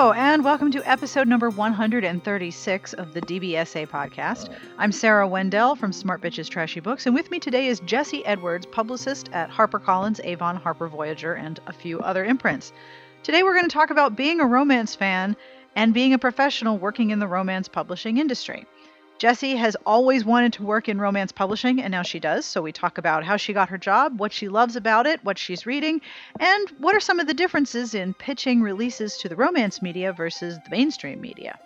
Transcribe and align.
Hello, 0.00 0.14
and 0.14 0.42
welcome 0.42 0.70
to 0.70 0.90
episode 0.90 1.28
number 1.28 1.50
136 1.50 2.94
of 2.94 3.12
the 3.12 3.20
DBSA 3.20 3.86
podcast. 3.86 4.48
I'm 4.78 4.92
Sarah 4.92 5.28
Wendell 5.28 5.76
from 5.76 5.92
Smart 5.92 6.22
Bitches 6.22 6.48
Trashy 6.48 6.80
Books, 6.80 7.04
and 7.04 7.14
with 7.14 7.30
me 7.30 7.38
today 7.38 7.66
is 7.66 7.80
Jessie 7.80 8.24
Edwards, 8.24 8.64
publicist 8.64 9.28
at 9.34 9.50
HarperCollins, 9.50 10.18
Avon, 10.24 10.56
Harper 10.56 10.88
Voyager, 10.88 11.34
and 11.34 11.60
a 11.66 11.72
few 11.74 12.00
other 12.00 12.24
imprints. 12.24 12.72
Today 13.22 13.42
we're 13.42 13.52
going 13.52 13.68
to 13.68 13.74
talk 13.74 13.90
about 13.90 14.16
being 14.16 14.40
a 14.40 14.46
romance 14.46 14.94
fan 14.94 15.36
and 15.76 15.92
being 15.92 16.14
a 16.14 16.18
professional 16.18 16.78
working 16.78 17.10
in 17.10 17.18
the 17.18 17.28
romance 17.28 17.68
publishing 17.68 18.16
industry. 18.16 18.64
Jessie 19.20 19.56
has 19.56 19.76
always 19.84 20.24
wanted 20.24 20.54
to 20.54 20.62
work 20.62 20.88
in 20.88 20.98
romance 20.98 21.30
publishing, 21.30 21.82
and 21.82 21.90
now 21.90 22.00
she 22.00 22.18
does. 22.18 22.46
So 22.46 22.62
we 22.62 22.72
talk 22.72 22.96
about 22.96 23.22
how 23.22 23.36
she 23.36 23.52
got 23.52 23.68
her 23.68 23.76
job, 23.76 24.18
what 24.18 24.32
she 24.32 24.48
loves 24.48 24.76
about 24.76 25.06
it, 25.06 25.22
what 25.22 25.36
she's 25.36 25.66
reading, 25.66 26.00
and 26.38 26.70
what 26.78 26.94
are 26.94 27.00
some 27.00 27.20
of 27.20 27.26
the 27.26 27.34
differences 27.34 27.92
in 27.92 28.14
pitching 28.14 28.62
releases 28.62 29.18
to 29.18 29.28
the 29.28 29.36
romance 29.36 29.82
media 29.82 30.14
versus 30.14 30.58
the 30.64 30.70
mainstream 30.70 31.20
media. 31.20 31.58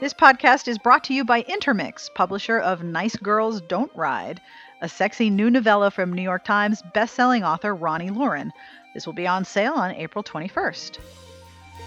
This 0.00 0.12
podcast 0.12 0.68
is 0.68 0.76
brought 0.76 1.04
to 1.04 1.14
you 1.14 1.24
by 1.24 1.40
Intermix, 1.48 2.10
publisher 2.14 2.58
of 2.58 2.82
Nice 2.82 3.16
Girls 3.16 3.62
Don't 3.62 3.90
Ride, 3.96 4.38
a 4.82 4.88
sexy 4.88 5.30
new 5.30 5.50
novella 5.50 5.90
from 5.90 6.12
New 6.12 6.20
York 6.20 6.44
Times 6.44 6.82
bestselling 6.94 7.42
author 7.42 7.74
Roni 7.74 8.14
Loren. 8.14 8.52
This 8.92 9.06
will 9.06 9.14
be 9.14 9.26
on 9.26 9.46
sale 9.46 9.72
on 9.72 9.92
April 9.92 10.22
21st. 10.22 10.98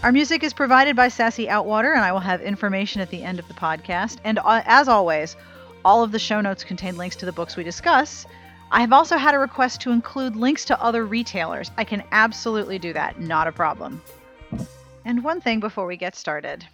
Our 0.03 0.11
music 0.11 0.43
is 0.43 0.51
provided 0.51 0.97
by 0.97 1.07
Sassy 1.07 1.47
Outwater, 1.47 1.95
and 1.95 2.03
I 2.03 2.11
will 2.11 2.19
have 2.19 2.41
information 2.41 2.99
at 2.99 3.09
the 3.09 3.23
end 3.23 3.39
of 3.39 3.47
the 3.47 3.53
podcast. 3.53 4.17
And 4.25 4.37
uh, 4.37 4.61
as 4.65 4.89
always, 4.89 5.37
all 5.85 6.03
of 6.03 6.11
the 6.11 6.19
show 6.19 6.41
notes 6.41 6.65
contain 6.65 6.97
links 6.97 7.15
to 7.15 7.25
the 7.25 7.31
books 7.31 7.55
we 7.55 7.63
discuss. 7.63 8.25
I 8.69 8.81
have 8.81 8.91
also 8.91 9.15
had 9.15 9.33
a 9.33 9.39
request 9.39 9.79
to 9.81 9.91
include 9.91 10.35
links 10.35 10.65
to 10.65 10.81
other 10.83 11.05
retailers. 11.05 11.71
I 11.77 11.85
can 11.85 12.03
absolutely 12.11 12.77
do 12.79 12.91
that, 12.91 13.21
not 13.21 13.47
a 13.47 13.53
problem. 13.53 14.01
And 15.05 15.23
one 15.23 15.39
thing 15.39 15.61
before 15.61 15.85
we 15.85 15.95
get 15.95 16.17
started. 16.17 16.65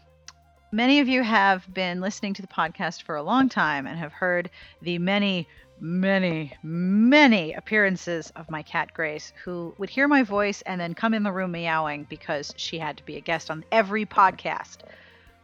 Many 0.71 0.99
of 0.99 1.07
you 1.07 1.21
have 1.21 1.71
been 1.71 2.01
listening 2.01 2.33
to 2.33 2.41
the 2.41 2.47
podcast 2.47 3.03
for 3.03 3.15
a 3.15 3.21
long 3.21 3.47
time 3.47 3.85
and 3.85 3.99
have 3.99 4.11
heard 4.11 4.49
the 4.81 4.97
many 4.97 5.47
many, 5.81 6.53
many 6.63 7.53
appearances 7.53 8.31
of 8.35 8.49
my 8.49 8.61
cat 8.61 8.93
Grace, 8.93 9.33
who 9.43 9.73
would 9.77 9.89
hear 9.89 10.07
my 10.07 10.23
voice 10.23 10.61
and 10.63 10.79
then 10.79 10.93
come 10.93 11.13
in 11.13 11.23
the 11.23 11.31
room 11.31 11.51
meowing 11.51 12.05
because 12.09 12.53
she 12.57 12.79
had 12.79 12.97
to 12.97 13.05
be 13.05 13.17
a 13.17 13.21
guest 13.21 13.49
on 13.49 13.63
every 13.71 14.05
podcast. 14.05 14.77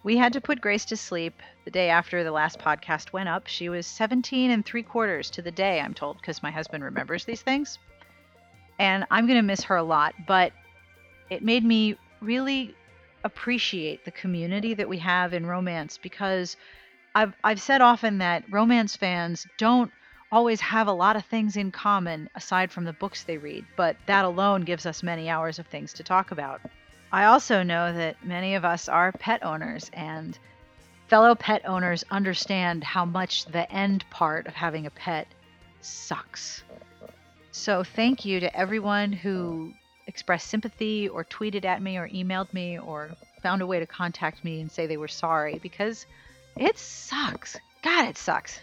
We 0.04 0.18
had 0.18 0.34
to 0.34 0.42
put 0.42 0.62
Grace 0.62 0.86
to 0.86 0.98
sleep 0.98 1.42
the 1.64 1.72
day 1.72 1.90
after 1.90 2.24
the 2.24 2.32
last 2.32 2.60
podcast 2.60 3.12
went 3.12 3.30
up. 3.30 3.48
She 3.48 3.70
was 3.70 3.88
17 3.88 4.52
and 4.52 4.66
three 4.66 4.84
quarters 4.84 5.30
to 5.32 5.42
the 5.42 5.52
day, 5.52 5.80
I'm 5.80 5.94
told, 5.94 6.18
because 6.18 6.44
my 6.44 6.52
husband 6.52 6.84
remembers 6.84 7.26
these 7.26 7.42
things. 7.42 7.80
And 8.78 9.06
I'm 9.10 9.26
going 9.26 9.40
to 9.40 9.44
miss 9.44 9.64
her 9.64 9.78
a 9.78 9.84
lot, 9.84 10.14
but 10.28 10.54
it 11.30 11.44
made 11.44 11.64
me 11.64 11.98
really 12.22 12.76
appreciate 13.24 14.06
the 14.06 14.12
community 14.12 14.76
that 14.76 14.88
we 14.88 15.00
have 15.00 15.34
in 15.34 15.46
romance 15.46 15.98
because 15.98 16.56
I've, 17.16 17.34
I've 17.44 17.62
said 17.62 17.82
often 17.82 18.20
that 18.20 18.44
romance 18.52 18.96
fans 18.96 19.48
don't 19.58 19.92
always 20.36 20.60
have 20.60 20.90
a 20.90 20.92
lot 20.92 21.16
of 21.16 21.24
things 21.24 21.56
in 21.56 21.72
common 21.72 22.30
aside 22.36 22.70
from 22.70 22.84
the 22.84 22.92
books 22.92 23.24
they 23.24 23.38
read, 23.38 23.66
but 23.78 23.96
that 24.06 24.26
alone 24.26 24.64
gives 24.64 24.86
us 24.86 25.02
many 25.02 25.30
hours 25.30 25.60
of 25.60 25.68
things 25.68 25.94
to 25.94 26.04
talk 26.04 26.32
about. 26.32 26.60
I 27.10 27.24
also 27.24 27.64
know 27.64 27.94
that 27.94 28.22
many 28.22 28.56
of 28.56 28.66
us 28.66 28.90
are 28.90 29.14
pet 29.14 29.46
owners, 29.46 29.90
and 29.94 30.38
fellow 31.08 31.36
pet 31.36 31.62
owners 31.66 32.04
understand 32.12 32.84
how 32.84 33.06
much 33.06 33.46
the 33.46 33.72
end 33.72 34.04
part 34.10 34.46
of 34.46 34.54
having 34.54 34.86
a 34.86 34.90
pet 34.90 35.26
sucks. 35.80 36.66
So, 37.54 37.86
thank 37.86 38.26
you 38.26 38.42
to 38.42 38.54
everyone 38.54 39.14
who 39.14 39.72
expressed 40.06 40.50
sympathy 40.50 41.08
or 41.08 41.24
tweeted 41.24 41.64
at 41.64 41.82
me 41.82 41.96
or 41.96 42.10
emailed 42.10 42.52
me 42.52 42.78
or 42.78 43.16
found 43.42 43.62
a 43.62 43.66
way 43.66 43.80
to 43.80 43.88
contact 43.88 44.44
me 44.44 44.60
and 44.60 44.70
say 44.70 44.86
they 44.86 44.98
were 44.98 45.08
sorry 45.08 45.60
because 45.60 46.06
it 46.58 46.78
sucks. 46.78 47.56
God, 47.82 48.10
it 48.10 48.18
sucks. 48.18 48.60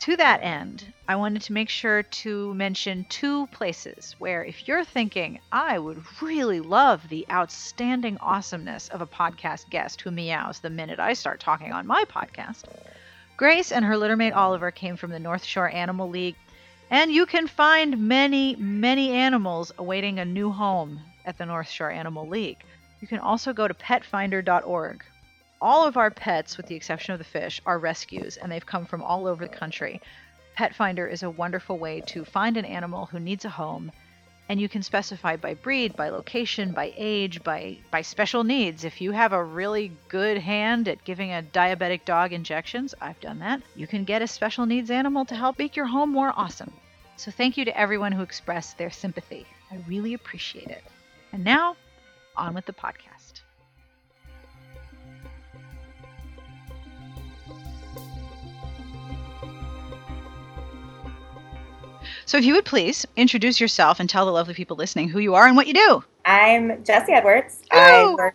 To 0.00 0.16
that 0.16 0.42
end, 0.42 0.92
I 1.08 1.16
wanted 1.16 1.42
to 1.42 1.52
make 1.52 1.70
sure 1.70 2.02
to 2.02 2.54
mention 2.54 3.06
two 3.08 3.46
places 3.46 4.14
where, 4.18 4.44
if 4.44 4.68
you're 4.68 4.84
thinking, 4.84 5.40
I 5.50 5.78
would 5.78 6.04
really 6.20 6.60
love 6.60 7.08
the 7.08 7.26
outstanding 7.30 8.18
awesomeness 8.18 8.88
of 8.88 9.00
a 9.00 9.06
podcast 9.06 9.70
guest 9.70 10.02
who 10.02 10.10
meows 10.10 10.60
the 10.60 10.68
minute 10.68 11.00
I 11.00 11.14
start 11.14 11.40
talking 11.40 11.72
on 11.72 11.86
my 11.86 12.04
podcast, 12.04 12.64
Grace 13.36 13.72
and 13.72 13.84
her 13.84 13.96
littermate 13.96 14.32
Oliver 14.32 14.70
came 14.70 14.96
from 14.96 15.10
the 15.10 15.18
North 15.18 15.44
Shore 15.44 15.68
Animal 15.68 16.08
League, 16.08 16.36
and 16.90 17.10
you 17.10 17.26
can 17.26 17.48
find 17.48 18.06
many, 18.06 18.54
many 18.56 19.10
animals 19.10 19.72
awaiting 19.76 20.18
a 20.18 20.24
new 20.24 20.52
home 20.52 21.00
at 21.24 21.36
the 21.36 21.46
North 21.46 21.68
Shore 21.68 21.90
Animal 21.90 22.28
League. 22.28 22.62
You 23.00 23.08
can 23.08 23.18
also 23.18 23.52
go 23.52 23.66
to 23.66 23.74
petfinder.org 23.74 25.02
all 25.60 25.86
of 25.86 25.96
our 25.96 26.10
pets, 26.10 26.56
with 26.56 26.66
the 26.66 26.74
exception 26.74 27.12
of 27.12 27.18
the 27.18 27.24
fish, 27.24 27.60
are 27.64 27.78
rescues, 27.78 28.36
and 28.36 28.50
they've 28.50 28.66
come 28.66 28.86
from 28.86 29.02
all 29.02 29.26
over 29.26 29.46
the 29.46 29.56
country. 29.56 30.00
Pet 30.54 30.74
Finder 30.74 31.06
is 31.06 31.22
a 31.22 31.30
wonderful 31.30 31.78
way 31.78 32.00
to 32.06 32.24
find 32.24 32.56
an 32.56 32.64
animal 32.64 33.06
who 33.06 33.18
needs 33.18 33.44
a 33.44 33.50
home, 33.50 33.90
and 34.48 34.60
you 34.60 34.68
can 34.68 34.82
specify 34.82 35.36
by 35.36 35.54
breed, 35.54 35.96
by 35.96 36.10
location, 36.10 36.72
by 36.72 36.92
age, 36.96 37.42
by 37.42 37.78
by 37.90 38.02
special 38.02 38.44
needs. 38.44 38.84
If 38.84 39.00
you 39.00 39.12
have 39.12 39.32
a 39.32 39.42
really 39.42 39.90
good 40.08 40.38
hand 40.38 40.86
at 40.86 41.04
giving 41.04 41.32
a 41.32 41.42
diabetic 41.42 42.04
dog 42.04 42.32
injections, 42.32 42.94
I've 43.00 43.20
done 43.20 43.38
that. 43.38 43.62
You 43.74 43.86
can 43.86 44.04
get 44.04 44.22
a 44.22 44.26
special 44.26 44.66
needs 44.66 44.90
animal 44.90 45.24
to 45.26 45.34
help 45.34 45.58
make 45.58 45.76
your 45.76 45.86
home 45.86 46.10
more 46.10 46.32
awesome. 46.36 46.72
So 47.16 47.30
thank 47.30 47.56
you 47.56 47.64
to 47.64 47.78
everyone 47.78 48.12
who 48.12 48.22
expressed 48.22 48.76
their 48.76 48.90
sympathy. 48.90 49.46
I 49.70 49.78
really 49.88 50.14
appreciate 50.14 50.68
it. 50.68 50.84
And 51.32 51.42
now, 51.44 51.76
on 52.36 52.54
with 52.54 52.66
the 52.66 52.72
podcast. 52.72 53.13
So, 62.26 62.38
if 62.38 62.44
you 62.44 62.54
would 62.54 62.64
please 62.64 63.06
introduce 63.16 63.60
yourself 63.60 64.00
and 64.00 64.08
tell 64.08 64.24
the 64.24 64.32
lovely 64.32 64.54
people 64.54 64.76
listening 64.76 65.08
who 65.08 65.18
you 65.18 65.34
are 65.34 65.46
and 65.46 65.56
what 65.56 65.66
you 65.66 65.74
do. 65.74 66.04
I'm 66.24 66.82
Jessie 66.82 67.12
Edwards. 67.12 67.62
I 67.70 68.14
work, 68.14 68.34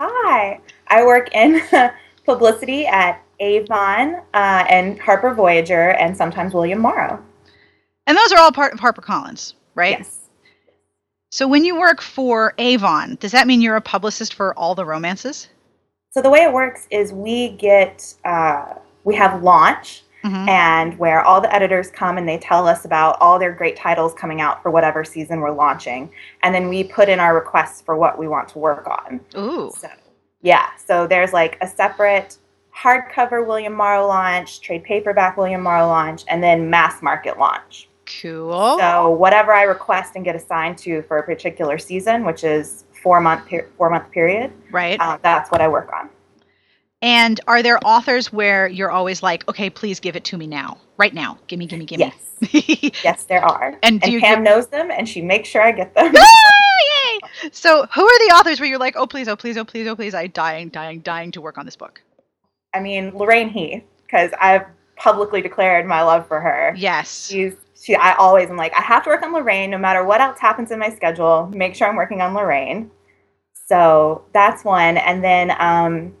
hi. 0.00 0.60
I 0.88 1.04
work 1.04 1.32
in 1.32 1.62
publicity 2.26 2.86
at 2.86 3.22
Avon 3.38 4.16
uh, 4.34 4.64
and 4.68 4.98
Harper 4.98 5.32
Voyager 5.32 5.90
and 5.90 6.16
sometimes 6.16 6.54
William 6.54 6.80
Morrow. 6.80 7.22
And 8.06 8.18
those 8.18 8.32
are 8.32 8.38
all 8.38 8.50
part 8.50 8.72
of 8.72 8.80
HarperCollins, 8.80 9.54
right? 9.76 9.98
Yes. 9.98 10.18
So, 11.30 11.46
when 11.46 11.64
you 11.64 11.78
work 11.78 12.02
for 12.02 12.54
Avon, 12.58 13.16
does 13.20 13.30
that 13.30 13.46
mean 13.46 13.60
you're 13.60 13.76
a 13.76 13.80
publicist 13.80 14.34
for 14.34 14.58
all 14.58 14.74
the 14.74 14.84
romances? 14.84 15.48
So, 16.10 16.20
the 16.20 16.30
way 16.30 16.40
it 16.40 16.52
works 16.52 16.88
is 16.90 17.12
we 17.12 17.50
get, 17.50 18.12
uh, 18.24 18.74
we 19.04 19.14
have 19.14 19.44
launch 19.44 20.02
Mm-hmm. 20.22 20.48
and 20.50 20.98
where 20.98 21.22
all 21.22 21.40
the 21.40 21.50
editors 21.54 21.90
come 21.90 22.18
and 22.18 22.28
they 22.28 22.36
tell 22.36 22.68
us 22.68 22.84
about 22.84 23.16
all 23.22 23.38
their 23.38 23.52
great 23.52 23.74
titles 23.74 24.12
coming 24.12 24.42
out 24.42 24.62
for 24.62 24.70
whatever 24.70 25.02
season 25.02 25.40
we're 25.40 25.50
launching. 25.50 26.12
And 26.42 26.54
then 26.54 26.68
we 26.68 26.84
put 26.84 27.08
in 27.08 27.18
our 27.18 27.34
requests 27.34 27.80
for 27.80 27.96
what 27.96 28.18
we 28.18 28.28
want 28.28 28.46
to 28.50 28.58
work 28.58 28.86
on. 28.86 29.20
Ooh. 29.34 29.72
So, 29.74 29.88
yeah. 30.42 30.68
So 30.76 31.06
there's 31.06 31.32
like 31.32 31.56
a 31.62 31.66
separate 31.66 32.36
hardcover 32.76 33.46
William 33.46 33.72
Morrow 33.72 34.06
launch, 34.06 34.60
trade 34.60 34.84
paperback 34.84 35.38
William 35.38 35.62
Morrow 35.62 35.86
launch, 35.86 36.24
and 36.28 36.42
then 36.42 36.68
mass 36.68 37.02
market 37.02 37.38
launch. 37.38 37.88
Cool. 38.20 38.78
So 38.78 39.10
whatever 39.10 39.52
I 39.52 39.62
request 39.62 40.16
and 40.16 40.24
get 40.24 40.34
assigned 40.34 40.78
to 40.78 41.02
for 41.02 41.18
a 41.18 41.22
particular 41.22 41.78
season, 41.78 42.24
which 42.24 42.44
is 42.44 42.84
four 43.02 43.20
month 43.20 43.48
per- 43.48 43.68
four 43.76 43.88
month 43.90 44.10
period, 44.10 44.52
right? 44.70 44.98
Uh, 45.00 45.18
that's 45.22 45.50
what 45.50 45.60
I 45.60 45.68
work 45.68 45.90
on. 45.92 46.10
And 47.02 47.40
are 47.46 47.62
there 47.62 47.78
authors 47.84 48.30
where 48.32 48.68
you're 48.68 48.90
always 48.90 49.22
like, 49.22 49.48
okay, 49.48 49.70
please 49.70 50.00
give 50.00 50.16
it 50.16 50.24
to 50.24 50.36
me 50.36 50.46
now, 50.46 50.76
right 50.98 51.14
now, 51.14 51.38
gimme, 51.46 51.66
gimme, 51.66 51.86
gimme? 51.86 52.12
Yes, 52.42 53.02
yes, 53.04 53.24
there 53.24 53.42
are. 53.42 53.78
And, 53.82 54.04
and 54.04 54.20
Pam 54.20 54.42
knows 54.42 54.66
them, 54.66 54.90
and 54.90 55.08
she 55.08 55.22
makes 55.22 55.48
sure 55.48 55.62
I 55.62 55.72
get 55.72 55.94
them. 55.94 56.14
Ah, 56.22 57.12
yay! 57.14 57.20
So, 57.52 57.86
who 57.86 58.02
are 58.02 58.18
the 58.28 58.34
authors 58.34 58.60
where 58.60 58.68
you're 58.68 58.78
like, 58.78 58.96
oh 58.96 59.06
please, 59.06 59.28
oh 59.28 59.36
please, 59.36 59.56
oh 59.56 59.64
please, 59.64 59.86
oh 59.86 59.96
please, 59.96 60.14
I'm 60.14 60.30
dying, 60.30 60.68
dying, 60.68 61.00
dying 61.00 61.30
to 61.32 61.40
work 61.40 61.56
on 61.56 61.64
this 61.64 61.76
book? 61.76 62.02
I 62.74 62.80
mean, 62.80 63.16
Lorraine 63.16 63.48
Heath, 63.48 63.82
because 64.04 64.30
I've 64.38 64.66
publicly 64.96 65.40
declared 65.40 65.86
my 65.86 66.02
love 66.02 66.28
for 66.28 66.40
her. 66.40 66.74
Yes, 66.76 67.28
she's 67.28 67.54
she. 67.80 67.94
I 67.94 68.14
always 68.16 68.50
am 68.50 68.56
like, 68.56 68.74
I 68.74 68.82
have 68.82 69.04
to 69.04 69.10
work 69.10 69.22
on 69.22 69.32
Lorraine, 69.32 69.70
no 69.70 69.78
matter 69.78 70.04
what 70.04 70.20
else 70.20 70.38
happens 70.38 70.70
in 70.70 70.78
my 70.78 70.90
schedule. 70.90 71.50
Make 71.54 71.74
sure 71.74 71.88
I'm 71.88 71.96
working 71.96 72.20
on 72.20 72.34
Lorraine. 72.34 72.90
So 73.66 74.24
that's 74.34 74.64
one, 74.64 74.98
and 74.98 75.24
then. 75.24 75.52
um 75.58 76.14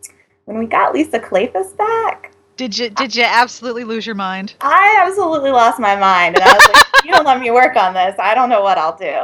when 0.50 0.58
we 0.58 0.66
got 0.66 0.92
Lisa 0.92 1.20
Kleypas 1.20 1.76
back. 1.76 2.32
Did 2.56 2.76
you 2.76 2.90
did 2.90 3.14
you 3.14 3.22
absolutely 3.22 3.84
lose 3.84 4.04
your 4.04 4.16
mind? 4.16 4.54
I 4.60 5.00
absolutely 5.06 5.52
lost 5.52 5.78
my 5.78 5.94
mind, 5.94 6.34
and 6.34 6.44
I 6.44 6.52
was 6.52 6.68
like, 6.74 7.04
"You 7.04 7.12
don't 7.12 7.24
let 7.24 7.40
me 7.40 7.52
work 7.52 7.76
on 7.76 7.94
this. 7.94 8.16
I 8.18 8.34
don't 8.34 8.48
know 8.48 8.60
what 8.60 8.76
I'll 8.76 8.96
do." 8.96 9.14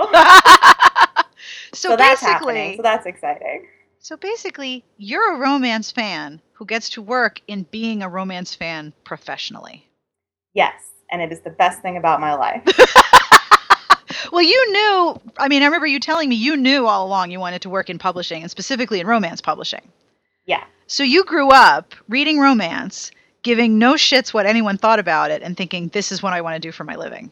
so, 1.73 1.91
so 1.91 1.97
that's 1.97 2.21
happening. 2.21 2.77
So 2.77 2.83
that's 2.83 3.07
exciting. 3.07 3.67
So 3.99 4.17
basically, 4.17 4.85
you're 4.99 5.35
a 5.35 5.39
romance 5.41 5.91
fan 5.91 6.41
who 6.53 6.65
gets 6.65 6.89
to 6.91 7.03
work 7.03 7.43
in 7.49 7.65
being 7.73 8.05
a 8.05 8.09
romance 8.09 8.55
fan 8.55 8.93
professionally. 9.03 9.85
Yes, 10.55 10.93
and 11.11 11.21
it 11.21 11.33
is 11.33 11.41
the 11.41 11.51
best 11.51 11.83
thing 11.83 11.97
about 11.97 12.21
my 12.21 12.35
life. 12.35 12.63
Well, 14.33 14.43
you 14.43 14.73
knew, 14.73 15.21
I 15.39 15.49
mean, 15.49 15.63
I 15.63 15.67
remember 15.67 15.87
you 15.87 16.01
telling 16.01 16.29
me 16.29 16.35
you 16.35 16.57
knew 16.57 16.87
all 16.87 17.07
along 17.07 17.31
you 17.31 17.39
wanted 17.39 17.63
to 17.63 17.71
work 17.71 17.89
in 17.89 17.99
publishing 17.99 18.43
and 18.43 18.51
specifically 18.51 18.99
in 19.01 19.07
romance 19.07 19.41
publishing. 19.41 19.81
Yeah. 20.47 20.65
So 20.89 21.03
you 21.03 21.25
grew 21.25 21.49
up 21.49 21.95
reading 22.09 22.39
romance, 22.39 23.11
giving 23.43 23.79
no 23.79 23.95
shits 23.95 24.33
what 24.33 24.47
anyone 24.47 24.79
thought 24.79 25.01
about 25.01 25.33
it, 25.33 25.43
and 25.43 25.57
thinking, 25.57 25.89
this 25.89 26.13
is 26.13 26.23
what 26.23 26.33
I 26.33 26.41
want 26.41 26.55
to 26.55 26.61
do 26.61 26.71
for 26.71 26.85
my 26.85 26.95
living. 26.95 27.31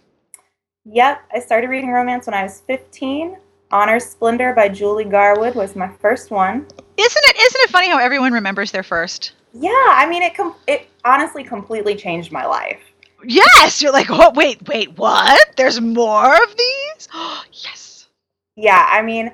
Yep. 0.87 1.23
I 1.33 1.39
started 1.39 1.69
reading 1.69 1.91
romance 1.91 2.27
when 2.27 2.35
I 2.35 2.43
was 2.43 2.63
15. 2.63 3.37
Honor's 3.71 4.05
Splendor 4.05 4.53
by 4.55 4.69
Julie 4.69 5.05
Garwood 5.05 5.55
was 5.55 5.77
my 5.77 5.89
first 6.01 6.31
one. 6.31 6.67
Isn't 6.97 7.25
it 7.25 7.37
isn't 7.37 7.61
it 7.63 7.71
funny 7.71 7.89
how 7.89 7.99
everyone 7.99 8.33
remembers 8.33 8.71
their 8.71 8.83
first? 8.83 9.33
Yeah, 9.53 9.71
I 9.73 10.07
mean 10.09 10.23
it 10.23 10.37
com- 10.37 10.55
it 10.69 10.89
honestly 11.05 11.43
completely 11.43 11.97
changed 11.97 12.31
my 12.31 12.45
life. 12.45 12.79
Yes, 13.25 13.81
you're 13.83 13.93
like, 13.93 14.11
"Oh, 14.11 14.31
wait, 14.35 14.69
wait, 14.69 14.97
what? 14.99 15.57
There's 15.57 15.81
more 15.81 16.35
of 16.35 16.57
these?" 16.57 17.09
yes. 17.53 18.07
Yeah, 18.55 18.87
I 18.89 19.03
mean, 19.03 19.33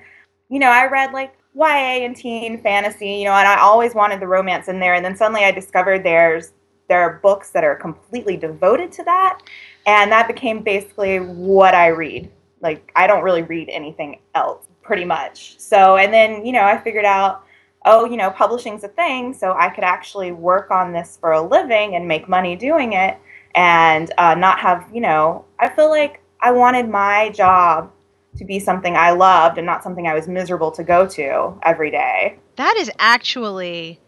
you 0.49 0.59
know, 0.59 0.71
I 0.71 0.87
read 0.87 1.13
like 1.13 1.35
YA 1.55 2.05
and 2.05 2.17
teen 2.17 2.63
fantasy, 2.63 3.11
you 3.11 3.25
know, 3.25 3.33
and 3.33 3.49
I 3.49 3.59
always 3.59 3.95
wanted 3.95 4.21
the 4.21 4.27
romance 4.27 4.69
in 4.69 4.81
there 4.81 4.95
and 4.95 5.05
then 5.05 5.17
suddenly 5.17 5.45
I 5.45 5.51
discovered 5.51 6.03
there's 6.05 6.53
there 6.89 7.01
are 7.01 7.21
books 7.23 7.51
that 7.51 7.63
are 7.63 7.77
completely 7.77 8.37
devoted 8.37 8.91
to 8.93 9.05
that 9.05 9.41
and 9.87 10.11
that 10.11 10.27
became 10.27 10.63
basically 10.63 11.19
what 11.19 11.75
I 11.75 11.89
read. 11.89 12.31
Like 12.61 12.93
I 12.97 13.07
don't 13.07 13.23
really 13.23 13.43
read 13.43 13.69
anything 13.69 14.21
else 14.35 14.67
pretty 14.83 15.05
much. 15.05 15.59
So, 15.59 15.97
and 15.97 16.13
then, 16.13 16.45
you 16.45 16.53
know, 16.53 16.65
I 16.65 16.79
figured 16.79 17.05
out 17.05 17.45
oh, 17.87 18.05
you 18.05 18.17
know, 18.17 18.31
publishing's 18.31 18.85
a 18.85 18.89
thing, 18.89 19.33
so 19.33 19.55
I 19.55 19.71
could 19.71 19.85
actually 19.85 20.33
work 20.33 20.71
on 20.71 20.93
this 20.93 21.17
for 21.21 21.33
a 21.33 21.41
living 21.41 21.95
and 21.95 22.07
make 22.07 22.29
money 22.29 22.57
doing 22.57 22.93
it 22.93 23.17
and 23.55 24.13
uh, 24.19 24.35
not 24.35 24.59
have, 24.61 24.89
you 24.93 25.01
know, 25.01 25.45
I 25.59 25.69
feel 25.69 25.89
like 25.89 26.21
I 26.41 26.53
wanted 26.53 26.89
my 26.89 27.31
job 27.31 27.91
to 28.41 28.45
be 28.47 28.59
something 28.59 28.97
I 28.97 29.11
loved 29.11 29.59
and 29.59 29.67
not 29.67 29.83
something 29.83 30.07
I 30.07 30.15
was 30.15 30.27
miserable 30.27 30.73
to 30.73 30.83
go 30.83 31.07
to 31.09 31.59
every 31.63 31.91
day. 31.91 32.39
That 32.57 32.75
is 32.79 32.91
actually 32.99 34.01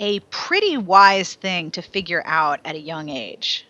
a 0.00 0.20
pretty 0.30 0.78
wise 0.78 1.34
thing 1.34 1.70
to 1.72 1.82
figure 1.82 2.22
out 2.24 2.60
at 2.64 2.74
a 2.74 2.80
young 2.80 3.10
age. 3.10 3.66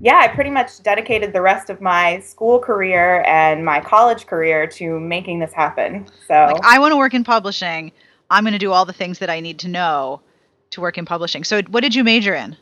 Yeah, 0.00 0.16
I 0.16 0.26
pretty 0.26 0.50
much 0.50 0.82
dedicated 0.82 1.32
the 1.32 1.40
rest 1.40 1.70
of 1.70 1.80
my 1.80 2.18
school 2.18 2.58
career 2.58 3.22
and 3.26 3.64
my 3.64 3.80
college 3.80 4.26
career 4.26 4.66
to 4.66 4.98
making 4.98 5.38
this 5.38 5.52
happen. 5.52 6.06
So 6.26 6.34
like, 6.34 6.64
I 6.64 6.80
want 6.80 6.92
to 6.92 6.96
work 6.96 7.14
in 7.14 7.22
publishing. 7.22 7.92
I'm 8.30 8.42
going 8.42 8.52
to 8.52 8.58
do 8.58 8.72
all 8.72 8.84
the 8.84 8.92
things 8.92 9.20
that 9.20 9.30
I 9.30 9.38
need 9.38 9.60
to 9.60 9.68
know 9.68 10.20
to 10.70 10.80
work 10.80 10.98
in 10.98 11.04
publishing. 11.04 11.44
So, 11.44 11.62
what 11.70 11.80
did 11.80 11.94
you 11.94 12.02
major 12.02 12.34
in? 12.34 12.56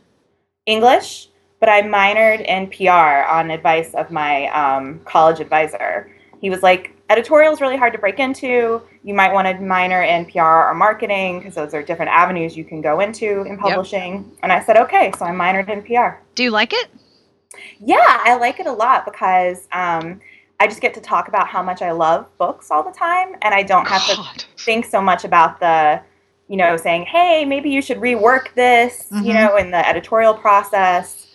English, 0.66 1.28
but 1.58 1.68
I 1.68 1.82
minored 1.82 2.44
in 2.44 2.68
PR 2.68 3.26
on 3.28 3.50
advice 3.50 3.94
of 3.94 4.10
my 4.10 4.46
um, 4.48 5.00
college 5.04 5.40
advisor. 5.40 6.10
He 6.46 6.50
was 6.50 6.62
like, 6.62 6.92
editorial 7.10 7.52
is 7.52 7.60
really 7.60 7.76
hard 7.76 7.92
to 7.92 7.98
break 7.98 8.20
into. 8.20 8.80
You 9.02 9.14
might 9.14 9.32
want 9.32 9.48
to 9.48 9.60
minor 9.60 10.00
in 10.00 10.26
PR 10.26 10.42
or 10.42 10.74
marketing 10.74 11.40
because 11.40 11.56
those 11.56 11.74
are 11.74 11.82
different 11.82 12.12
avenues 12.12 12.56
you 12.56 12.64
can 12.64 12.80
go 12.80 13.00
into 13.00 13.42
in 13.42 13.58
publishing. 13.58 14.12
Yep. 14.12 14.38
And 14.44 14.52
I 14.52 14.62
said, 14.62 14.76
okay, 14.76 15.10
so 15.18 15.24
I 15.24 15.32
minored 15.32 15.68
in 15.68 15.82
PR. 15.82 16.20
Do 16.36 16.44
you 16.44 16.52
like 16.52 16.72
it? 16.72 16.86
Yeah, 17.80 17.96
I 17.98 18.36
like 18.36 18.60
it 18.60 18.68
a 18.68 18.72
lot 18.72 19.04
because 19.04 19.66
um, 19.72 20.20
I 20.60 20.68
just 20.68 20.80
get 20.80 20.94
to 20.94 21.00
talk 21.00 21.26
about 21.26 21.48
how 21.48 21.64
much 21.64 21.82
I 21.82 21.90
love 21.90 22.28
books 22.38 22.70
all 22.70 22.84
the 22.84 22.96
time, 22.96 23.34
and 23.42 23.52
I 23.52 23.64
don't 23.64 23.88
have 23.88 24.02
God. 24.06 24.38
to 24.38 24.46
think 24.56 24.84
so 24.84 25.02
much 25.02 25.24
about 25.24 25.58
the, 25.58 26.00
you 26.46 26.56
know, 26.56 26.76
saying, 26.76 27.06
"Hey, 27.06 27.44
maybe 27.44 27.70
you 27.70 27.82
should 27.82 27.98
rework 27.98 28.54
this," 28.54 29.08
mm-hmm. 29.10 29.24
you 29.24 29.34
know, 29.34 29.56
in 29.56 29.72
the 29.72 29.88
editorial 29.88 30.34
process. 30.34 31.25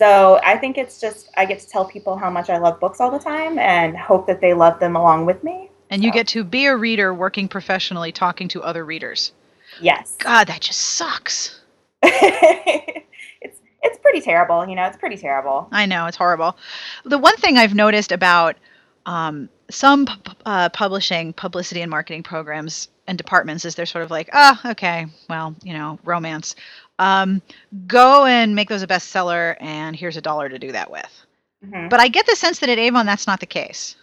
So 0.00 0.40
I 0.42 0.56
think 0.56 0.78
it's 0.78 0.98
just 0.98 1.28
I 1.36 1.44
get 1.44 1.60
to 1.60 1.68
tell 1.68 1.84
people 1.84 2.16
how 2.16 2.30
much 2.30 2.48
I 2.48 2.56
love 2.56 2.80
books 2.80 3.00
all 3.00 3.10
the 3.10 3.18
time, 3.18 3.58
and 3.58 3.94
hope 3.94 4.26
that 4.28 4.40
they 4.40 4.54
love 4.54 4.80
them 4.80 4.96
along 4.96 5.26
with 5.26 5.44
me. 5.44 5.70
And 5.90 6.00
so. 6.00 6.06
you 6.06 6.10
get 6.10 6.26
to 6.28 6.42
be 6.42 6.64
a 6.64 6.74
reader, 6.74 7.12
working 7.12 7.48
professionally, 7.48 8.10
talking 8.10 8.48
to 8.48 8.62
other 8.62 8.82
readers. 8.82 9.32
Yes. 9.78 10.16
God, 10.18 10.46
that 10.46 10.62
just 10.62 10.80
sucks. 10.80 11.60
it's 12.02 13.60
it's 13.82 13.98
pretty 13.98 14.22
terrible. 14.22 14.66
You 14.66 14.74
know, 14.74 14.86
it's 14.86 14.96
pretty 14.96 15.18
terrible. 15.18 15.68
I 15.70 15.84
know 15.84 16.06
it's 16.06 16.16
horrible. 16.16 16.56
The 17.04 17.18
one 17.18 17.36
thing 17.36 17.58
I've 17.58 17.74
noticed 17.74 18.10
about 18.10 18.56
um, 19.04 19.50
some 19.70 20.06
uh, 20.46 20.70
publishing, 20.70 21.34
publicity, 21.34 21.82
and 21.82 21.90
marketing 21.90 22.22
programs 22.22 22.88
and 23.06 23.18
departments 23.18 23.66
is 23.66 23.74
they're 23.74 23.84
sort 23.84 24.04
of 24.04 24.10
like, 24.10 24.30
oh, 24.32 24.58
okay, 24.64 25.06
well, 25.28 25.54
you 25.62 25.74
know, 25.74 25.98
romance. 26.04 26.54
Um, 27.00 27.40
go 27.86 28.26
and 28.26 28.54
make 28.54 28.68
those 28.68 28.82
a 28.82 28.86
bestseller, 28.86 29.56
and 29.58 29.96
here's 29.96 30.18
a 30.18 30.20
dollar 30.20 30.50
to 30.50 30.58
do 30.58 30.70
that 30.72 30.90
with. 30.90 31.26
Mm-hmm. 31.64 31.88
But 31.88 31.98
I 31.98 32.08
get 32.08 32.26
the 32.26 32.36
sense 32.36 32.58
that 32.60 32.68
at 32.68 32.78
Avon, 32.78 33.06
that's 33.06 33.26
not 33.26 33.40
the 33.40 33.46
case. 33.46 33.96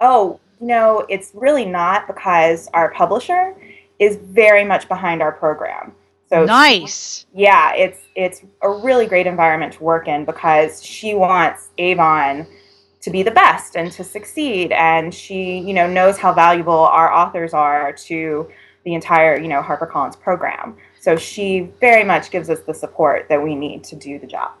Oh, 0.00 0.38
no, 0.60 1.04
it's 1.08 1.32
really 1.34 1.64
not 1.64 2.06
because 2.06 2.68
our 2.74 2.92
publisher 2.92 3.54
is 3.98 4.16
very 4.16 4.64
much 4.64 4.88
behind 4.88 5.20
our 5.20 5.32
program. 5.32 5.92
So 6.28 6.44
nice. 6.44 7.26
She, 7.32 7.42
yeah, 7.42 7.74
it's 7.74 7.98
it's 8.14 8.42
a 8.62 8.70
really 8.70 9.06
great 9.06 9.26
environment 9.26 9.72
to 9.74 9.82
work 9.82 10.06
in 10.06 10.24
because 10.24 10.84
she 10.84 11.14
wants 11.14 11.70
Avon 11.78 12.46
to 13.00 13.10
be 13.10 13.22
the 13.22 13.30
best 13.32 13.76
and 13.76 13.90
to 13.92 14.04
succeed 14.04 14.70
and 14.72 15.12
she, 15.12 15.58
you 15.58 15.72
know, 15.72 15.88
knows 15.88 16.18
how 16.18 16.32
valuable 16.32 16.72
our 16.72 17.12
authors 17.12 17.54
are 17.54 17.92
to 17.92 18.48
the 18.88 18.94
entire, 18.94 19.38
you 19.38 19.48
know, 19.48 19.60
HarperCollins 19.60 20.18
program. 20.18 20.74
So 20.98 21.16
she 21.16 21.68
very 21.78 22.04
much 22.04 22.30
gives 22.30 22.48
us 22.48 22.60
the 22.60 22.72
support 22.72 23.28
that 23.28 23.42
we 23.42 23.54
need 23.54 23.84
to 23.84 23.96
do 23.96 24.18
the 24.18 24.26
job. 24.26 24.52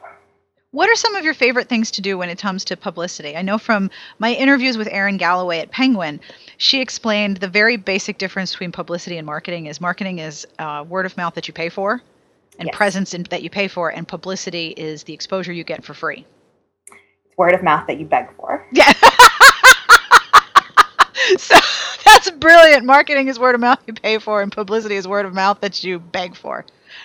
What 0.72 0.90
are 0.90 0.96
some 0.96 1.14
of 1.14 1.24
your 1.24 1.32
favorite 1.32 1.66
things 1.66 1.90
to 1.92 2.02
do 2.02 2.18
when 2.18 2.28
it 2.28 2.38
comes 2.38 2.62
to 2.66 2.76
publicity? 2.76 3.34
I 3.34 3.40
know 3.40 3.56
from 3.56 3.90
my 4.18 4.34
interviews 4.34 4.76
with 4.76 4.86
Erin 4.90 5.16
Galloway 5.16 5.60
at 5.60 5.70
Penguin, 5.70 6.20
she 6.58 6.82
explained 6.82 7.38
the 7.38 7.48
very 7.48 7.78
basic 7.78 8.18
difference 8.18 8.52
between 8.52 8.70
publicity 8.70 9.16
and 9.16 9.24
marketing 9.24 9.64
is 9.64 9.80
marketing 9.80 10.18
is 10.18 10.46
uh, 10.58 10.84
word 10.86 11.06
of 11.06 11.16
mouth 11.16 11.32
that 11.36 11.48
you 11.48 11.54
pay 11.54 11.70
for 11.70 12.02
and 12.58 12.66
yes. 12.66 12.76
presence 12.76 13.14
in, 13.14 13.22
that 13.30 13.42
you 13.42 13.48
pay 13.48 13.66
for 13.66 13.88
and 13.88 14.06
publicity 14.06 14.74
is 14.76 15.04
the 15.04 15.14
exposure 15.14 15.54
you 15.54 15.64
get 15.64 15.82
for 15.82 15.94
free 15.94 16.26
it's 16.88 17.38
word 17.38 17.54
of 17.54 17.62
mouth 17.62 17.86
that 17.86 17.98
you 17.98 18.04
beg 18.04 18.26
for 18.36 18.66
yeah 18.72 18.92
so 21.38 21.56
that's 22.12 22.30
brilliant. 22.30 22.84
Marketing 22.84 23.28
is 23.28 23.38
word 23.38 23.54
of 23.54 23.60
mouth. 23.60 23.78
You 23.86 23.94
pay 23.94 24.18
for 24.18 24.42
and 24.42 24.50
publicity 24.52 24.96
is 24.96 25.06
word 25.08 25.26
of 25.26 25.34
mouth 25.34 25.60
that 25.60 25.82
you 25.84 25.98
beg 25.98 26.36
for. 26.36 26.64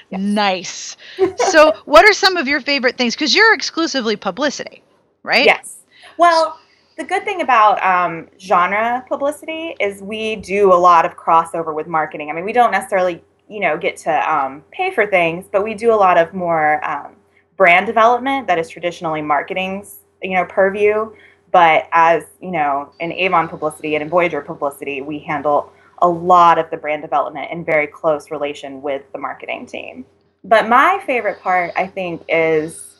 Yes. 0.10 0.22
nice. 0.22 0.98
So 1.50 1.74
what 1.86 2.06
are 2.06 2.14
some 2.14 2.38
of 2.38 2.48
your 2.48 2.62
favorite 2.62 2.98
things? 2.98 3.16
Because 3.16 3.36
you're 3.36 3.54
exclusively 3.54 4.16
publicity 4.16 4.84
right? 5.24 5.46
Yes. 5.46 5.80
Well 6.18 6.60
the 6.96 7.04
good 7.04 7.24
thing 7.24 7.42
about 7.42 7.84
um, 7.84 8.30
genre 8.40 9.04
publicity 9.10 9.76
is 9.80 10.04
we 10.04 10.36
do 10.36 10.72
a 10.72 10.76
lot 10.76 11.06
of 11.06 11.18
crossover 11.18 11.74
with 11.74 11.88
marketing. 11.88 12.30
I 12.30 12.34
mean, 12.34 12.46
we 12.46 12.54
don't 12.54 12.70
necessarily, 12.70 13.24
you 13.50 13.60
know, 13.60 13.80
get 13.80 13.98
to 13.98 14.32
um, 14.32 14.64
pay 14.70 14.94
for 14.94 15.08
things, 15.08 15.48
but 15.52 15.64
we 15.64 15.74
do 15.74 15.92
a 15.92 15.96
lot 15.96 16.20
of 16.20 16.36
more 16.36 16.88
um, 16.88 17.16
brand 17.58 17.88
development 17.88 18.46
that 18.46 18.60
is 18.60 18.70
traditionally 18.70 19.24
marketing's, 19.24 20.02
you 20.22 20.36
know, 20.36 20.46
purview. 20.46 21.12
But 21.54 21.88
as 21.94 22.26
you 22.42 22.52
know, 22.52 22.92
in 23.00 23.14
Avon 23.14 23.48
publicity 23.48 23.96
and 23.96 24.04
in 24.04 24.10
Voyager 24.10 24.42
publicity, 24.42 25.02
we 25.02 25.20
handle 25.20 25.72
a 26.00 26.10
lot 26.10 26.58
of 26.58 26.70
the 26.72 26.78
brand 26.78 27.04
development 27.04 27.52
in 27.52 27.64
very 27.64 27.88
close 27.88 28.32
relation 28.32 28.82
with 28.82 29.04
the 29.14 29.20
marketing 29.20 29.68
team. 29.68 30.06
But 30.44 30.68
my 30.68 31.02
favorite 31.06 31.40
part, 31.42 31.72
I 31.78 31.88
think, 31.88 32.24
is 32.28 32.98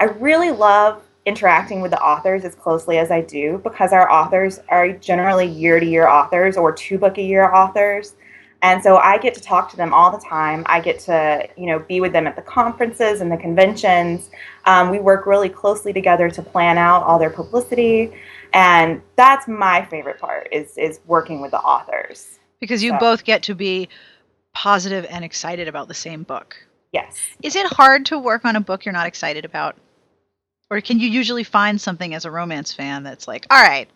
I 0.00 0.06
really 0.06 0.50
love 0.50 1.04
interacting 1.26 1.80
with 1.80 1.92
the 1.92 2.02
authors 2.02 2.44
as 2.44 2.54
closely 2.56 2.98
as 2.98 3.10
I 3.10 3.20
do 3.20 3.60
because 3.62 3.92
our 3.92 4.10
authors 4.10 4.58
are 4.68 4.90
generally 4.90 5.46
year 5.46 5.78
to 5.78 5.86
year 5.86 6.08
authors 6.08 6.56
or 6.56 6.72
two 6.72 6.98
book 6.98 7.18
a 7.18 7.22
year 7.22 7.52
authors. 7.52 8.14
And 8.62 8.82
so 8.82 8.96
I 8.96 9.18
get 9.18 9.34
to 9.34 9.40
talk 9.40 9.70
to 9.72 9.76
them 9.76 9.92
all 9.92 10.10
the 10.10 10.24
time. 10.24 10.62
I 10.66 10.80
get 10.80 11.00
to, 11.00 11.48
you 11.56 11.66
know, 11.66 11.80
be 11.80 12.00
with 12.00 12.12
them 12.12 12.28
at 12.28 12.36
the 12.36 12.42
conferences 12.42 13.20
and 13.20 13.30
the 13.30 13.36
conventions. 13.36 14.30
Um, 14.66 14.90
we 14.90 15.00
work 15.00 15.26
really 15.26 15.48
closely 15.48 15.92
together 15.92 16.30
to 16.30 16.42
plan 16.42 16.78
out 16.78 17.02
all 17.02 17.18
their 17.18 17.30
publicity, 17.30 18.12
and 18.52 19.02
that's 19.16 19.48
my 19.48 19.84
favorite 19.86 20.20
part 20.20 20.48
is 20.52 20.78
is 20.78 21.00
working 21.06 21.40
with 21.40 21.50
the 21.50 21.58
authors 21.58 22.38
because 22.60 22.82
you 22.82 22.90
so. 22.90 22.98
both 22.98 23.24
get 23.24 23.42
to 23.42 23.54
be 23.56 23.88
positive 24.54 25.04
and 25.10 25.24
excited 25.24 25.66
about 25.66 25.88
the 25.88 25.94
same 25.94 26.22
book. 26.22 26.56
Yes. 26.92 27.18
Is 27.42 27.56
it 27.56 27.66
hard 27.66 28.06
to 28.06 28.18
work 28.18 28.44
on 28.44 28.54
a 28.54 28.60
book 28.60 28.84
you're 28.84 28.92
not 28.92 29.06
excited 29.06 29.44
about? 29.44 29.76
Or 30.70 30.80
can 30.80 31.00
you 31.00 31.08
usually 31.08 31.44
find 31.44 31.80
something 31.80 32.14
as 32.14 32.24
a 32.24 32.30
romance 32.30 32.72
fan 32.72 33.02
that's 33.02 33.26
like, 33.26 33.46
all 33.50 33.60
right, 33.60 33.88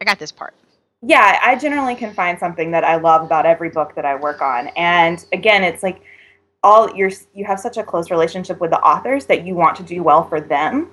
I 0.00 0.04
got 0.04 0.18
this 0.18 0.32
part? 0.32 0.54
Yeah, 1.02 1.38
I 1.42 1.56
generally 1.56 1.94
can 1.94 2.12
find 2.12 2.38
something 2.38 2.70
that 2.72 2.84
I 2.84 2.96
love 2.96 3.22
about 3.22 3.46
every 3.46 3.70
book 3.70 3.94
that 3.94 4.04
I 4.04 4.16
work 4.16 4.42
on. 4.42 4.68
And 4.68 5.24
again, 5.32 5.64
it's 5.64 5.82
like 5.82 6.02
all 6.62 6.94
you're 6.94 7.10
you 7.34 7.44
have 7.46 7.58
such 7.58 7.78
a 7.78 7.82
close 7.82 8.10
relationship 8.10 8.60
with 8.60 8.70
the 8.70 8.80
authors 8.80 9.24
that 9.26 9.46
you 9.46 9.54
want 9.54 9.76
to 9.76 9.82
do 9.82 10.02
well 10.02 10.28
for 10.28 10.40
them. 10.40 10.90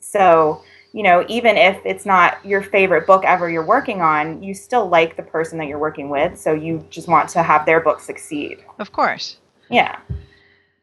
So, 0.00 0.62
you 0.92 1.02
know, 1.02 1.24
even 1.28 1.56
if 1.56 1.80
it's 1.86 2.04
not 2.04 2.44
your 2.44 2.62
favorite 2.62 3.06
book 3.06 3.24
ever 3.24 3.48
you're 3.48 3.64
working 3.64 4.02
on, 4.02 4.42
you 4.42 4.52
still 4.52 4.88
like 4.88 5.16
the 5.16 5.22
person 5.22 5.58
that 5.58 5.68
you're 5.68 5.78
working 5.78 6.10
with, 6.10 6.38
so 6.38 6.52
you 6.52 6.84
just 6.90 7.08
want 7.08 7.28
to 7.30 7.42
have 7.42 7.64
their 7.64 7.80
book 7.80 8.00
succeed. 8.00 8.62
Of 8.78 8.92
course. 8.92 9.38
Yeah. 9.70 9.98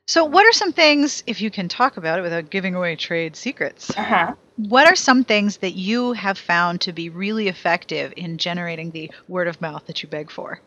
So, 0.05 0.25
what 0.25 0.45
are 0.45 0.51
some 0.51 0.73
things, 0.73 1.23
if 1.27 1.39
you 1.41 1.49
can 1.49 1.69
talk 1.69 1.95
about 1.95 2.19
it 2.19 2.23
without 2.23 2.49
giving 2.49 2.75
away 2.75 2.95
trade 2.95 3.35
secrets? 3.35 3.89
Uh-huh. 3.97 4.33
What 4.57 4.85
are 4.87 4.95
some 4.95 5.23
things 5.23 5.57
that 5.57 5.73
you 5.73 6.13
have 6.13 6.37
found 6.37 6.81
to 6.81 6.91
be 6.93 7.09
really 7.09 7.47
effective 7.47 8.13
in 8.17 8.37
generating 8.37 8.91
the 8.91 9.09
word 9.27 9.47
of 9.47 9.61
mouth 9.61 9.85
that 9.87 10.03
you 10.03 10.09
beg 10.09 10.29
for? 10.29 10.59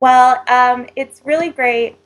Well, 0.00 0.42
um, 0.48 0.86
it's 0.96 1.22
really 1.24 1.50
great 1.50 1.96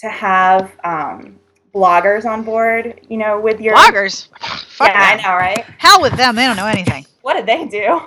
to 0.00 0.08
have 0.08 0.72
um, 0.84 1.38
bloggers 1.72 2.24
on 2.24 2.42
board, 2.42 3.00
you 3.08 3.16
know, 3.16 3.40
with 3.40 3.60
your 3.60 3.76
bloggers. 3.76 4.28
Fuck 4.40 4.88
yeah, 4.88 5.16
them. 5.16 5.24
I 5.24 5.28
know, 5.28 5.36
right? 5.36 5.64
Hell 5.78 6.02
with 6.02 6.16
them. 6.16 6.34
They 6.34 6.46
don't 6.46 6.56
know 6.56 6.66
anything. 6.66 7.06
What 7.22 7.34
did 7.34 7.46
they 7.46 7.64
do? 7.66 8.00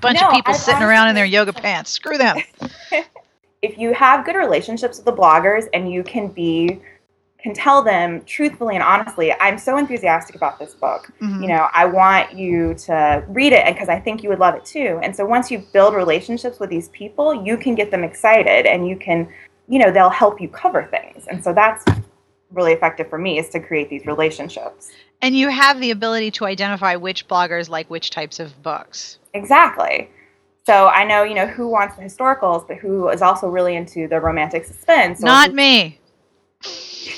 Bunch 0.00 0.20
No, 0.20 0.28
of 0.28 0.34
people 0.34 0.54
I've 0.54 0.60
sitting 0.60 0.82
around 0.82 1.08
in 1.08 1.14
their 1.14 1.24
yoga 1.24 1.52
pants. 1.52 1.90
Screw 1.90 2.16
them. 2.16 2.38
if 3.64 3.78
you 3.78 3.94
have 3.94 4.26
good 4.26 4.36
relationships 4.36 4.98
with 4.98 5.06
the 5.06 5.12
bloggers 5.12 5.64
and 5.72 5.90
you 5.90 6.02
can 6.04 6.28
be 6.28 6.80
can 7.38 7.52
tell 7.52 7.82
them 7.82 8.22
truthfully 8.24 8.74
and 8.74 8.82
honestly, 8.82 9.30
I'm 9.34 9.58
so 9.58 9.76
enthusiastic 9.76 10.34
about 10.34 10.58
this 10.58 10.72
book. 10.72 11.12
Mhm. 11.20 11.42
You 11.42 11.48
know, 11.48 11.68
I 11.74 11.84
want 11.84 12.32
you 12.32 12.72
to 12.86 13.22
read 13.28 13.52
it 13.52 13.66
because 13.66 13.90
I 13.90 14.00
think 14.00 14.22
you 14.22 14.30
would 14.30 14.38
love 14.38 14.54
it 14.54 14.64
too. 14.64 14.98
And 15.02 15.14
so 15.14 15.26
once 15.26 15.50
you 15.50 15.58
build 15.74 15.94
relationships 15.94 16.58
with 16.58 16.70
these 16.70 16.88
people, 16.88 17.44
you 17.44 17.58
can 17.58 17.74
get 17.74 17.90
them 17.90 18.02
excited 18.02 18.64
and 18.64 18.88
you 18.88 18.96
can, 18.96 19.28
you 19.68 19.78
know, 19.78 19.90
they'll 19.90 20.08
help 20.08 20.40
you 20.40 20.48
cover 20.48 20.84
things. 20.84 21.26
And 21.26 21.44
so 21.44 21.52
that's 21.52 21.84
really 22.50 22.72
effective 22.72 23.10
for 23.10 23.18
me 23.18 23.38
is 23.38 23.50
to 23.50 23.60
create 23.60 23.90
these 23.90 24.06
relationships. 24.06 24.90
And 25.20 25.36
you 25.36 25.48
have 25.48 25.80
the 25.80 25.90
ability 25.90 26.30
to 26.32 26.46
identify 26.46 26.96
which 26.96 27.28
bloggers 27.28 27.68
like 27.68 27.90
which 27.90 28.08
types 28.08 28.40
of 28.40 28.62
books. 28.62 29.18
Exactly. 29.34 30.08
So 30.66 30.88
I 30.88 31.04
know, 31.04 31.24
you 31.24 31.34
know, 31.34 31.46
who 31.46 31.68
wants 31.68 31.96
the 31.96 32.02
historicals, 32.02 32.66
but 32.66 32.78
who 32.78 33.08
is 33.10 33.20
also 33.20 33.48
really 33.48 33.76
into 33.76 34.08
the 34.08 34.18
romantic 34.18 34.64
suspense. 34.64 35.20
or 35.20 35.26
Not 35.26 35.52
me. 35.52 35.98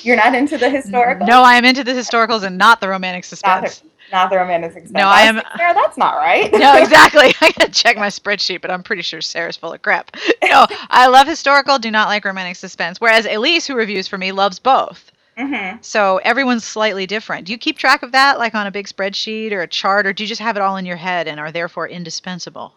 You're 0.02 0.16
not 0.16 0.34
into 0.34 0.58
the 0.58 0.68
historical? 0.68 1.26
No, 1.26 1.42
I 1.42 1.54
am 1.54 1.64
into 1.64 1.84
the 1.84 1.92
historicals 1.92 2.42
and 2.42 2.58
not 2.58 2.80
the 2.80 2.88
romantic 2.88 3.20
Not 3.22 3.26
suspense. 3.26 3.82
not 4.10 4.30
the 4.30 4.36
romantic 4.36 4.72
suspense. 4.72 4.92
No, 4.92 5.06
I 5.06 5.20
was 5.22 5.28
am- 5.28 5.36
like, 5.36 5.46
Sarah, 5.56 5.74
that's 5.74 5.96
not 5.96 6.16
right. 6.16 6.52
no, 6.52 6.76
exactly. 6.82 7.26
I 7.40 7.52
gotta 7.52 7.70
check 7.70 7.96
my 7.96 8.08
spreadsheet, 8.08 8.62
but 8.62 8.72
I'm 8.72 8.82
pretty 8.82 9.02
sure 9.02 9.20
Sarah's 9.20 9.56
full 9.56 9.72
of 9.72 9.80
crap. 9.82 10.16
No, 10.42 10.66
I 10.90 11.06
love 11.06 11.28
historical, 11.28 11.78
do 11.78 11.92
not 11.92 12.08
like 12.08 12.24
romantic 12.24 12.56
suspense. 12.56 13.00
Whereas 13.00 13.26
Elise, 13.26 13.66
who 13.68 13.76
reviews 13.76 14.08
for 14.08 14.18
me, 14.18 14.32
loves 14.32 14.58
both. 14.58 15.12
hmm 15.38 15.76
So 15.82 16.16
everyone's 16.24 16.64
slightly 16.64 17.06
different. 17.06 17.46
Do 17.46 17.52
you 17.52 17.58
keep 17.58 17.78
track 17.78 18.02
of 18.02 18.10
that, 18.10 18.40
like 18.40 18.56
on 18.56 18.66
a 18.66 18.72
big 18.72 18.88
spreadsheet 18.88 19.52
or 19.52 19.62
a 19.62 19.68
chart, 19.68 20.04
or 20.04 20.12
do 20.12 20.24
you 20.24 20.28
just 20.28 20.40
have 20.40 20.56
it 20.56 20.62
all 20.62 20.76
in 20.78 20.86
your 20.86 20.96
head 20.96 21.28
and 21.28 21.38
are 21.38 21.52
therefore 21.52 21.88
indispensable? 21.88 22.74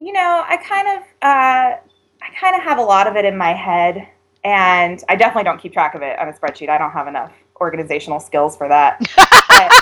You 0.00 0.12
know, 0.14 0.44
I 0.48 0.56
kind 0.56 0.88
of, 0.88 1.02
uh, 1.22 1.76
I 2.22 2.30
kind 2.38 2.56
of 2.56 2.62
have 2.62 2.78
a 2.78 2.82
lot 2.82 3.06
of 3.06 3.16
it 3.16 3.24
in 3.26 3.36
my 3.36 3.52
head, 3.52 4.08
and 4.44 5.02
I 5.10 5.16
definitely 5.16 5.44
don't 5.44 5.60
keep 5.60 5.72
track 5.74 5.94
of 5.94 6.00
it 6.02 6.18
on 6.18 6.28
a 6.28 6.32
spreadsheet. 6.32 6.70
I 6.70 6.78
don't 6.78 6.90
have 6.92 7.06
enough 7.06 7.32
organizational 7.60 8.18
skills 8.20 8.56
for 8.56 8.68
that. 8.68 9.00
But- 9.48 9.72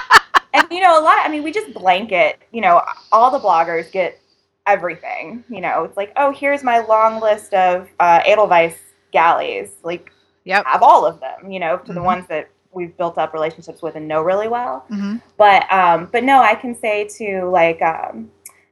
and 0.55 0.67
you 0.71 0.81
know, 0.81 0.99
a 0.99 1.03
lot. 1.03 1.19
I 1.25 1.29
mean, 1.29 1.43
we 1.43 1.53
just 1.53 1.73
blanket. 1.75 2.41
You 2.53 2.63
know, 2.63 2.81
all 3.13 3.31
the 3.31 3.39
bloggers 3.39 3.93
get 3.93 4.19
everything. 4.67 5.45
You 5.51 5.61
know, 5.61 5.85
it's 5.85 5.97
like, 5.97 6.11
oh, 6.17 6.33
here's 6.33 6.65
my 6.65 6.79
long 6.79 7.21
list 7.21 7.53
of 7.53 7.87
uh, 8.01 8.21
Edelweiss 8.27 8.77
galleys. 9.13 9.73
Like, 9.83 10.11
Yep. 10.45 10.65
have 10.65 10.83
all 10.83 11.05
of 11.05 11.21
them. 11.21 11.51
You 11.53 11.61
know, 11.61 11.77
to 11.77 11.93
the 11.93 12.01
Mhm. 12.01 12.05
ones 12.05 12.27
that 12.29 12.49
we've 12.73 12.97
built 12.97 13.19
up 13.19 13.35
relationships 13.35 13.83
with 13.83 13.95
and 13.97 14.09
know 14.09 14.23
really 14.23 14.49
well. 14.49 14.85
hmm 14.89 15.17
But 15.37 15.71
um, 15.71 16.09
but 16.11 16.25
no, 16.25 16.41
I 16.41 16.55
can 16.55 16.75
say 16.75 17.07
to 17.19 17.45
like 17.51 17.81
um, 17.83 18.31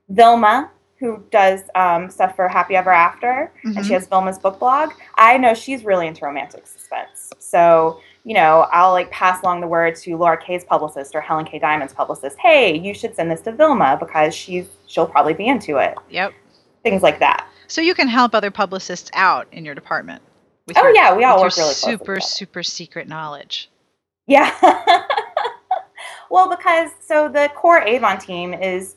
Vilma, 0.08 0.70
who 0.98 1.22
does 1.30 1.62
um, 1.74 2.08
stuff 2.10 2.34
for 2.36 2.48
Happy 2.48 2.74
Ever 2.76 2.90
After, 2.90 3.52
and 3.64 3.74
she 3.84 3.92
Mhm. 3.92 3.94
has 3.94 4.06
Vilma's 4.06 4.38
book 4.38 4.58
blog. 4.58 4.92
I 5.16 5.36
know 5.36 5.52
she's 5.54 5.84
really 5.84 6.06
into 6.06 6.24
romantic 6.24 6.66
suspense. 6.66 7.32
So 7.38 8.00
you 8.24 8.34
know, 8.34 8.66
I'll 8.72 8.90
like 8.90 9.08
pass 9.12 9.40
along 9.42 9.60
the 9.60 9.68
word 9.68 9.94
to 9.96 10.16
Laura 10.16 10.36
Kaye's 10.36 10.64
publicist 10.64 11.14
or 11.14 11.20
HelenKay 11.20 11.60
Dimon's 11.60 11.92
publicist. 11.92 12.36
Hey, 12.40 12.76
you 12.76 12.92
should 12.92 13.14
send 13.14 13.30
this 13.30 13.40
to 13.42 13.52
Vilma 13.52 13.96
because 14.00 14.34
she's 14.34 14.66
she'll 14.86 15.06
probably 15.06 15.32
be 15.34 15.46
into 15.46 15.76
it. 15.76 15.94
Yep. 16.10 16.32
Things 16.82 17.02
like 17.02 17.20
that. 17.20 17.46
So 17.68 17.80
you 17.80 17.94
can 17.94 18.08
help 18.08 18.34
other 18.34 18.50
publicists 18.50 19.10
out 19.14 19.46
in 19.52 19.64
your 19.64 19.76
department. 19.76 20.22
With 20.66 20.76
Oh, 20.76 20.82
your, 20.82 20.94
yeah, 20.96 21.14
we 21.14 21.22
all 21.22 21.40
work 21.40 21.56
really 21.56 21.72
super 21.72 22.18
super 22.18 22.64
secret 22.64 23.06
knowledge. 23.06 23.70
Yeah. 24.26 24.52
well, 26.30 26.48
because 26.48 26.90
so 27.00 27.28
the 27.28 27.48
core 27.54 27.80
Avon 27.82 28.18
team 28.18 28.52
is 28.54 28.96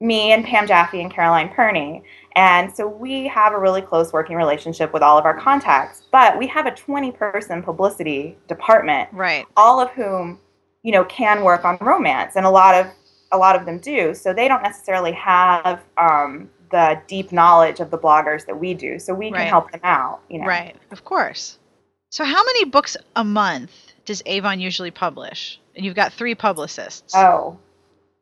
me 0.00 0.32
and 0.32 0.44
Pam 0.44 0.66
Jaffe 0.66 1.00
and 1.00 1.10
Caroline 1.10 1.48
Perny. 1.48 2.02
And 2.34 2.74
so 2.74 2.86
we 2.86 3.26
have 3.28 3.52
a 3.54 3.58
really 3.58 3.80
close 3.80 4.12
working 4.12 4.36
relationship 4.36 4.92
with 4.92 5.02
all 5.02 5.16
of 5.18 5.24
our 5.24 5.38
contacts, 5.38 6.02
but 6.12 6.36
we 6.38 6.46
have 6.48 6.66
a 6.66 6.70
20 6.70 7.12
person 7.12 7.62
publicity 7.62 8.36
department, 8.46 9.08
Right. 9.12 9.46
all 9.56 9.80
of 9.80 9.90
whom, 9.90 10.38
you 10.82 10.92
know, 10.92 11.04
can 11.06 11.42
work 11.44 11.64
on 11.64 11.78
romance 11.80 12.36
and 12.36 12.44
a 12.44 12.50
lot 12.50 12.74
of 12.74 12.86
a 13.32 13.38
lot 13.38 13.56
of 13.56 13.66
them 13.66 13.78
do. 13.78 14.14
So 14.14 14.32
they 14.32 14.46
don't 14.46 14.62
necessarily 14.62 15.10
have 15.12 15.82
um, 15.98 16.48
the 16.70 17.00
deep 17.08 17.32
knowledge 17.32 17.80
of 17.80 17.90
the 17.90 17.98
bloggers 17.98 18.46
that 18.46 18.56
we 18.58 18.72
do. 18.72 19.00
So 19.00 19.12
we 19.14 19.26
can 19.30 19.34
Right. 19.40 19.48
help 19.48 19.72
them 19.72 19.80
out, 19.82 20.20
you 20.28 20.38
know. 20.38 20.46
Right. 20.46 20.76
Of 20.92 21.04
course. 21.04 21.58
So 22.10 22.22
how 22.24 22.44
many 22.44 22.64
books 22.66 22.96
a 23.16 23.24
month 23.24 23.72
does 24.04 24.22
Avon 24.26 24.60
usually 24.60 24.92
publish? 24.92 25.58
And 25.74 25.84
you've 25.84 25.96
got 25.96 26.12
three 26.12 26.36
publicists. 26.36 27.14
Oh, 27.16 27.58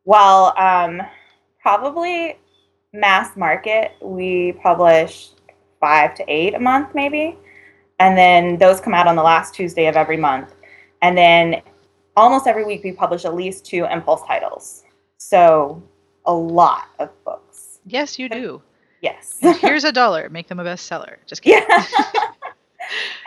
well, 0.06 0.54
um, 0.58 1.02
probably 1.64 2.38
mass 2.92 3.38
market. 3.38 3.92
We 4.02 4.52
publish 4.62 5.30
five 5.80 6.14
to 6.16 6.24
eight 6.28 6.52
a 6.52 6.60
month, 6.60 6.94
maybe, 6.94 7.38
and 7.98 8.18
then 8.18 8.58
those 8.58 8.82
come 8.82 8.92
out 8.92 9.06
on 9.06 9.16
the 9.16 9.22
last 9.22 9.54
Tuesday 9.54 9.86
of 9.86 9.96
every 9.96 10.18
month. 10.18 10.54
And 11.00 11.16
then 11.16 11.62
almost 12.16 12.46
every 12.46 12.66
week 12.66 12.84
we 12.84 12.92
publish 12.92 13.24
at 13.24 13.34
least 13.34 13.64
two 13.64 13.86
impulse 13.86 14.20
titles. 14.26 14.84
So 15.16 15.82
a 16.26 16.34
lot 16.34 16.88
of 16.98 17.08
books. 17.24 17.78
Yes, 17.86 18.18
you 18.18 18.28
do. 18.28 18.60
Yes. 19.00 19.38
Here's 19.60 19.84
a 19.84 19.92
dollar. 19.92 20.28
Make 20.28 20.48
them 20.48 20.60
a 20.60 20.64
bestseller. 20.64 21.16
Just 21.26 21.40
kidding. 21.40 21.66
yeah. 21.66 21.86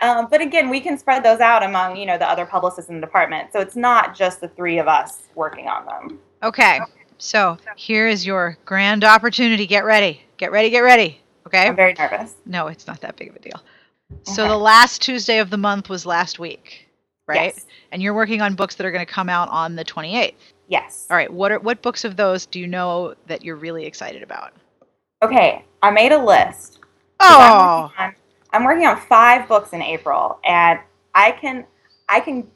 um, 0.00 0.28
but 0.30 0.40
again, 0.40 0.70
we 0.70 0.80
can 0.80 0.96
spread 0.96 1.24
those 1.24 1.40
out 1.40 1.64
among 1.64 1.96
you 1.96 2.06
know 2.06 2.18
the 2.18 2.28
other 2.28 2.46
publicists 2.46 2.88
in 2.88 3.00
the 3.00 3.00
department. 3.00 3.52
So 3.52 3.58
it's 3.58 3.76
not 3.76 4.16
just 4.16 4.40
the 4.40 4.48
three 4.48 4.78
of 4.78 4.86
us 4.86 5.22
working 5.34 5.66
on 5.66 5.86
them. 5.86 6.18
Okay. 6.44 6.78
So 7.18 7.58
here 7.76 8.06
is 8.06 8.24
your 8.26 8.56
grand 8.64 9.04
opportunity. 9.04 9.66
Get 9.66 9.84
ready. 9.84 10.22
Get 10.36 10.52
ready. 10.52 10.70
Get 10.70 10.80
ready. 10.80 11.20
Okay. 11.46 11.66
I'm 11.66 11.76
very 11.76 11.94
nervous. 11.94 12.34
No, 12.46 12.68
it's 12.68 12.86
not 12.86 13.00
that 13.00 13.16
big 13.16 13.28
of 13.28 13.36
a 13.36 13.40
deal. 13.40 13.60
So 14.22 14.48
the 14.48 14.56
last 14.56 15.02
Tuesday 15.02 15.38
of 15.38 15.50
the 15.50 15.58
month 15.58 15.88
was 15.88 16.06
last 16.06 16.38
week, 16.38 16.88
right? 17.26 17.54
Yes. 17.54 17.66
And 17.92 18.02
you're 18.02 18.14
working 18.14 18.40
on 18.40 18.54
books 18.54 18.74
that 18.76 18.86
are 18.86 18.90
going 18.90 19.04
to 19.04 19.12
come 19.12 19.28
out 19.28 19.48
on 19.50 19.76
the 19.76 19.84
28th. 19.84 20.34
Yes. 20.68 21.06
All 21.10 21.16
right. 21.16 21.32
What 21.32 21.52
are 21.52 21.58
what 21.58 21.82
books 21.82 22.04
of 22.04 22.16
those 22.16 22.46
do 22.46 22.60
you 22.60 22.66
know 22.66 23.14
that 23.26 23.44
you're 23.44 23.56
really 23.56 23.84
excited 23.84 24.22
about? 24.22 24.52
Okay, 25.22 25.64
I 25.82 25.90
made 25.90 26.12
a 26.12 26.22
list. 26.22 26.78
Oh, 27.20 27.38
I'm 27.40 27.82
working, 27.82 28.04
on, 28.04 28.14
I'm 28.52 28.64
working 28.64 28.86
on 28.86 29.00
five 29.08 29.48
books 29.48 29.72
in 29.72 29.82
April, 29.82 30.38
and 30.44 30.78
I 31.14 31.32
can 31.32 31.66
I 32.08 32.20
can 32.20 32.46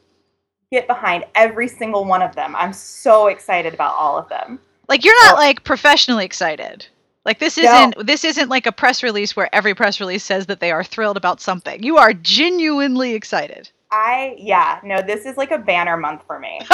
get 0.73 0.87
behind 0.87 1.23
every 1.35 1.67
single 1.67 2.03
one 2.03 2.21
of 2.21 2.35
them. 2.35 2.55
I'm 2.55 2.73
so 2.73 3.27
excited 3.27 3.73
about 3.73 3.93
all 3.95 4.17
of 4.17 4.27
them. 4.29 4.59
like 4.89 5.05
you're 5.05 5.23
not 5.25 5.35
Oh. 5.35 5.39
like 5.39 5.63
professionally 5.63 6.25
excited. 6.25 6.85
Like 7.25 7.39
this 7.39 7.57
isn't 7.57 7.95
this 8.05 8.25
isn't 8.25 8.49
like 8.49 8.65
a 8.65 8.71
press 8.71 9.01
release 9.03 9.35
where 9.35 9.49
every 9.55 9.73
press 9.73 9.99
release 10.01 10.23
says 10.25 10.47
that 10.47 10.59
they 10.59 10.71
are 10.71 10.83
thrilled 10.83 11.15
about 11.15 11.39
something. 11.39 11.81
You 11.81 11.97
are 11.97 12.13
genuinely 12.13 13.13
excited. 13.13 13.69
I 13.91 14.35
yeah 14.37 14.79
no, 14.83 15.01
this 15.01 15.25
is 15.25 15.37
like 15.37 15.51
a 15.51 15.57
banner 15.57 15.95
month 15.95 16.23
for 16.27 16.37
me. 16.39 16.59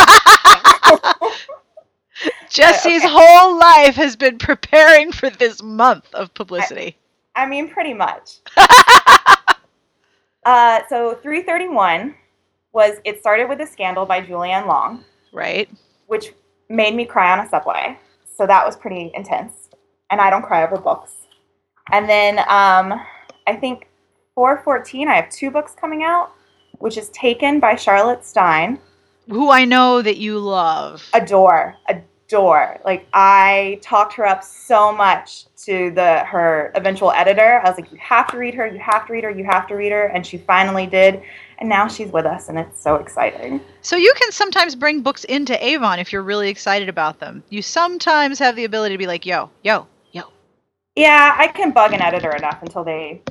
Jessie's 2.50 3.04
okay. 3.06 3.14
whole 3.16 3.60
life 3.60 3.96
has 3.96 4.16
been 4.16 4.38
preparing 4.40 5.12
for 5.12 5.30
this 5.30 5.62
month 5.62 6.12
of 6.14 6.34
publicity. 6.34 6.98
I 7.36 7.46
mean, 7.46 7.70
pretty 7.70 7.94
much. 7.94 8.38
uh, 10.46 10.80
so 10.90 11.14
331 11.22 12.16
was 12.74 12.98
it 13.04 13.20
started 13.20 13.50
with 13.50 13.60
a 13.62 13.68
scandal 13.68 14.06
by 14.06 14.22
Julie 14.22 14.52
Anne 14.52 14.68
Long. 14.68 15.04
right? 15.34 15.70
which 16.08 16.34
made 16.70 16.96
me 16.96 17.06
cry 17.06 17.32
on 17.32 17.46
a 17.46 17.50
subway. 17.50 17.98
So 18.36 18.48
that 18.48 18.66
was 18.66 18.76
pretty 18.76 19.12
intense. 19.14 19.70
And 20.10 20.20
I 20.20 20.30
don't 20.30 20.42
cry 20.42 20.64
over 20.64 20.78
books. 20.78 21.12
And 21.92 22.10
then 22.10 22.40
um, 22.40 23.00
I 23.48 23.56
think 23.60 23.88
414, 24.36 25.08
I 25.08 25.16
have 25.16 25.30
two 25.30 25.52
books 25.52 25.76
coming 25.80 26.04
out, 26.04 26.32
which 26.80 26.98
is 26.98 27.10
Taken 27.10 27.60
by 27.60 27.76
Charlotte 27.76 28.26
Stein. 28.26 28.80
Who 29.30 29.52
I 29.52 29.66
know 29.66 30.02
that 30.02 30.18
you 30.18 30.40
love. 30.40 31.08
Adore, 31.14 31.76
adore. 31.88 32.80
Like 32.86 33.08
I 33.14 33.80
talked 33.84 34.14
her 34.14 34.26
up 34.26 34.44
so 34.44 34.92
much 34.96 35.46
to 35.66 35.92
the 35.92 36.20
her 36.26 36.72
eventual 36.74 37.12
editor. 37.12 37.62
I 37.64 37.70
was 37.70 37.78
like, 37.80 37.92
you 37.92 37.98
have 38.00 38.28
to 38.32 38.38
read 38.38 38.56
her, 38.56 38.66
you 38.66 38.80
have 38.80 39.06
to 39.08 39.14
read 39.14 39.24
her, 39.26 39.30
you 39.30 39.44
have 39.44 39.68
to 39.68 39.76
read 39.76 39.92
her, 39.92 40.06
and 40.06 40.26
she 40.26 40.38
finally 40.40 40.88
did. 40.88 41.22
And 41.60 41.68
now 41.68 41.88
she's 41.88 42.12
with 42.12 42.26
us, 42.26 42.48
and 42.48 42.58
it's 42.58 42.82
so 42.82 42.96
exciting. 42.96 43.60
So 43.82 43.98
you 43.98 44.14
can 44.18 44.32
sometimes 44.32 44.76
bring 44.76 45.02
books 45.02 45.26
into 45.26 45.62
Avon 45.64 46.00
if 46.00 46.14
you're 46.14 46.24
really 46.24 46.50
excited 46.50 46.88
about 46.88 47.20
them. 47.20 47.44
You 47.50 47.62
sometimes 47.62 48.40
have 48.40 48.56
the 48.56 48.64
ability 48.64 48.94
to 48.94 48.98
be 48.98 49.08
like, 49.08 49.26
yo, 49.26 49.50
yo, 49.62 49.86
yo. 50.14 50.24
Yeah, 50.96 51.36
I 51.38 51.48
can 51.48 51.72
bug 51.72 51.92
an 51.92 52.02
editor 52.02 52.34
enough 52.34 52.60
until 52.62 52.86
they 52.86 53.22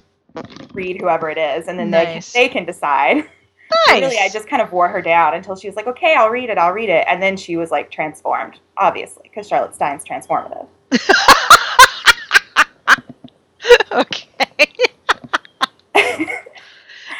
read 0.74 1.00
whoever 1.00 1.30
it 1.30 1.38
is, 1.38 1.68
and 1.68 1.78
then 1.78 1.90
Nice. 1.90 2.32
they, 2.32 2.40
can, 2.40 2.48
they 2.48 2.52
can 2.52 2.64
decide. 2.66 3.28
Nice. 3.86 4.00
Really, 4.00 4.18
I 4.18 4.30
just 4.30 4.48
kind 4.48 4.62
of 4.62 4.72
wore 4.72 4.88
her 4.88 5.02
down 5.02 5.34
until 5.34 5.54
she 5.54 5.68
was 5.68 5.76
like, 5.76 5.86
"Okay, 5.86 6.14
I'll 6.14 6.30
read 6.30 6.48
it. 6.48 6.56
I'll 6.56 6.72
read 6.72 6.88
it." 6.88 7.04
And 7.06 7.22
then 7.22 7.36
she 7.36 7.58
was 7.58 7.70
like 7.70 7.90
transformed, 7.90 8.58
obviously, 8.78 9.24
because 9.24 9.46
Charlotte 9.46 9.74
Stein's 9.74 10.02
transformative. 10.06 10.66
okay. 13.92 14.26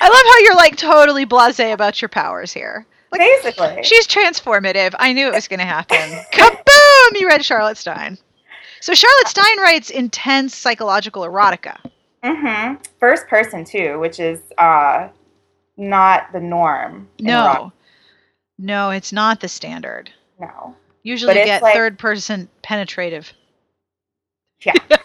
I 0.01 0.09
love 0.09 0.23
how 0.27 0.39
you're 0.41 0.57
like 0.57 0.77
totally 0.77 1.27
blasé 1.27 1.73
about 1.73 2.01
your 2.01 2.09
powers 2.09 2.53
here. 2.53 2.87
Like, 3.11 3.21
Basically, 3.21 3.83
She's 3.83 4.07
transformative. 4.07 4.95
I 4.99 5.13
knew 5.13 5.27
it 5.29 5.35
was 5.35 5.49
going 5.49 5.61
to 5.61 5.65
happen. 5.65 5.97
Kaboom! 6.33 7.21
You 7.21 7.27
read 7.27 7.45
Charlotte 7.45 7.79
Stein. 7.79 8.19
So 8.81 8.95
Charlotte 8.95 9.29
Stein 9.29 9.61
writes 9.61 9.91
intense 9.91 10.55
psychological 10.55 11.23
erotica. 11.23 11.79
hmm 12.23 12.75
first 13.01 13.27
person 13.29 13.65
too, 13.65 13.99
which 13.99 14.21
is 14.21 14.41
uh, 14.59 15.09
not 15.77 16.31
the 16.33 16.41
norm. 16.41 17.09
No. 17.19 17.73
No, 18.59 18.91
it's 18.91 19.13
not 19.13 19.41
the 19.41 19.49
standard. 19.49 20.11
no. 20.39 20.75
Usually 21.05 21.39
you 21.39 21.45
get 21.47 21.63
like- 21.63 21.75
third 21.75 21.99
person 21.99 22.49
penetrative. 22.63 23.33
Yeah. 24.67 24.75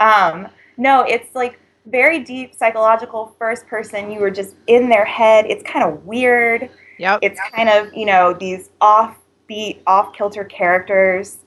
um, 0.00 0.48
no, 0.76 1.02
it's 1.02 1.32
like 1.34 1.58
very 1.90 2.20
deep 2.20 2.54
psychological 2.54 3.34
first 3.38 3.66
person. 3.66 4.10
You 4.10 4.20
were 4.20 4.30
just 4.30 4.54
in 4.66 4.88
their 4.88 5.04
head. 5.04 5.46
It's 5.46 5.62
kind 5.62 5.84
of 5.84 6.04
weird. 6.04 6.70
Yep. 6.98 7.20
It's 7.22 7.40
kind 7.54 7.68
of, 7.68 7.92
you 7.94 8.06
know, 8.06 8.32
these 8.34 8.70
offbeat, 8.80 9.78
off 9.86 10.12
kilter 10.14 10.44
characters 10.44 11.38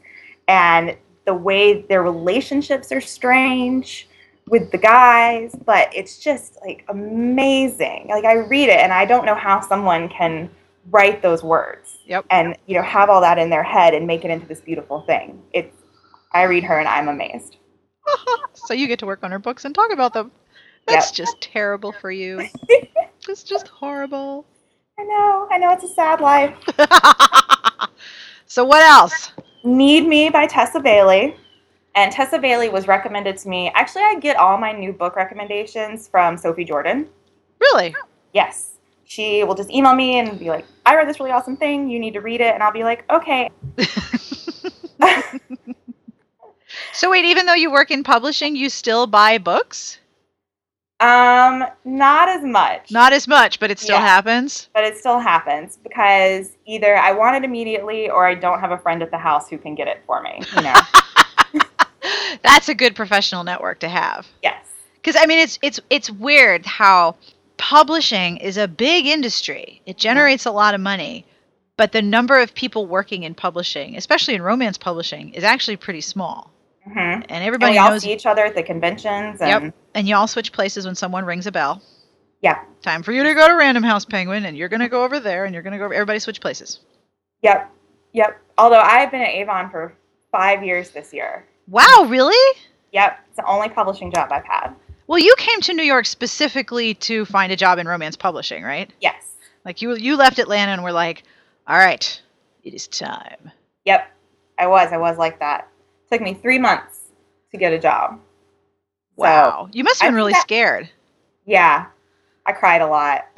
and 0.48 0.98
the 1.26 1.34
way 1.34 1.82
their 1.84 2.04
relationships 2.04 2.92
are 2.92 3.02
strange 3.02 4.10
with 4.50 4.72
the 4.72 4.78
guys, 4.78 5.56
but 5.66 5.90
it's 5.96 6.18
just 6.20 6.58
like 6.66 6.84
amazing. 6.90 8.08
Like 8.10 8.26
I 8.26 8.34
read 8.34 8.70
it 8.70 8.80
and 8.80 8.92
I 8.92 9.06
don't 9.06 9.26
know 9.26 9.36
how 9.36 9.62
someone 9.62 10.10
can 10.10 10.50
write 10.92 11.22
those 11.22 11.44
words 11.44 12.00
Yep. 12.08 12.26
and 12.30 12.58
you 12.66 12.76
know 12.76 12.82
have 12.84 13.10
all 13.10 13.22
that 13.22 13.38
in 13.40 13.50
their 13.50 13.64
head 13.64 13.94
and 13.94 14.06
make 14.06 14.26
it 14.26 14.32
into 14.32 14.46
this 14.46 14.60
beautiful 14.60 15.02
thing. 15.02 15.42
It's 15.54 15.74
I 16.34 16.44
read 16.44 16.64
her 16.66 16.78
and 16.78 16.88
I'm 16.90 17.08
amazed. 17.08 17.58
so 18.54 18.74
you 18.74 18.88
get 18.88 19.00
to 19.00 19.06
work 19.06 19.24
on 19.24 19.32
her 19.32 19.40
books 19.40 19.66
and 19.66 19.74
talk 19.74 19.92
about 19.92 20.14
them. 20.14 20.32
That's 20.88 21.12
just 21.12 21.40
terrible 21.42 21.92
for 21.92 22.12
you. 22.12 22.48
it's 23.30 23.44
just 23.44 23.68
horrible. 23.68 24.46
I 25.00 25.04
know, 25.04 25.48
I 25.50 25.58
know 25.58 25.72
it's 25.72 25.84
a 25.84 25.88
sad 25.88 26.22
life. 26.22 26.56
so 28.46 28.64
what 28.64 28.82
else? 28.82 29.32
Need 29.64 30.08
Me 30.08 30.30
by 30.30 30.46
Tessa 30.46 30.80
Bailey. 30.80 31.36
And 31.96 32.12
Tessa 32.12 32.40
Bailey 32.40 32.70
was 32.70 32.88
recommended 32.88 33.38
to 33.38 33.50
me. 33.50 33.72
Actually, 33.76 34.04
I 34.04 34.20
get 34.20 34.36
all 34.36 34.58
my 34.58 34.72
new 34.72 34.92
book 34.92 35.16
recommendations 35.16 36.08
from 36.08 36.38
Sophie 36.38 36.66
Jordan. 36.66 37.08
Really? 37.60 37.96
Yes. 38.34 38.72
She 39.06 39.44
will 39.44 39.56
just 39.56 39.70
email 39.70 39.94
me 39.94 40.18
and 40.18 40.40
be 40.40 40.50
like, 40.50 40.66
I 40.86 40.96
read 40.96 41.08
this 41.08 41.20
really 41.20 41.32
awesome 41.32 41.56
thing. 41.56 41.90
You 41.90 42.00
need 42.00 42.14
to 42.14 42.22
read 42.22 42.42
it. 42.42 42.54
And 42.54 42.64
I'll 42.64 42.72
be 42.72 42.84
like, 42.84 43.06
okay. 43.12 43.52
So 46.94 47.10
wait, 47.10 47.26
even 47.26 47.46
though 47.46 47.54
you 47.56 47.72
work 47.72 47.92
in 47.92 48.04
publishing, 48.04 48.56
you 48.56 48.70
still 48.70 49.08
buy 49.08 49.38
books? 49.40 50.00
Um, 51.00 51.66
not 51.84 52.30
as 52.30 52.44
much. 52.44 52.92
Not 52.92 53.12
as 53.14 53.28
much, 53.28 53.60
but 53.60 53.70
it 53.72 53.80
still 53.80 53.98
Yeah. 53.98 54.06
happens. 54.08 54.70
but 54.74 54.84
it 54.86 54.98
still 54.98 55.20
happens 55.20 55.78
because 55.84 56.52
either 56.66 56.96
I 56.96 57.12
want 57.12 57.36
it 57.36 57.44
immediately 57.44 58.10
or 58.10 58.26
I 58.28 58.36
don't 58.36 58.60
have 58.62 58.72
a 58.72 58.78
friend 58.78 59.02
at 59.04 59.12
the 59.12 59.18
house 59.18 59.50
who 59.50 59.58
can 59.58 59.76
get 59.76 59.88
it 59.88 60.02
for 60.06 60.22
me. 60.22 60.42
You 60.56 60.62
know? 60.62 60.76
That's 62.44 62.70
a 62.70 62.76
good 62.76 62.96
professional 62.96 63.44
network 63.44 63.80
to 63.80 63.90
have. 63.90 64.28
yes. 64.42 64.66
Because 64.96 65.22
I 65.22 65.26
mean, 65.26 65.40
it's 65.40 65.60
it's 65.62 65.82
it's 65.90 66.10
weird 66.10 66.66
how 66.66 67.16
publishing 67.58 68.38
is 68.38 68.56
a 68.56 68.70
big 68.70 69.06
industry. 69.06 69.82
It 69.86 69.98
generates 69.98 70.46
a 70.46 70.52
lot 70.52 70.74
of 70.74 70.80
money, 70.80 71.26
but 71.76 71.92
the 71.92 72.02
number 72.02 72.40
of 72.40 72.56
people 72.56 72.86
working 72.88 73.24
in 73.24 73.36
publishing, 73.36 73.98
especially 73.98 74.36
in 74.36 74.42
romance 74.42 74.78
publishing, 74.78 75.34
is 75.34 75.44
actually 75.44 75.76
pretty 75.76 76.00
small. 76.00 76.53
Hmm 76.86 76.98
And 77.00 77.32
And 77.32 77.44
everybody 77.44 77.74
we 77.74 77.78
all 77.78 78.00
see 78.00 78.12
each 78.14 78.26
other 78.26 78.46
at 78.46 78.56
the 78.56 78.64
conventions. 78.64 79.40
Yep. 79.40 79.62
And 79.62 79.74
And 79.96 80.08
you 80.08 80.16
all 80.16 80.28
switch 80.28 80.52
places 80.52 80.86
when 80.86 80.96
someone 80.96 81.26
rings 81.26 81.48
a 81.48 81.52
bell. 81.52 81.82
yeah. 82.42 82.64
Time 82.82 83.02
for 83.04 83.12
you 83.14 83.24
to 83.24 83.34
go 83.34 83.48
to 83.48 83.54
Random 83.56 83.84
House 83.84 84.04
Penguin, 84.06 84.46
and 84.46 84.58
you're 84.58 84.68
gonna 84.70 84.90
go 84.90 85.04
over 85.06 85.20
there, 85.20 85.46
and 85.46 85.54
you're 85.54 85.64
gonna 85.64 85.78
go. 85.78 85.86
Over, 85.86 85.94
everybody 85.94 86.20
switch 86.20 86.42
places. 86.42 86.80
Yep. 87.42 87.72
Yep. 88.12 88.42
Although 88.58 88.82
I've 88.82 89.10
been 89.12 89.22
at 89.22 89.30
Avon 89.30 89.70
for 89.70 89.94
five 90.32 90.64
years 90.64 90.90
this 90.92 91.14
year. 91.14 91.46
Wow, 91.70 92.06
really? 92.10 92.60
Yep. 92.92 93.20
It's 93.28 93.38
the 93.38 93.46
only 93.46 93.70
publishing 93.70 94.12
job 94.12 94.32
I've 94.32 94.44
had. 94.46 94.76
Well, 95.08 95.20
you 95.20 95.34
came 95.38 95.62
to 95.62 95.74
New 95.74 95.84
York 95.84 96.06
specifically 96.06 96.94
to 96.96 97.24
find 97.26 97.52
a 97.52 97.56
job 97.56 97.80
in 97.80 97.88
romance 97.88 98.16
publishing, 98.18 98.64
right? 98.64 98.92
Yes. 99.00 99.36
Like 99.64 99.82
you 99.82 99.96
you 99.96 100.18
left 100.18 100.40
Atlanta 100.40 100.74
and 100.74 100.84
were 100.84 100.92
like, 100.92 101.24
"All 101.68 101.78
right, 101.78 102.22
it 102.64 102.74
is 102.74 102.88
time." 102.90 103.50
Yep. 103.86 104.12
I 104.60 104.68
was. 104.68 104.92
I 104.92 104.98
was 104.98 105.18
like 105.18 105.40
that. 105.40 105.70
Took 106.14 106.22
me 106.22 106.34
three 106.36 106.60
months 106.60 107.00
to 107.52 107.58
get 107.58 107.74
a 107.74 107.80
job. 107.80 108.20
So, 109.18 109.24
Wow, 109.24 109.70
you 109.72 109.84
must 109.84 110.02
have 110.02 110.10
been 110.10 110.16
really 110.16 110.34
that- 110.34 110.42
scared. 110.42 110.90
yeah. 111.46 111.88
I 112.46 112.52
cried 112.52 112.82
a 112.82 112.88
lot. 112.88 113.26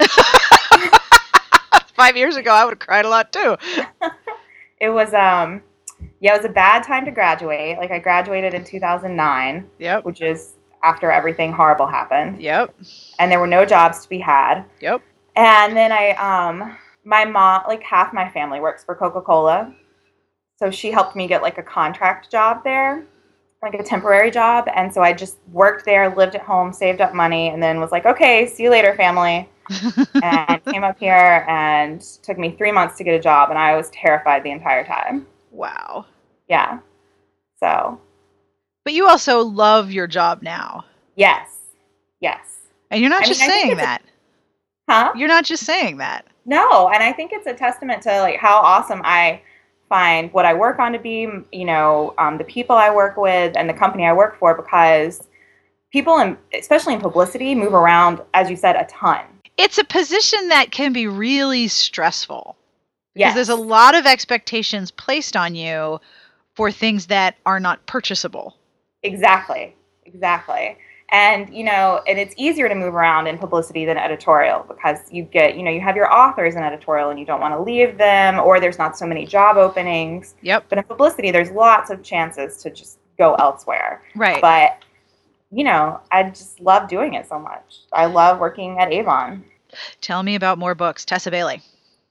Five 1.94 2.16
years 2.16 2.36
ago, 2.36 2.50
I 2.52 2.64
would 2.64 2.72
have 2.72 2.78
cried 2.80 3.04
a 3.04 3.08
lot 3.08 3.32
too. 3.32 3.56
It 4.78 4.90
was 4.90 5.14
um 5.14 5.62
yeah, 6.20 6.34
it 6.34 6.36
was 6.36 6.44
a 6.44 6.52
bad 6.52 6.82
time 6.82 7.06
to 7.06 7.10
graduate. 7.10 7.78
Like 7.78 7.90
I 7.90 7.98
graduated 7.98 8.52
in 8.52 8.62
2009, 8.62 9.70
Yep, 9.78 10.04
which 10.04 10.20
is 10.20 10.52
after 10.82 11.10
everything 11.10 11.50
horrible 11.50 11.86
happened, 11.86 12.42
yep, 12.42 12.74
and 13.18 13.32
there 13.32 13.40
were 13.40 13.46
no 13.46 13.64
jobs 13.64 14.00
to 14.02 14.08
be 14.10 14.18
had. 14.18 14.64
yep. 14.80 15.00
And 15.34 15.74
then 15.74 15.92
I 15.92 16.10
um 16.10 16.76
my 17.04 17.24
mom, 17.24 17.62
like 17.66 17.82
half 17.84 18.12
my 18.12 18.28
family 18.28 18.60
works 18.60 18.84
for 18.84 18.94
Coca-Cola. 18.94 19.72
So 20.58 20.70
she 20.70 20.90
helped 20.90 21.16
me 21.16 21.26
get 21.26 21.42
like 21.42 21.58
a 21.58 21.62
contract 21.62 22.30
job 22.30 22.64
there, 22.64 23.04
like 23.62 23.74
a 23.74 23.82
temporary 23.82 24.30
job, 24.30 24.68
and 24.74 24.92
so 24.92 25.02
I 25.02 25.12
just 25.12 25.36
worked 25.52 25.84
there, 25.84 26.14
lived 26.14 26.34
at 26.34 26.42
home, 26.42 26.72
saved 26.72 27.00
up 27.00 27.14
money, 27.14 27.48
and 27.48 27.62
then 27.62 27.78
was 27.80 27.92
like, 27.92 28.06
"Okay, 28.06 28.46
see 28.46 28.62
you 28.64 28.70
later, 28.70 28.94
family." 28.94 29.48
and 30.22 30.64
came 30.66 30.84
up 30.84 30.96
here 30.98 31.44
and 31.48 32.00
took 32.22 32.38
me 32.38 32.52
3 32.52 32.70
months 32.70 32.96
to 32.96 33.02
get 33.02 33.14
a 33.14 33.20
job 33.20 33.50
and 33.50 33.58
I 33.58 33.74
was 33.76 33.90
terrified 33.90 34.44
the 34.44 34.52
entire 34.52 34.84
time. 34.84 35.26
wow. 35.50 36.06
Yeah. 36.48 36.78
So, 37.58 38.00
But 38.84 38.92
you 38.94 39.08
also 39.08 39.40
love 39.40 39.90
your 39.90 40.06
job 40.06 40.40
now, 40.40 40.84
yes. 41.16 41.50
Yes. 42.20 42.58
and 42.92 43.00
you're 43.00 43.10
not 43.10 43.22
I 43.22 43.26
just 43.26 43.40
mean, 43.40 43.50
saying 43.50 43.72
it's 43.72 43.80
a- 43.80 43.84
that. 43.84 44.02
Huh? 44.88 45.12
You're 45.16 45.26
not 45.26 45.44
just 45.44 45.64
saying 45.64 45.96
that. 45.96 46.26
No, 46.44 46.88
and 46.90 47.02
I 47.02 47.12
think 47.12 47.32
it's 47.32 47.48
a 47.48 47.52
testament 47.54 48.02
to 48.04 48.20
like 48.20 48.36
how 48.38 48.58
awesome 48.58 49.00
I 49.04 49.42
find 49.88 50.32
what 50.32 50.44
I 50.44 50.54
work 50.54 50.78
on 50.78 50.92
to 50.92 50.98
be, 50.98 51.28
you 51.52 51.64
know, 51.64 52.14
um, 52.18 52.38
the 52.38 52.44
people 52.44 52.76
I 52.76 52.90
work 52.94 53.16
with 53.16 53.56
and 53.56 53.68
the 53.68 53.74
company 53.74 54.06
I 54.06 54.12
work 54.12 54.38
for 54.38 54.54
because 54.54 55.26
people 55.92 56.18
in 56.18 56.36
especially 56.54 56.94
in 56.94 57.00
publicity 57.00 57.54
move 57.54 57.74
around 57.74 58.20
as 58.34 58.50
you 58.50 58.56
said 58.56 58.76
a 58.76 58.84
ton. 58.86 59.24
It's 59.56 59.78
a 59.78 59.84
position 59.84 60.48
that 60.48 60.70
can 60.70 60.92
be 60.92 61.06
really 61.06 61.68
stressful 61.68 62.56
because 63.14 63.20
Yes. 63.28 63.34
there's 63.34 63.48
a 63.48 63.56
lot 63.56 63.94
of 63.94 64.04
expectations 64.04 64.90
placed 64.90 65.36
on 65.36 65.54
you 65.54 66.00
for 66.54 66.70
things 66.70 67.06
that 67.06 67.36
are 67.46 67.60
not 67.60 67.84
purchasable. 67.86 68.56
Exactly. 69.02 69.74
Exactly. 70.04 70.76
And 71.12 71.54
you 71.54 71.62
know, 71.62 72.02
and 72.08 72.18
it's 72.18 72.34
easier 72.36 72.68
to 72.68 72.74
move 72.74 72.94
around 72.94 73.28
in 73.28 73.38
publicity 73.38 73.84
than 73.84 73.96
editorial 73.96 74.64
because 74.66 74.98
you 75.10 75.22
get, 75.22 75.56
you 75.56 75.62
know, 75.62 75.70
you 75.70 75.80
have 75.80 75.94
your 75.94 76.12
authors 76.12 76.56
in 76.56 76.62
editorial 76.62 77.10
and 77.10 77.18
you 77.18 77.24
don't 77.24 77.40
want 77.40 77.54
to 77.54 77.62
leave 77.62 77.96
them 77.96 78.40
or 78.40 78.58
there's 78.58 78.78
not 78.78 78.98
so 78.98 79.06
many 79.06 79.24
job 79.24 79.56
openings. 79.56 80.34
Yep. 80.42 80.66
But 80.68 80.78
in 80.78 80.84
publicity 80.84 81.30
there's 81.30 81.50
lots 81.50 81.90
of 81.90 82.02
chances 82.02 82.60
to 82.62 82.70
just 82.70 82.98
go 83.18 83.34
elsewhere. 83.36 84.02
Right. 84.16 84.40
But 84.40 84.82
you 85.52 85.62
know, 85.62 86.00
I 86.10 86.24
just 86.24 86.60
love 86.60 86.88
doing 86.88 87.14
it 87.14 87.28
so 87.28 87.38
much. 87.38 87.82
I 87.92 88.06
love 88.06 88.40
working 88.40 88.78
at 88.80 88.92
Avon. 88.92 89.44
Tell 90.00 90.24
me 90.24 90.34
about 90.34 90.58
more 90.58 90.74
books. 90.74 91.04
Tessa 91.04 91.30
Bailey. 91.30 91.62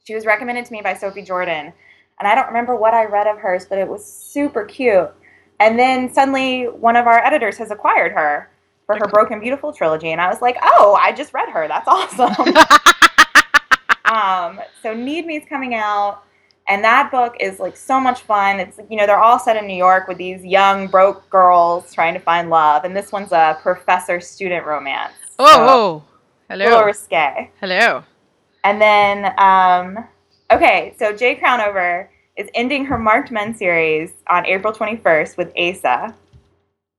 She 0.05 0.15
was 0.15 0.25
recommended 0.25 0.65
to 0.65 0.71
me 0.71 0.81
by 0.81 0.93
Sophie 0.93 1.21
Jordan. 1.21 1.73
And 2.19 2.27
I 2.27 2.33
don't 2.33 2.47
remember 2.47 2.75
what 2.77 2.93
I 2.93 3.05
read 3.05 3.27
of 3.27 3.39
hers, 3.39 3.65
but 3.65 3.77
it 3.77 3.87
was 3.87 4.05
super 4.05 4.63
cute. 4.63 5.11
And 5.59 5.77
then 5.77 6.13
suddenly 6.13 6.65
one 6.65 6.95
of 6.95 7.07
our 7.07 7.19
editors 7.25 7.57
has 7.57 7.71
acquired 7.71 8.13
her 8.13 8.49
for 8.85 8.95
her 8.95 9.07
Broken 9.07 9.39
Beautiful 9.39 9.73
trilogy. 9.73 10.11
And 10.11 10.21
I 10.21 10.27
was 10.29 10.41
like, 10.41 10.57
oh, 10.61 10.97
I 11.01 11.11
just 11.11 11.33
read 11.33 11.49
her. 11.49 11.67
That's 11.67 11.87
awesome. 11.87 12.55
um, 14.05 14.59
so 14.81 14.93
Need 14.93 15.25
Me 15.25 15.37
is 15.37 15.43
coming 15.49 15.73
out. 15.75 16.21
And 16.67 16.83
that 16.83 17.11
book 17.11 17.35
is 17.39 17.59
like 17.59 17.77
so 17.77 17.99
much 17.99 18.21
fun. 18.21 18.59
It's 18.59 18.79
you 18.89 18.97
know 18.97 19.05
they're 19.05 19.19
all 19.19 19.37
set 19.37 19.55
in 19.55 19.67
New 19.67 19.75
York 19.75 20.07
with 20.07 20.17
these 20.17 20.43
young 20.43 20.87
broke 20.87 21.29
girls 21.29 21.93
trying 21.93 22.15
to 22.15 22.19
find 22.19 22.49
love, 22.49 22.85
and 22.85 22.95
this 22.97 23.11
one's 23.11 23.31
a 23.31 23.59
professor 23.61 24.19
student 24.19 24.65
romance. 24.65 25.13
Oh, 25.37 25.45
So, 25.51 25.65
whoa. 25.65 26.03
a 26.49 26.57
little 26.57 26.73
Hello. 26.73 26.85
risque. 26.85 27.51
Hello. 27.61 28.03
And 28.63 28.81
then, 28.81 29.31
um, 29.37 30.07
okay, 30.49 30.95
so 30.97 31.15
Jay 31.15 31.35
Crownover 31.35 32.07
is 32.35 32.49
ending 32.55 32.83
her 32.85 32.97
Marked 32.97 33.29
Men 33.29 33.53
series 33.53 34.13
on 34.27 34.43
April 34.47 34.73
21st 34.73 35.37
with 35.37 35.51
Asa. 35.55 36.15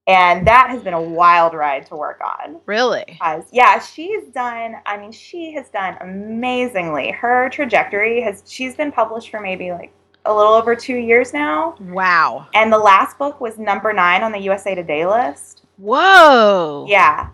And 0.08 0.46
that 0.46 0.70
has 0.70 0.82
been 0.82 0.94
a 0.94 1.02
wild 1.02 1.52
ride 1.52 1.84
to 1.86 1.96
work 1.96 2.20
on. 2.24 2.60
Really? 2.66 3.18
Yeah, 3.50 3.80
she's 3.80 4.24
done, 4.28 4.76
I 4.86 4.96
mean, 4.96 5.10
she 5.10 5.52
has 5.54 5.68
done 5.70 5.96
amazingly. 6.00 7.10
Her 7.10 7.48
trajectory 7.50 8.20
has, 8.20 8.44
she's 8.46 8.76
been 8.76 8.92
published 8.92 9.30
for 9.30 9.40
maybe 9.40 9.72
like 9.72 9.92
a 10.24 10.34
little 10.34 10.52
over 10.52 10.76
two 10.76 10.96
years 10.96 11.32
now. 11.32 11.74
Wow. 11.80 12.46
And 12.54 12.72
the 12.72 12.78
last 12.78 13.18
book 13.18 13.40
was 13.40 13.58
number 13.58 13.92
nine 13.92 14.22
on 14.22 14.30
the 14.30 14.38
USA 14.38 14.76
Today 14.76 15.06
list. 15.06 15.62
Whoa. 15.76 16.86
Yeah. 16.88 17.30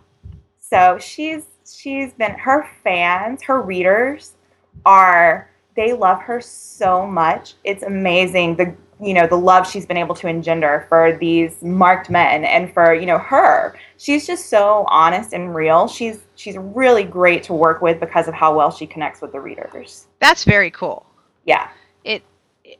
So 0.58 0.98
she's, 0.98 1.44
she's 1.70 2.14
been, 2.14 2.32
her 2.32 2.66
fans, 2.82 3.42
her 3.42 3.60
readers 3.60 4.32
are, 4.86 5.50
they 5.76 5.92
love 5.92 6.22
her 6.22 6.40
so 6.40 7.06
much. 7.06 7.54
It's 7.64 7.82
amazing. 7.82 8.56
The 8.56 8.74
you 9.02 9.12
know 9.12 9.26
the 9.26 9.36
love 9.36 9.68
she's 9.68 9.84
been 9.84 9.96
able 9.96 10.14
to 10.14 10.28
engender 10.28 10.86
for 10.88 11.16
these 11.18 11.60
marked 11.60 12.08
men 12.08 12.44
and 12.44 12.72
for 12.72 12.94
you 12.94 13.04
know 13.04 13.18
her. 13.18 13.76
She's 13.98 14.26
just 14.26 14.48
so 14.48 14.84
honest 14.88 15.32
and 15.32 15.54
real. 15.54 15.88
She's 15.88 16.20
she's 16.36 16.56
really 16.56 17.02
great 17.02 17.42
to 17.44 17.52
work 17.52 17.82
with 17.82 17.98
because 17.98 18.28
of 18.28 18.34
how 18.34 18.56
well 18.56 18.70
she 18.70 18.86
connects 18.86 19.20
with 19.20 19.32
the 19.32 19.40
readers. 19.40 20.06
That's 20.20 20.44
very 20.44 20.70
cool. 20.70 21.04
Yeah. 21.44 21.68
It, 22.04 22.22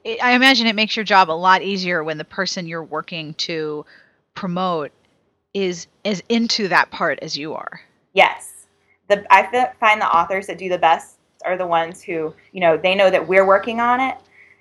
it 0.05 0.23
i 0.23 0.33
imagine 0.33 0.69
it 0.69 0.77
makes 0.77 0.97
your 0.97 1.05
job 1.05 1.29
a 1.29 1.33
lot 1.33 1.61
easier 1.63 2.05
when 2.05 2.19
the 2.19 2.25
person 2.25 2.69
you're 2.69 2.85
working 2.85 3.35
to 3.35 3.85
promote 4.35 4.93
is 5.55 5.89
as 6.05 6.23
into 6.29 6.69
that 6.69 6.91
part 6.93 7.19
as 7.21 7.37
you 7.37 7.55
are. 7.55 7.81
Yes. 8.13 8.67
The 9.09 9.25
i 9.31 9.73
find 9.81 10.01
the 10.01 10.07
authors 10.07 10.47
that 10.47 10.57
do 10.57 10.69
the 10.69 10.79
best 10.79 11.17
are 11.45 11.59
the 11.59 11.67
ones 11.67 12.01
who 12.01 12.33
you 12.53 12.61
know 12.61 12.77
they 12.77 12.95
know 12.95 13.11
that 13.11 13.27
we're 13.27 13.47
working 13.47 13.81
on 13.81 14.01
it 14.01 14.17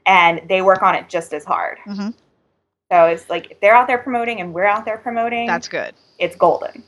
and 0.05 0.41
they 0.47 0.61
work 0.61 0.81
on 0.81 0.95
it 0.95 1.09
just 1.09 1.33
as 1.33 1.45
hard. 1.45 1.77
Mm-hmm. 1.85 2.09
So 2.91 3.05
it's 3.05 3.29
like 3.29 3.51
if 3.51 3.59
they're 3.61 3.75
out 3.75 3.87
there 3.87 3.97
promoting 3.97 4.41
and 4.41 4.53
we're 4.53 4.65
out 4.65 4.85
there 4.85 4.97
promoting, 4.97 5.47
that's 5.47 5.67
good. 5.67 5.93
It's 6.19 6.35
golden. 6.35 6.83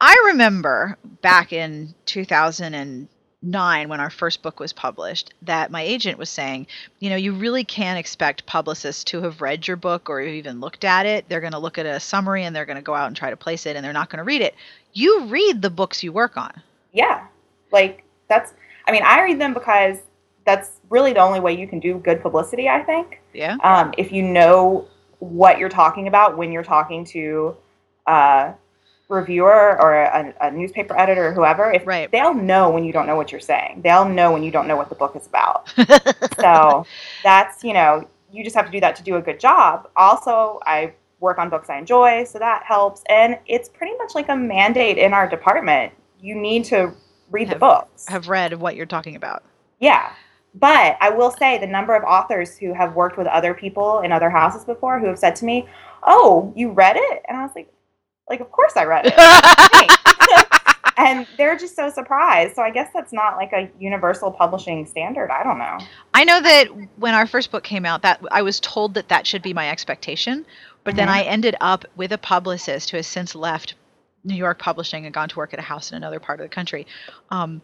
I 0.00 0.16
remember 0.26 0.96
back 1.22 1.52
in 1.52 1.94
2009 2.06 3.88
when 3.88 4.00
our 4.00 4.10
first 4.10 4.42
book 4.42 4.60
was 4.60 4.72
published 4.72 5.34
that 5.42 5.70
my 5.70 5.82
agent 5.82 6.18
was 6.18 6.30
saying, 6.30 6.66
you 7.00 7.10
know, 7.10 7.16
you 7.16 7.32
really 7.32 7.64
can't 7.64 7.98
expect 7.98 8.46
publicists 8.46 9.02
to 9.04 9.22
have 9.22 9.40
read 9.40 9.66
your 9.66 9.76
book 9.76 10.08
or 10.08 10.20
even 10.20 10.60
looked 10.60 10.84
at 10.84 11.06
it. 11.06 11.28
They're 11.28 11.40
going 11.40 11.52
to 11.52 11.58
look 11.58 11.78
at 11.78 11.86
a 11.86 11.98
summary 11.98 12.44
and 12.44 12.54
they're 12.54 12.66
going 12.66 12.76
to 12.76 12.82
go 12.82 12.94
out 12.94 13.08
and 13.08 13.16
try 13.16 13.30
to 13.30 13.36
place 13.36 13.66
it 13.66 13.74
and 13.74 13.84
they're 13.84 13.92
not 13.92 14.10
going 14.10 14.18
to 14.18 14.24
read 14.24 14.42
it. 14.42 14.54
You 14.92 15.24
read 15.24 15.62
the 15.62 15.70
books 15.70 16.02
you 16.02 16.12
work 16.12 16.36
on. 16.36 16.52
Yeah. 16.92 17.26
Like 17.72 18.04
that's 18.28 18.52
I 18.86 18.92
mean, 18.92 19.02
I 19.02 19.22
read 19.22 19.40
them 19.40 19.52
because 19.52 19.98
that's 20.48 20.80
really 20.88 21.12
the 21.12 21.20
only 21.20 21.40
way 21.40 21.52
you 21.52 21.68
can 21.68 21.78
do 21.78 21.98
good 21.98 22.22
publicity, 22.22 22.70
I 22.70 22.82
think. 22.82 23.20
Yeah. 23.34 23.58
Um, 23.62 23.92
if 23.98 24.10
you 24.10 24.22
know 24.22 24.88
what 25.18 25.58
you're 25.58 25.68
talking 25.68 26.08
about 26.08 26.38
when 26.38 26.52
you're 26.52 26.64
talking 26.64 27.04
to 27.04 27.54
a 28.06 28.54
reviewer 29.10 29.78
or 29.78 29.92
a, 30.04 30.34
a 30.40 30.50
newspaper 30.50 30.98
editor 30.98 31.28
or 31.28 31.32
whoever, 31.34 31.70
if 31.70 31.86
right. 31.86 32.10
they'll 32.10 32.32
know 32.32 32.70
when 32.70 32.82
you 32.82 32.94
don't 32.94 33.06
know 33.06 33.14
what 33.14 33.30
you're 33.30 33.42
saying. 33.42 33.82
They'll 33.82 34.08
know 34.08 34.32
when 34.32 34.42
you 34.42 34.50
don't 34.50 34.66
know 34.66 34.76
what 34.76 34.88
the 34.88 34.94
book 34.94 35.14
is 35.16 35.26
about. 35.26 35.68
so 36.40 36.86
that's, 37.22 37.62
you 37.62 37.74
know, 37.74 38.08
you 38.32 38.42
just 38.42 38.56
have 38.56 38.64
to 38.64 38.72
do 38.72 38.80
that 38.80 38.96
to 38.96 39.02
do 39.02 39.16
a 39.16 39.20
good 39.20 39.38
job. 39.38 39.90
Also, 39.96 40.60
I 40.64 40.94
work 41.20 41.36
on 41.36 41.50
books 41.50 41.68
I 41.68 41.76
enjoy, 41.76 42.24
so 42.24 42.38
that 42.38 42.62
helps. 42.64 43.02
And 43.10 43.38
it's 43.44 43.68
pretty 43.68 43.94
much 43.98 44.14
like 44.14 44.30
a 44.30 44.36
mandate 44.36 44.96
in 44.96 45.12
our 45.12 45.28
department. 45.28 45.92
You 46.22 46.36
need 46.36 46.64
to 46.66 46.94
read 47.30 47.48
have, 47.48 47.56
the 47.56 47.60
books. 47.60 48.08
Have 48.08 48.28
read 48.28 48.54
what 48.54 48.76
you're 48.76 48.86
talking 48.86 49.14
about. 49.14 49.42
Yeah. 49.78 50.10
But 50.54 50.96
I 51.00 51.10
will 51.10 51.30
say 51.30 51.58
the 51.58 51.66
number 51.66 51.94
of 51.94 52.02
authors 52.04 52.56
who 52.56 52.72
have 52.72 52.94
worked 52.94 53.16
with 53.16 53.26
other 53.26 53.54
people 53.54 54.00
in 54.00 54.12
other 54.12 54.30
houses 54.30 54.64
before 54.64 54.98
who 54.98 55.06
have 55.06 55.18
said 55.18 55.36
to 55.36 55.44
me, 55.44 55.68
"Oh, 56.02 56.52
you 56.56 56.70
read 56.70 56.96
it?" 56.96 57.22
And 57.28 57.36
I 57.36 57.42
was 57.42 57.52
like, 57.54 57.72
"Like, 58.28 58.40
of 58.40 58.50
course 58.50 58.76
I 58.76 58.84
read 58.84 59.06
it." 59.06 59.14
and 60.98 61.26
they're 61.36 61.56
just 61.56 61.76
so 61.76 61.88
surprised. 61.90 62.56
So 62.56 62.62
I 62.62 62.70
guess 62.70 62.90
that's 62.92 63.12
not 63.12 63.36
like 63.36 63.52
a 63.52 63.70
universal 63.78 64.32
publishing 64.32 64.84
standard. 64.84 65.30
I 65.30 65.44
don't 65.44 65.58
know. 65.58 65.78
I 66.12 66.24
know 66.24 66.40
that 66.40 66.66
when 66.96 67.14
our 67.14 67.26
first 67.26 67.52
book 67.52 67.62
came 67.62 67.86
out, 67.86 68.02
that 68.02 68.20
I 68.32 68.42
was 68.42 68.58
told 68.58 68.94
that 68.94 69.08
that 69.08 69.26
should 69.26 69.42
be 69.42 69.54
my 69.54 69.70
expectation, 69.70 70.44
but 70.82 70.90
mm-hmm. 70.90 70.96
then 70.96 71.08
I 71.08 71.22
ended 71.22 71.54
up 71.60 71.84
with 71.96 72.12
a 72.12 72.18
publicist 72.18 72.90
who 72.90 72.96
has 72.96 73.06
since 73.06 73.34
left 73.34 73.74
New 74.24 74.34
York 74.34 74.58
Publishing 74.58 75.04
and 75.04 75.14
gone 75.14 75.28
to 75.28 75.36
work 75.36 75.52
at 75.52 75.60
a 75.60 75.62
house 75.62 75.92
in 75.92 75.96
another 75.96 76.18
part 76.18 76.40
of 76.40 76.44
the 76.44 76.54
country. 76.54 76.86
Um, 77.30 77.62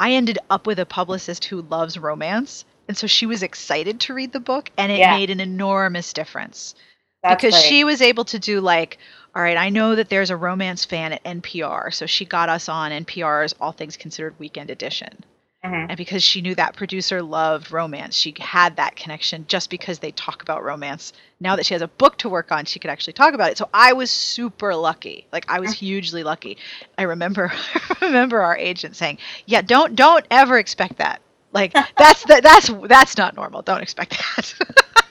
I 0.00 0.12
ended 0.12 0.38
up 0.48 0.66
with 0.66 0.78
a 0.78 0.86
publicist 0.86 1.44
who 1.44 1.60
loves 1.60 1.98
romance. 1.98 2.64
And 2.88 2.96
so 2.96 3.06
she 3.06 3.26
was 3.26 3.44
excited 3.44 4.00
to 4.00 4.14
read 4.14 4.32
the 4.32 4.40
book, 4.40 4.68
and 4.76 4.90
it 4.90 4.98
yeah. 4.98 5.16
made 5.16 5.30
an 5.30 5.38
enormous 5.38 6.12
difference. 6.12 6.74
That's 7.22 7.40
because 7.40 7.54
great. 7.54 7.68
she 7.68 7.84
was 7.84 8.02
able 8.02 8.24
to 8.24 8.40
do, 8.40 8.60
like, 8.60 8.98
all 9.32 9.42
right, 9.42 9.56
I 9.56 9.68
know 9.68 9.94
that 9.94 10.08
there's 10.08 10.30
a 10.30 10.36
romance 10.36 10.84
fan 10.84 11.12
at 11.12 11.22
NPR. 11.22 11.94
So 11.94 12.06
she 12.06 12.24
got 12.24 12.48
us 12.48 12.68
on 12.68 12.90
NPR's 12.90 13.54
All 13.60 13.70
Things 13.70 13.96
Considered 13.96 14.34
Weekend 14.40 14.70
Edition. 14.70 15.22
Mm-hmm. 15.64 15.90
And 15.90 15.96
because 15.98 16.22
she 16.22 16.40
knew 16.40 16.54
that 16.54 16.74
producer 16.74 17.20
loved 17.20 17.70
romance, 17.70 18.16
she 18.16 18.34
had 18.38 18.76
that 18.76 18.96
connection 18.96 19.44
just 19.46 19.68
because 19.68 19.98
they 19.98 20.10
talk 20.12 20.40
about 20.40 20.64
romance. 20.64 21.12
Now 21.38 21.56
that 21.56 21.66
she 21.66 21.74
has 21.74 21.82
a 21.82 21.88
book 21.88 22.16
to 22.18 22.30
work 22.30 22.50
on, 22.50 22.64
she 22.64 22.78
could 22.78 22.90
actually 22.90 23.12
talk 23.12 23.34
about 23.34 23.50
it. 23.50 23.58
So 23.58 23.68
I 23.74 23.92
was 23.92 24.10
super 24.10 24.74
lucky. 24.74 25.26
Like 25.32 25.44
I 25.48 25.60
was 25.60 25.72
mm-hmm. 25.72 25.84
hugely 25.84 26.22
lucky. 26.24 26.56
I 26.96 27.02
remember 27.02 27.52
I 27.74 27.94
remember 28.06 28.40
our 28.40 28.56
agent 28.56 28.96
saying, 28.96 29.18
"Yeah, 29.44 29.60
don't 29.60 29.94
don't 29.94 30.24
ever 30.30 30.58
expect 30.58 30.96
that. 30.96 31.20
Like 31.52 31.72
that's 31.98 32.24
the, 32.24 32.40
that's 32.42 32.70
that's 32.88 33.18
not 33.18 33.36
normal. 33.36 33.60
Don't 33.60 33.82
expect 33.82 34.12
that." 34.12 34.54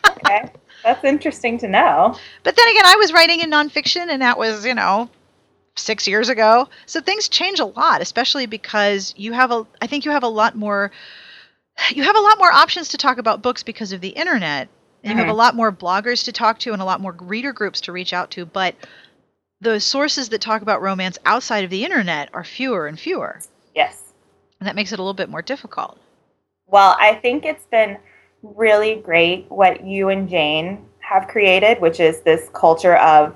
okay. 0.10 0.52
That's 0.84 1.04
interesting 1.04 1.58
to 1.60 1.68
know. 1.68 2.18
But 2.44 2.56
then 2.56 2.68
again, 2.70 2.86
I 2.86 2.96
was 2.96 3.12
writing 3.14 3.42
in 3.42 3.52
nonfiction, 3.52 4.08
and 4.10 4.22
that 4.22 4.38
was, 4.38 4.66
you 4.66 4.74
know, 4.74 5.10
six 5.80 6.08
years 6.08 6.30
ago. 6.30 6.70
So 6.86 7.02
things 7.02 7.28
change 7.30 7.60
a 7.60 7.66
lot, 7.66 8.02
especially 8.02 8.46
because 8.46 9.14
you 9.18 9.34
have 9.34 9.52
a, 9.52 9.66
I 9.82 9.88
think 9.88 10.06
you 10.06 10.12
have 10.12 10.24
a 10.24 10.28
lot 10.28 10.56
more, 10.56 10.92
you 11.92 12.04
have 12.04 12.18
a 12.18 12.22
lot 12.22 12.38
more 12.38 12.52
options 12.52 12.90
to 12.90 12.98
talk 12.98 13.18
about 13.18 13.42
books 13.42 13.64
because 13.64 13.92
of 13.92 14.02
the 14.02 14.10
internet. 14.10 14.70
And 15.02 15.12
you 15.12 15.16
mm-hmm. 15.16 15.28
have 15.28 15.34
a 15.34 15.38
lot 15.38 15.56
more 15.56 15.72
bloggers 15.72 16.26
to 16.26 16.34
talk 16.34 16.60
to 16.60 16.74
and 16.74 16.82
a 16.82 16.86
lot 16.86 17.00
more 17.00 17.16
reader 17.22 17.54
groups 17.54 17.80
to 17.82 17.94
reach 17.94 18.12
out 18.12 18.32
to. 18.32 18.46
But 18.46 18.76
the 19.62 19.80
sources 19.80 20.30
that 20.30 20.42
talk 20.42 20.62
about 20.62 20.82
romance 20.82 21.18
outside 21.26 21.64
of 21.64 21.70
the 21.70 21.86
internet 21.86 22.30
are 22.34 22.44
fewer 22.44 22.88
and 22.88 23.00
fewer. 23.00 23.40
Yes. 23.74 24.14
And 24.60 24.68
that 24.68 24.76
makes 24.76 24.92
it 24.92 25.00
a 25.00 25.02
little 25.02 25.14
bit 25.14 25.30
more 25.30 25.42
difficult. 25.42 25.98
Well, 26.68 26.98
I 27.00 27.16
think 27.16 27.46
it's 27.46 27.66
been 27.66 27.98
really 28.42 28.96
great 28.96 29.46
what 29.50 29.86
you 29.86 30.10
and 30.10 30.30
Jane 30.30 30.86
have 31.00 31.28
created, 31.28 31.82
which 31.82 32.00
is 32.00 32.22
this 32.22 32.50
culture 32.54 32.98
of 32.98 33.36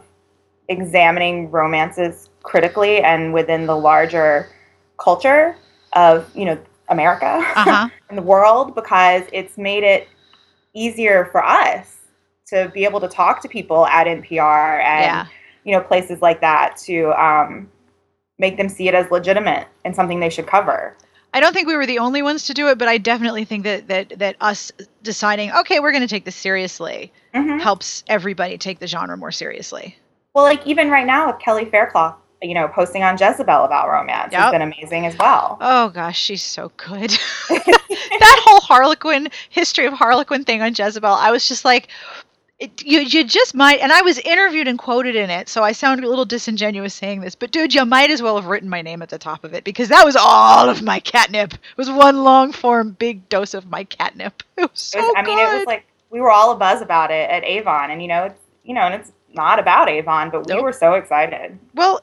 examining 0.70 1.52
romances 1.52 2.30
critically 2.44 3.02
and 3.02 3.34
within 3.34 3.66
the 3.66 3.76
larger 3.76 4.50
culture 4.98 5.56
of 5.94 6.30
you 6.36 6.46
know 6.46 6.58
America 6.90 7.26
uh-huh. 7.56 7.90
and 8.10 8.18
the 8.18 8.22
world 8.22 8.76
because 8.76 9.24
it's 9.32 9.58
made 9.58 9.84
it 9.84 10.08
easier 10.74 11.26
for 11.32 11.44
us 11.44 11.98
to 12.48 12.70
be 12.74 12.84
able 12.84 13.00
to 13.00 13.08
talk 13.08 13.42
to 13.42 13.48
people 13.48 13.86
at 13.88 14.08
NPR 14.08 14.84
and 14.84 15.06
yeah. 15.06 15.26
you 15.64 15.72
know 15.72 15.82
places 15.82 16.22
like 16.22 16.42
that 16.42 16.78
to 16.78 17.12
um, 17.22 17.70
make 18.38 18.58
them 18.58 18.70
see 18.70 18.88
it 18.88 18.94
as 18.94 19.10
legitimate 19.12 19.68
and 19.86 19.96
something 19.96 20.20
they 20.20 20.30
should 20.30 20.48
cover. 20.48 20.98
I 21.36 21.40
don't 21.40 21.54
think 21.54 21.68
we 21.68 21.76
were 21.76 21.88
the 21.88 21.98
only 21.98 22.22
ones 22.22 22.46
to 22.46 22.54
do 22.54 22.68
it, 22.68 22.78
but 22.78 22.88
I 22.88 23.00
definitely 23.00 23.44
think 23.44 23.64
that 23.64 23.88
that 23.88 24.20
that 24.20 24.36
us 24.40 24.72
deciding, 25.02 25.52
okay, 25.52 25.80
we're 25.80 25.92
going 25.92 26.02
to 26.02 26.08
take 26.08 26.26
this 26.26 26.36
seriously, 26.36 27.12
mm-hmm. 27.34 27.60
helps 27.60 28.04
everybody 28.08 28.58
take 28.58 28.80
the 28.80 28.88
genre 28.88 29.18
more 29.18 29.32
seriously. 29.32 29.98
Well, 30.34 30.44
like 30.44 30.66
even 30.66 30.90
right 30.90 31.06
now 31.06 31.28
with 31.28 31.40
Kelly 31.40 31.66
Faircloth, 31.66 32.16
you 32.42 32.54
know, 32.54 32.68
posting 32.68 33.04
on 33.04 33.18
Jezebel 33.18 33.64
about 33.64 33.90
romance 33.90 34.32
yep. 34.32 34.42
has 34.42 34.52
been 34.52 34.62
amazing 34.62 35.06
as 35.06 35.18
well. 35.18 35.58
Oh 35.62 35.90
gosh, 35.90 36.20
she's 36.20 36.44
so 36.44 36.72
good. 36.78 37.12
that 37.50 38.42
whole 38.44 38.60
Harlequin 38.60 39.30
history 39.50 39.86
of 39.86 39.94
Harlequin 39.94 40.44
thing 40.44 40.62
on 40.62 40.74
Jezebel, 40.76 41.14
I 41.14 41.32
was 41.32 41.48
just 41.48 41.64
like, 41.64 41.88
it, 42.60 42.84
you 42.84 43.02
you 43.02 43.24
just 43.24 43.56
might. 43.56 43.80
And 43.80 43.92
I 43.92 44.02
was 44.02 44.20
interviewed 44.20 44.68
and 44.68 44.78
quoted 44.80 45.16
in 45.16 45.30
it, 45.30 45.50
so 45.50 45.64
I 45.64 45.72
sound 45.72 46.04
a 46.04 46.10
little 46.10 46.26
disingenuous 46.26 46.94
saying 46.94 47.22
this, 47.22 47.36
but 47.36 47.52
dude, 47.52 47.74
you 47.74 47.86
might 47.86 48.10
as 48.10 48.22
well 48.22 48.36
have 48.36 48.46
written 48.46 48.70
my 48.70 48.82
name 48.82 49.02
at 49.02 49.10
the 49.10 49.18
top 49.18 49.44
of 49.44 49.54
it 49.54 49.64
because 49.64 49.90
that 49.90 50.06
was 50.06 50.16
all 50.16 50.70
of 50.70 50.82
my 50.82 51.00
catnip. 51.00 51.54
It 51.54 51.78
was 51.78 51.90
one 51.90 52.24
long 52.24 52.52
form, 52.52 52.92
big 52.92 53.28
dose 53.30 53.54
of 53.54 53.70
my 53.70 53.84
catnip. 53.84 54.44
It 54.58 54.72
was 54.72 54.80
so 54.80 55.00
it 55.00 55.02
was, 55.02 55.14
I 55.18 55.24
mean, 55.24 55.40
it 55.40 55.58
was 55.58 55.66
like 55.66 55.86
we 56.10 56.22
were 56.22 56.32
all 56.32 56.52
a 56.52 56.56
buzz 56.56 56.82
about 56.82 57.12
it 57.12 57.30
at 57.30 57.44
Avon, 57.44 57.92
and 57.92 58.02
you 58.02 58.08
know, 58.08 58.26
it's 58.26 58.40
you 58.64 58.74
know, 58.74 58.82
and 58.82 58.96
it's 58.96 59.12
not 59.34 59.60
about 59.60 59.90
Avon, 59.90 60.30
but 60.30 60.48
nope. 60.48 60.58
we 60.58 60.64
were 60.64 60.74
so 60.74 60.94
excited. 60.94 61.58
Well, 61.74 62.02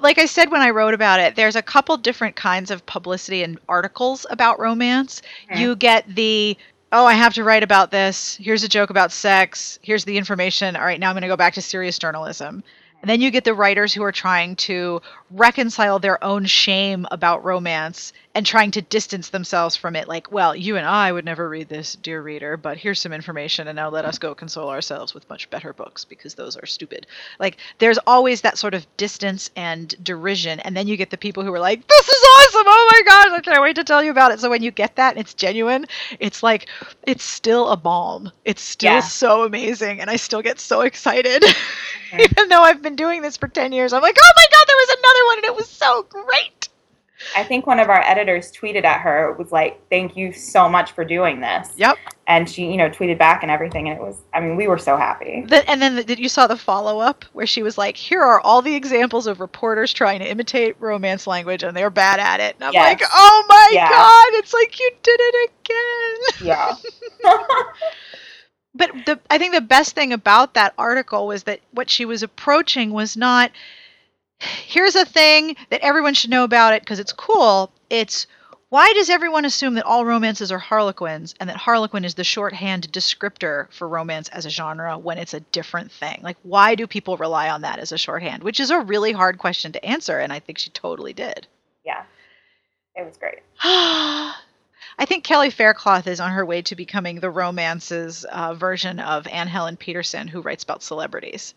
like 0.00 0.18
I 0.18 0.26
said 0.26 0.50
when 0.50 0.60
I 0.60 0.70
wrote 0.70 0.94
about 0.94 1.20
it, 1.20 1.36
there's 1.36 1.56
a 1.56 1.62
couple 1.62 1.96
different 1.96 2.36
kinds 2.36 2.70
of 2.70 2.84
publicity 2.86 3.42
and 3.42 3.58
articles 3.68 4.26
about 4.30 4.58
romance. 4.58 5.22
You 5.54 5.76
get 5.76 6.06
the 6.14 6.56
oh, 6.92 7.04
I 7.04 7.14
have 7.14 7.34
to 7.34 7.44
write 7.44 7.62
about 7.62 7.90
this. 7.90 8.36
Here's 8.36 8.62
a 8.62 8.68
joke 8.68 8.90
about 8.90 9.12
sex. 9.12 9.78
Here's 9.82 10.04
the 10.04 10.16
information. 10.16 10.76
All 10.76 10.84
right, 10.84 11.00
now 11.00 11.10
I'm 11.10 11.14
going 11.14 11.22
to 11.22 11.28
go 11.28 11.36
back 11.36 11.54
to 11.54 11.62
serious 11.62 11.98
journalism. 11.98 12.62
And 13.02 13.10
then 13.10 13.20
you 13.20 13.30
get 13.30 13.44
the 13.44 13.54
writers 13.54 13.92
who 13.92 14.02
are 14.02 14.12
trying 14.12 14.56
to 14.56 15.02
reconcile 15.30 15.98
their 15.98 16.22
own 16.22 16.44
shame 16.44 17.06
about 17.10 17.44
romance 17.44 18.12
and 18.34 18.44
trying 18.44 18.70
to 18.70 18.82
distance 18.82 19.30
themselves 19.30 19.76
from 19.76 19.96
it. 19.96 20.06
Like 20.06 20.30
well 20.30 20.54
you 20.54 20.76
and 20.76 20.86
i 20.86 21.10
would 21.10 21.24
never 21.24 21.48
read 21.48 21.68
this 21.68 21.96
dear 21.96 22.20
reader 22.22 22.56
but 22.56 22.76
here's 22.76 23.00
some 23.00 23.12
information 23.12 23.66
and 23.66 23.76
now 23.76 23.88
let 23.88 24.04
us 24.04 24.18
go 24.18 24.34
console 24.34 24.68
ourselves 24.68 25.14
with 25.14 25.28
much 25.28 25.48
better 25.50 25.72
books 25.72 26.04
because 26.04 26.34
those 26.34 26.56
are 26.56 26.66
stupid. 26.66 27.06
Like 27.40 27.56
there's 27.78 27.98
always 28.06 28.42
that 28.42 28.58
sort 28.58 28.74
of 28.74 28.86
distance 28.96 29.50
and 29.56 29.94
derision 30.04 30.60
and 30.60 30.76
then 30.76 30.86
you 30.86 30.96
get 30.96 31.10
the 31.10 31.16
people 31.16 31.42
who 31.42 31.52
are 31.52 31.60
like 31.60 31.86
this 31.86 32.08
is 32.08 32.26
awesome! 32.36 32.66
Oh 32.66 32.90
my 32.92 33.02
gosh 33.10 33.38
i 33.38 33.40
can't 33.40 33.62
wait 33.62 33.76
to 33.76 33.84
tell 33.84 34.02
you 34.02 34.10
about 34.10 34.32
it. 34.32 34.40
So 34.40 34.50
when 34.50 34.62
you 34.62 34.70
get 34.70 34.96
that 34.96 35.16
it's 35.16 35.34
genuine 35.34 35.86
it's 36.20 36.42
like 36.42 36.68
it's 37.04 37.24
still 37.24 37.68
a 37.70 37.76
balm. 37.76 38.30
It's 38.44 38.62
still 38.62 38.92
yeah. 38.92 39.00
so 39.00 39.44
amazing 39.44 40.00
and 40.00 40.10
i 40.10 40.16
still 40.16 40.42
get 40.42 40.60
so 40.60 40.82
excited. 40.82 41.42
Mm-hmm. 41.42 42.20
even 42.20 42.48
though 42.48 42.62
i've 42.62 42.82
been 42.82 42.96
doing 42.96 43.22
this 43.22 43.36
for 43.36 43.48
10 43.48 43.72
years 43.72 43.92
i'm 43.92 44.02
like 44.02 44.16
oh 44.18 44.32
my 44.36 44.46
god 44.50 44.65
was 44.76 44.96
another 44.98 45.24
one 45.26 45.38
and 45.38 45.44
it 45.46 45.56
was 45.56 45.68
so 45.68 46.02
great 46.08 46.68
I 47.34 47.44
think 47.44 47.66
one 47.66 47.80
of 47.80 47.88
our 47.88 48.02
editors 48.02 48.52
tweeted 48.52 48.84
at 48.84 49.00
her 49.00 49.32
was 49.32 49.50
like, 49.50 49.80
"Thank 49.88 50.16
you 50.16 50.32
so 50.32 50.68
much 50.68 50.92
for 50.92 51.04
doing 51.04 51.40
this." 51.40 51.70
Yep. 51.76 51.96
And 52.26 52.48
she, 52.48 52.70
you 52.70 52.76
know, 52.76 52.90
tweeted 52.90 53.18
back 53.18 53.42
and 53.42 53.50
everything, 53.50 53.88
and 53.88 53.98
it 53.98 54.02
was. 54.02 54.16
I 54.34 54.40
mean, 54.40 54.56
we 54.56 54.68
were 54.68 54.78
so 54.78 54.96
happy. 54.96 55.44
The, 55.46 55.68
and 55.68 55.80
then 55.80 56.04
did 56.04 56.18
you 56.18 56.28
saw 56.28 56.46
the 56.46 56.56
follow 56.56 57.00
up 57.00 57.24
where 57.32 57.46
she 57.46 57.62
was 57.62 57.78
like, 57.78 57.96
"Here 57.96 58.20
are 58.20 58.40
all 58.40 58.60
the 58.60 58.74
examples 58.74 59.26
of 59.26 59.40
reporters 59.40 59.94
trying 59.94 60.20
to 60.20 60.30
imitate 60.30 60.76
romance 60.78 61.26
language, 61.26 61.62
and 61.62 61.74
they're 61.74 61.90
bad 61.90 62.20
at 62.20 62.40
it." 62.40 62.56
And 62.56 62.64
I'm 62.64 62.74
yes. 62.74 63.00
like, 63.00 63.08
"Oh 63.10 63.44
my 63.48 63.70
yeah. 63.72 63.88
god! 63.88 64.38
It's 64.38 64.52
like 64.52 64.78
you 64.78 64.90
did 65.02 65.20
it 65.20 65.50
again." 65.64 66.46
Yeah. 66.48 66.74
but 68.74 68.90
the 69.06 69.20
I 69.30 69.38
think 69.38 69.54
the 69.54 69.62
best 69.62 69.94
thing 69.94 70.12
about 70.12 70.52
that 70.54 70.74
article 70.76 71.26
was 71.26 71.44
that 71.44 71.60
what 71.70 71.88
she 71.88 72.04
was 72.04 72.22
approaching 72.22 72.90
was 72.90 73.16
not 73.16 73.50
here's 74.38 74.94
a 74.94 75.04
thing 75.04 75.56
that 75.70 75.80
everyone 75.80 76.14
should 76.14 76.30
know 76.30 76.44
about 76.44 76.74
it 76.74 76.82
because 76.82 76.98
it's 76.98 77.12
cool. 77.12 77.72
It's 77.90 78.26
why 78.68 78.92
does 78.94 79.08
everyone 79.08 79.44
assume 79.44 79.74
that 79.74 79.86
all 79.86 80.04
romances 80.04 80.50
are 80.50 80.58
harlequins 80.58 81.34
and 81.38 81.48
that 81.48 81.56
harlequin 81.56 82.04
is 82.04 82.14
the 82.14 82.24
shorthand 82.24 82.90
descriptor 82.92 83.72
for 83.72 83.88
romance 83.88 84.28
as 84.30 84.44
a 84.44 84.50
genre 84.50 84.98
when 84.98 85.18
it's 85.18 85.34
a 85.34 85.40
different 85.40 85.92
thing? 85.92 86.18
Like, 86.22 86.36
why 86.42 86.74
do 86.74 86.86
people 86.86 87.16
rely 87.16 87.48
on 87.48 87.62
that 87.62 87.78
as 87.78 87.92
a 87.92 87.98
shorthand? 87.98 88.42
Which 88.42 88.58
is 88.58 88.70
a 88.70 88.80
really 88.80 89.12
hard 89.12 89.38
question 89.38 89.70
to 89.72 89.84
answer, 89.84 90.18
and 90.18 90.32
I 90.32 90.40
think 90.40 90.58
she 90.58 90.70
totally 90.70 91.12
did. 91.12 91.46
Yeah, 91.84 92.02
it 92.96 93.06
was 93.06 93.16
great. 93.16 93.38
I 93.62 95.04
think 95.04 95.24
Kelly 95.24 95.50
Faircloth 95.50 96.06
is 96.06 96.20
on 96.20 96.32
her 96.32 96.44
way 96.44 96.62
to 96.62 96.74
becoming 96.74 97.20
the 97.20 97.30
romances 97.30 98.24
uh, 98.24 98.54
version 98.54 98.98
of 98.98 99.28
Anne 99.28 99.48
Helen 99.48 99.76
Petersen, 99.76 100.26
who 100.26 100.40
writes 100.40 100.64
about 100.64 100.82
celebrities. 100.82 101.54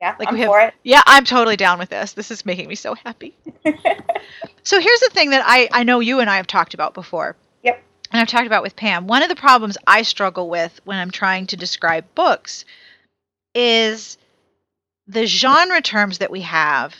Yeah, 0.00 0.16
like 0.18 0.28
I'm 0.28 0.34
we 0.34 0.40
have, 0.40 0.48
for 0.48 0.60
it. 0.60 0.74
Yeah, 0.82 1.02
I'm 1.06 1.24
totally 1.24 1.56
down 1.56 1.78
with 1.78 1.88
this. 1.88 2.12
This 2.12 2.30
is 2.30 2.44
making 2.44 2.68
me 2.68 2.74
so 2.74 2.94
happy. 2.94 3.34
so 4.62 4.80
here's 4.80 5.00
the 5.00 5.10
thing 5.12 5.30
that 5.30 5.42
I, 5.46 5.68
I 5.72 5.82
know 5.84 6.00
you 6.00 6.20
and 6.20 6.28
I 6.28 6.36
have 6.36 6.46
talked 6.46 6.74
about 6.74 6.94
before. 6.94 7.36
Yep. 7.62 7.82
And 8.10 8.20
I've 8.20 8.28
talked 8.28 8.46
about 8.46 8.62
with 8.62 8.76
Pam. 8.76 9.06
One 9.06 9.22
of 9.22 9.28
the 9.28 9.36
problems 9.36 9.78
I 9.86 10.02
struggle 10.02 10.48
with 10.48 10.80
when 10.84 10.98
I'm 10.98 11.10
trying 11.10 11.46
to 11.48 11.56
describe 11.56 12.04
books 12.14 12.64
is 13.54 14.18
the 15.06 15.26
genre 15.26 15.80
terms 15.80 16.18
that 16.18 16.30
we 16.30 16.42
have 16.42 16.94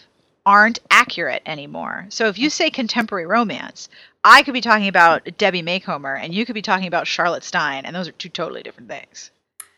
aren't 0.46 0.78
accurate 0.90 1.42
anymore. 1.46 2.07
So 2.11 2.28
if 2.28 2.38
you 2.38 2.50
say 2.50 2.70
contemporary 2.70 3.26
romance, 3.26 3.88
I 4.22 4.42
could 4.42 4.54
be 4.54 4.61
talking 4.61 4.88
about 4.88 5.28
Debbie 5.37 5.62
Macomber 5.62 6.14
and 6.14 6.35
you 6.35 6.46
could 6.46 6.54
be 6.54 6.62
talking 6.62 6.87
about 6.87 7.07
Charlotte 7.07 7.44
Stein, 7.44 7.85
and 7.85 7.94
those 7.94 8.09
are 8.09 8.12
two 8.12 8.28
totally 8.28 8.62
different 8.62 8.88
things. 8.88 9.30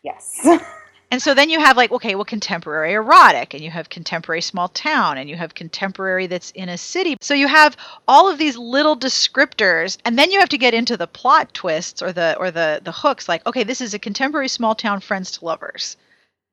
Yes. 0.02 0.46
And 1.10 1.22
so 1.22 1.34
then 1.34 1.50
you 1.50 1.60
have 1.60 1.76
like, 1.76 1.92
okay, 1.92 2.16
well, 2.16 2.24
contemporary 2.24 2.94
erotic, 2.94 3.54
and 3.54 3.62
you 3.62 3.70
have 3.70 3.88
contemporary 3.88 4.40
small 4.40 4.68
town, 4.68 5.18
and 5.18 5.30
you 5.30 5.36
have 5.36 5.54
contemporary 5.54 6.26
that's 6.26 6.50
in 6.50 6.68
a 6.68 6.76
city. 6.76 7.16
So 7.20 7.32
you 7.32 7.46
have 7.46 7.76
all 8.08 8.28
of 8.28 8.38
these 8.38 8.56
little 8.56 8.96
descriptors, 8.96 9.98
and 10.04 10.18
then 10.18 10.32
you 10.32 10.40
have 10.40 10.48
to 10.48 10.58
get 10.58 10.74
into 10.74 10.96
the 10.96 11.06
plot 11.06 11.54
twists 11.54 12.02
or 12.02 12.12
the 12.12 12.36
or 12.38 12.50
the 12.50 12.80
the 12.82 12.92
hooks. 12.92 13.28
Like, 13.28 13.46
okay, 13.46 13.62
this 13.62 13.80
is 13.80 13.94
a 13.94 13.98
contemporary 14.00 14.48
small 14.48 14.74
town 14.74 15.00
friends 15.00 15.30
to 15.32 15.44
lovers. 15.44 15.96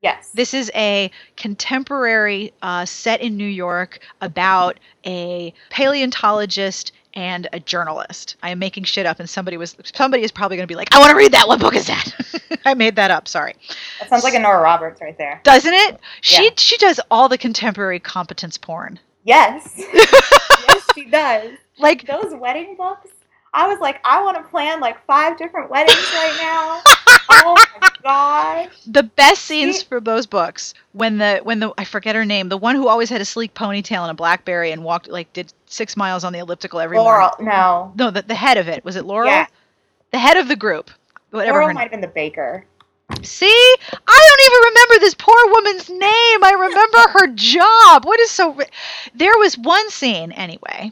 Yes. 0.02 0.30
This 0.32 0.52
is 0.52 0.70
a 0.74 1.10
contemporary 1.36 2.52
uh, 2.60 2.84
set 2.84 3.22
in 3.22 3.38
New 3.38 3.48
York 3.48 4.00
about 4.20 4.78
a 5.06 5.54
paleontologist 5.70 6.92
and 7.14 7.48
a 7.52 7.60
journalist. 7.60 8.36
I 8.42 8.50
am 8.50 8.58
making 8.58 8.84
shit 8.84 9.06
up, 9.06 9.20
and 9.20 9.28
somebody 9.28 9.56
was 9.56 9.76
somebody 9.94 10.22
is 10.22 10.32
probably 10.32 10.56
going 10.56 10.66
to 10.66 10.72
be 10.72 10.76
like, 10.76 10.94
"I 10.94 10.98
want 10.98 11.10
to 11.10 11.16
read 11.16 11.32
that. 11.32 11.48
What 11.48 11.60
book 11.60 11.74
is 11.74 11.86
that?" 11.86 12.12
I 12.64 12.74
made 12.74 12.96
that 12.96 13.10
up. 13.10 13.28
Sorry. 13.28 13.54
That 14.00 14.08
sounds 14.08 14.24
like 14.24 14.34
a 14.34 14.38
Nora 14.38 14.60
Roberts 14.60 15.00
right 15.00 15.16
there. 15.16 15.40
Doesn't 15.44 15.74
it? 15.74 16.00
She 16.20 16.44
yeah. 16.44 16.50
she 16.56 16.76
does 16.78 17.00
all 17.10 17.28
the 17.28 17.38
contemporary 17.38 18.00
competence 18.00 18.58
porn. 18.58 18.98
Yes. 19.24 19.72
yes, 19.94 20.86
she 20.94 21.06
does. 21.06 21.52
Like 21.78 22.06
those 22.06 22.34
wedding 22.34 22.76
books. 22.76 23.10
I 23.54 23.68
was 23.68 23.78
like, 23.78 24.00
I 24.04 24.20
want 24.22 24.36
to 24.36 24.42
plan 24.50 24.80
like 24.80 25.04
five 25.06 25.38
different 25.38 25.70
weddings 25.70 25.96
right 26.12 26.36
now. 26.40 26.82
oh 27.30 27.56
my 27.80 27.90
gosh. 28.02 28.74
The 28.86 29.04
best 29.04 29.44
scenes 29.44 29.80
for 29.80 30.00
those 30.00 30.26
books 30.26 30.74
when 30.92 31.18
the 31.18 31.40
when 31.44 31.60
the 31.60 31.72
I 31.78 31.84
forget 31.84 32.16
her 32.16 32.24
name, 32.24 32.48
the 32.48 32.56
one 32.56 32.74
who 32.74 32.88
always 32.88 33.08
had 33.08 33.20
a 33.20 33.24
sleek 33.24 33.54
ponytail 33.54 34.02
and 34.02 34.10
a 34.10 34.14
blackberry 34.14 34.72
and 34.72 34.82
walked 34.82 35.08
like 35.08 35.32
did 35.32 35.52
six 35.66 35.96
miles 35.96 36.24
on 36.24 36.32
the 36.32 36.40
elliptical 36.40 36.80
every 36.80 36.98
Laurel, 36.98 37.30
morning. 37.38 37.54
no. 37.56 37.92
No, 37.96 38.10
the, 38.10 38.22
the 38.22 38.34
head 38.34 38.58
of 38.58 38.68
it. 38.68 38.84
Was 38.84 38.96
it 38.96 39.04
Laurel? 39.04 39.28
Yeah. 39.30 39.46
The 40.10 40.18
head 40.18 40.36
of 40.36 40.48
the 40.48 40.56
group. 40.56 40.90
Whatever 41.30 41.60
Laurel 41.60 41.74
might 41.74 41.82
have 41.82 41.90
been 41.92 42.00
the 42.00 42.08
baker. 42.08 42.64
See? 43.22 43.76
I 43.92 44.28
don't 44.28 44.46
even 44.46 44.60
remember 44.68 45.00
this 45.00 45.14
poor 45.14 45.50
woman's 45.52 45.90
name. 45.90 46.44
I 46.44 46.52
remember 46.58 46.98
her 47.18 47.26
job. 47.34 48.04
What 48.04 48.18
is 48.20 48.30
so. 48.30 48.58
There 49.14 49.36
was 49.38 49.58
one 49.58 49.90
scene, 49.90 50.32
anyway, 50.32 50.90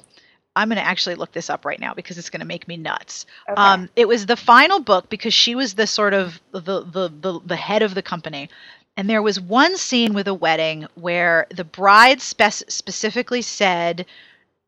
I'm 0.55 0.69
going 0.69 0.77
to 0.77 0.87
actually 0.87 1.15
look 1.15 1.33
this 1.33 1.49
up 1.49 1.65
right 1.65 1.81
now 1.81 1.95
because 1.95 2.19
it's 2.19 2.29
going 2.29 2.41
to 2.41 2.47
make 2.47 2.69
me 2.69 2.77
nuts. 2.77 3.27
Okay. 3.49 3.61
Um, 3.61 3.89
it 3.97 4.07
was 4.07 4.27
the 4.27 4.37
final 4.37 4.81
book 4.81 5.09
because 5.09 5.33
she 5.33 5.55
was 5.55 5.75
the 5.75 5.87
sort 5.87 6.15
of 6.15 6.41
the, 6.53 6.61
the 6.61 7.11
the 7.21 7.41
the 7.47 7.57
head 7.57 7.83
of 7.83 7.95
the 7.95 8.03
company, 8.03 8.51
and 8.97 9.09
there 9.09 9.23
was 9.23 9.41
one 9.41 9.77
scene 9.77 10.13
with 10.13 10.29
a 10.29 10.35
wedding 10.35 10.87
where 10.95 11.47
the 11.55 11.65
bride 11.65 12.21
spec- 12.21 12.71
specifically 12.71 13.41
said, 13.41 14.05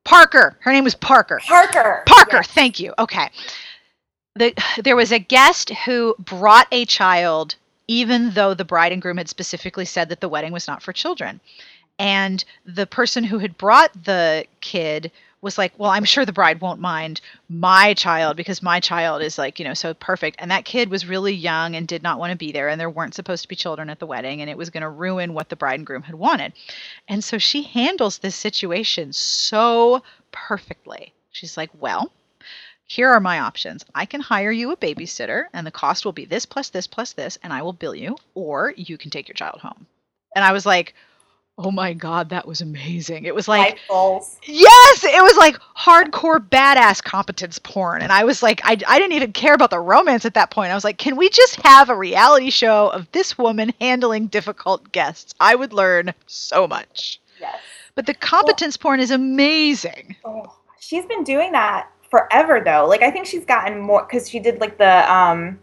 "Parker." 0.04 0.56
Her 0.60 0.72
name 0.72 0.84
was 0.84 0.94
Parker. 0.94 1.40
Parker. 1.46 2.02
Parker. 2.06 2.36
Yes. 2.38 2.48
Thank 2.48 2.80
you. 2.80 2.94
Okay. 2.98 3.28
The, 4.36 4.52
there 4.82 4.96
was 4.96 5.12
a 5.12 5.18
guest 5.18 5.70
who 5.70 6.16
brought 6.18 6.66
a 6.72 6.86
child, 6.86 7.54
even 7.86 8.30
though 8.30 8.54
the 8.54 8.64
bride 8.64 8.90
and 8.90 9.00
groom 9.02 9.18
had 9.18 9.28
specifically 9.28 9.84
said 9.84 10.08
that 10.08 10.20
the 10.20 10.28
wedding 10.28 10.52
was 10.52 10.66
not 10.66 10.82
for 10.82 10.92
children. 10.92 11.40
And 12.00 12.44
the 12.64 12.86
person 12.86 13.22
who 13.22 13.38
had 13.38 13.56
brought 13.56 13.92
the 14.04 14.46
kid 14.60 15.12
was 15.44 15.58
like, 15.58 15.72
well, 15.78 15.90
I'm 15.90 16.04
sure 16.04 16.24
the 16.24 16.32
bride 16.32 16.60
won't 16.60 16.80
mind 16.80 17.20
my 17.48 17.94
child 17.94 18.36
because 18.36 18.62
my 18.62 18.80
child 18.80 19.22
is 19.22 19.38
like, 19.38 19.58
you 19.58 19.64
know, 19.64 19.74
so 19.74 19.94
perfect. 19.94 20.36
And 20.40 20.50
that 20.50 20.64
kid 20.64 20.90
was 20.90 21.06
really 21.06 21.34
young 21.34 21.76
and 21.76 21.86
did 21.86 22.02
not 22.02 22.18
want 22.18 22.32
to 22.32 22.36
be 22.36 22.50
there. 22.50 22.68
And 22.68 22.80
there 22.80 22.90
weren't 22.90 23.14
supposed 23.14 23.42
to 23.42 23.48
be 23.48 23.54
children 23.54 23.90
at 23.90 24.00
the 24.00 24.06
wedding. 24.06 24.40
And 24.40 24.50
it 24.50 24.58
was 24.58 24.70
going 24.70 24.82
to 24.82 24.88
ruin 24.88 25.34
what 25.34 25.50
the 25.50 25.56
bride 25.56 25.78
and 25.78 25.86
groom 25.86 26.02
had 26.02 26.16
wanted. 26.16 26.54
And 27.06 27.22
so 27.22 27.38
she 27.38 27.62
handles 27.62 28.18
this 28.18 28.34
situation 28.34 29.12
so 29.12 30.02
perfectly. 30.32 31.12
She's 31.30 31.56
like, 31.56 31.70
well, 31.78 32.10
here 32.86 33.10
are 33.10 33.20
my 33.20 33.40
options. 33.40 33.84
I 33.94 34.06
can 34.06 34.20
hire 34.20 34.52
you 34.52 34.70
a 34.70 34.76
babysitter, 34.76 35.46
and 35.52 35.66
the 35.66 35.70
cost 35.70 36.04
will 36.04 36.12
be 36.12 36.26
this 36.26 36.46
plus 36.46 36.68
this 36.68 36.86
plus 36.86 37.12
this, 37.12 37.38
and 37.42 37.52
I 37.52 37.62
will 37.62 37.72
bill 37.72 37.94
you, 37.94 38.16
or 38.34 38.72
you 38.76 38.98
can 38.98 39.10
take 39.10 39.26
your 39.26 39.34
child 39.34 39.60
home. 39.60 39.86
And 40.36 40.44
I 40.44 40.52
was 40.52 40.66
like, 40.66 40.94
Oh 41.56 41.70
my 41.70 41.92
god, 41.92 42.30
that 42.30 42.48
was 42.48 42.60
amazing. 42.60 43.26
It 43.26 43.34
was 43.34 43.46
like 43.46 43.78
Yes, 43.88 45.04
it 45.04 45.22
was 45.22 45.36
like 45.36 45.56
hardcore 45.78 46.40
badass 46.40 47.02
competence 47.02 47.60
porn. 47.60 48.02
And 48.02 48.10
I 48.10 48.24
was 48.24 48.42
like 48.42 48.60
I 48.64 48.76
I 48.88 48.98
didn't 48.98 49.12
even 49.12 49.32
care 49.32 49.54
about 49.54 49.70
the 49.70 49.78
romance 49.78 50.24
at 50.24 50.34
that 50.34 50.50
point. 50.50 50.72
I 50.72 50.74
was 50.74 50.82
like, 50.82 50.98
"Can 50.98 51.14
we 51.14 51.28
just 51.28 51.56
have 51.62 51.90
a 51.90 51.96
reality 51.96 52.50
show 52.50 52.88
of 52.88 53.10
this 53.12 53.38
woman 53.38 53.72
handling 53.80 54.26
difficult 54.26 54.90
guests? 54.90 55.32
I 55.38 55.54
would 55.54 55.72
learn 55.72 56.12
so 56.26 56.66
much." 56.66 57.20
Yes. 57.40 57.56
But 57.94 58.06
the 58.06 58.14
competence 58.14 58.76
well, 58.78 58.90
porn 58.90 59.00
is 59.00 59.12
amazing. 59.12 60.16
Oh, 60.24 60.52
she's 60.80 61.06
been 61.06 61.22
doing 61.22 61.52
that 61.52 61.88
forever 62.10 62.62
though. 62.64 62.86
Like 62.88 63.02
I 63.02 63.12
think 63.12 63.26
she's 63.26 63.44
gotten 63.44 63.78
more 63.78 64.04
cuz 64.06 64.28
she 64.28 64.40
did 64.40 64.60
like 64.60 64.76
the 64.76 65.12
um 65.12 65.60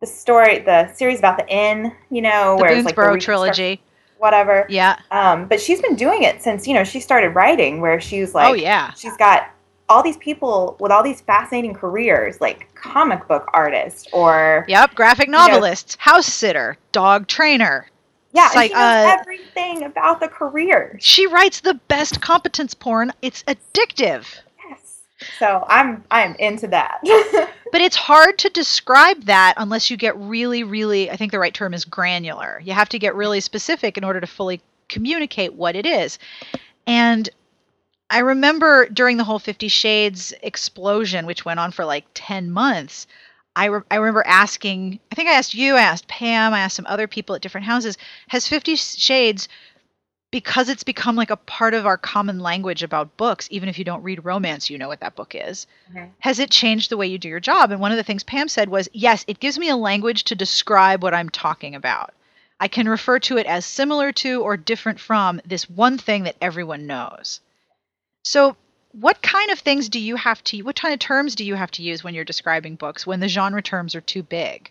the 0.00 0.06
story 0.06 0.58
the 0.58 0.92
series 0.92 1.20
about 1.20 1.38
the 1.38 1.48
inn, 1.48 1.90
you 2.10 2.20
know, 2.20 2.56
the 2.58 2.62
where 2.62 2.72
it's 2.72 2.84
like 2.84 2.96
the 2.96 3.18
trilogy 3.18 3.80
whatever. 4.22 4.64
Yeah. 4.68 4.98
Um, 5.10 5.48
but 5.48 5.60
she's 5.60 5.82
been 5.82 5.96
doing 5.96 6.22
it 6.22 6.42
since 6.42 6.66
you 6.66 6.74
know 6.74 6.84
she 6.84 7.00
started 7.00 7.30
writing, 7.30 7.80
where 7.80 8.00
she's 8.00 8.34
like, 8.34 8.48
oh 8.48 8.54
yeah, 8.54 8.94
she's 8.94 9.16
got 9.16 9.50
all 9.88 10.02
these 10.02 10.16
people 10.18 10.76
with 10.80 10.92
all 10.92 11.02
these 11.02 11.20
fascinating 11.20 11.74
careers, 11.74 12.40
like 12.40 12.72
comic 12.74 13.26
book 13.28 13.50
artist 13.52 14.08
or 14.12 14.64
yep, 14.68 14.94
graphic 14.94 15.28
novelist, 15.28 15.98
you 15.98 16.10
know, 16.10 16.12
house 16.14 16.26
sitter, 16.26 16.78
dog 16.92 17.26
trainer. 17.26 17.86
Yeah, 18.34 18.48
like, 18.54 18.70
she 18.70 18.74
knows 18.74 18.82
uh, 18.82 19.16
everything 19.20 19.82
about 19.82 20.20
the 20.20 20.28
career. 20.28 20.96
She 21.02 21.26
writes 21.26 21.60
the 21.60 21.74
best 21.88 22.22
competence 22.22 22.72
porn. 22.72 23.12
It's 23.20 23.42
addictive. 23.42 24.40
Yes. 24.70 25.00
So 25.38 25.66
I'm 25.68 26.04
I'm 26.10 26.34
into 26.36 26.68
that. 26.68 27.00
but 27.72 27.80
it's 27.80 27.96
hard 27.96 28.38
to 28.38 28.50
describe 28.50 29.24
that 29.24 29.54
unless 29.56 29.90
you 29.90 29.96
get 29.96 30.16
really, 30.16 30.62
really 30.62 31.10
I 31.10 31.16
think 31.16 31.32
the 31.32 31.38
right 31.38 31.54
term 31.54 31.74
is 31.74 31.84
granular. 31.84 32.60
You 32.62 32.74
have 32.74 32.90
to 32.90 32.98
get 32.98 33.16
really 33.16 33.40
specific 33.40 33.98
in 33.98 34.04
order 34.04 34.20
to 34.20 34.26
fully 34.26 34.60
communicate 34.88 35.54
what 35.54 35.74
it 35.74 35.86
is. 35.86 36.18
And 36.86 37.28
I 38.10 38.18
remember 38.18 38.88
during 38.88 39.16
the 39.16 39.24
whole 39.24 39.38
Fifty 39.38 39.68
Shades 39.68 40.34
explosion, 40.42 41.24
which 41.24 41.46
went 41.46 41.58
on 41.58 41.72
for 41.72 41.84
like 41.86 42.04
10 42.14 42.50
months, 42.50 43.06
I, 43.56 43.66
re- 43.66 43.82
I 43.90 43.96
remember 43.96 44.22
asking, 44.26 45.00
I 45.10 45.14
think 45.14 45.28
I 45.28 45.34
asked 45.34 45.54
you, 45.54 45.74
I 45.74 45.80
asked 45.80 46.08
Pam, 46.08 46.54
I 46.54 46.60
asked 46.60 46.76
some 46.76 46.86
other 46.86 47.06
people 47.06 47.34
at 47.34 47.42
different 47.42 47.66
houses, 47.66 47.96
has 48.28 48.46
Fifty 48.48 48.76
Shades, 48.76 49.48
because 50.32 50.68
it's 50.68 50.82
become 50.82 51.14
like 51.14 51.30
a 51.30 51.36
part 51.36 51.74
of 51.74 51.86
our 51.86 51.98
common 51.98 52.40
language 52.40 52.82
about 52.82 53.16
books, 53.16 53.46
even 53.52 53.68
if 53.68 53.78
you 53.78 53.84
don't 53.84 54.02
read 54.02 54.24
romance, 54.24 54.70
you 54.70 54.78
know 54.78 54.88
what 54.88 55.00
that 55.00 55.14
book 55.14 55.34
is, 55.36 55.68
Mhm. 55.94 56.10
has 56.18 56.40
it 56.40 56.50
changed 56.50 56.90
the 56.90 56.96
way 56.96 57.06
you 57.06 57.18
do 57.18 57.28
your 57.28 57.38
job? 57.38 57.70
And 57.70 57.80
one 57.80 57.92
of 57.92 57.98
the 57.98 58.02
things 58.02 58.24
Pam 58.24 58.48
said 58.48 58.68
was, 58.68 58.88
yes, 58.92 59.24
it 59.28 59.38
gives 59.38 59.58
me 59.58 59.68
a 59.68 59.76
language 59.76 60.24
to 60.24 60.34
describe 60.34 61.02
what 61.02 61.14
I'm 61.14 61.28
talking 61.28 61.74
about. 61.74 62.14
I 62.58 62.66
can 62.68 62.88
refer 62.88 63.18
to 63.20 63.36
it 63.36 63.46
as 63.46 63.66
similar 63.66 64.10
to 64.12 64.40
or 64.42 64.56
different 64.56 64.98
from 64.98 65.40
this 65.44 65.68
one 65.68 65.98
thing 65.98 66.24
that 66.24 66.36
everyone 66.40 66.86
knows. 66.86 67.40
So, 68.24 68.56
what 68.92 69.20
kind 69.22 69.50
of 69.50 69.58
things 69.58 69.88
do 69.88 69.98
you 69.98 70.16
have 70.16 70.42
to, 70.44 70.62
what 70.62 70.76
kind 70.76 70.94
of 70.94 71.00
terms 71.00 71.34
do 71.34 71.44
you 71.44 71.54
have 71.56 71.70
to 71.72 71.82
use 71.82 72.02
when 72.04 72.14
you're 72.14 72.24
describing 72.24 72.76
books 72.76 73.06
when 73.06 73.20
the 73.20 73.28
genre 73.28 73.62
terms 73.62 73.94
are 73.94 74.00
too 74.00 74.22
big? 74.22 74.70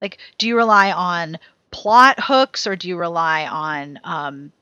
Like, 0.00 0.18
do 0.38 0.48
you 0.48 0.56
rely 0.56 0.90
on 0.92 1.38
plot 1.70 2.18
hooks 2.18 2.66
or 2.66 2.74
do 2.74 2.88
you 2.88 2.96
rely 2.96 3.46
on 3.46 4.00
um, 4.04 4.52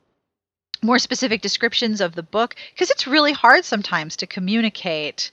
more 0.84 0.98
specific 0.98 1.40
descriptions 1.40 2.00
of 2.00 2.14
the 2.14 2.22
book? 2.22 2.54
Because 2.72 2.90
it's 2.90 3.06
really 3.06 3.32
hard 3.32 3.64
sometimes 3.64 4.16
to 4.16 4.26
communicate. 4.26 5.30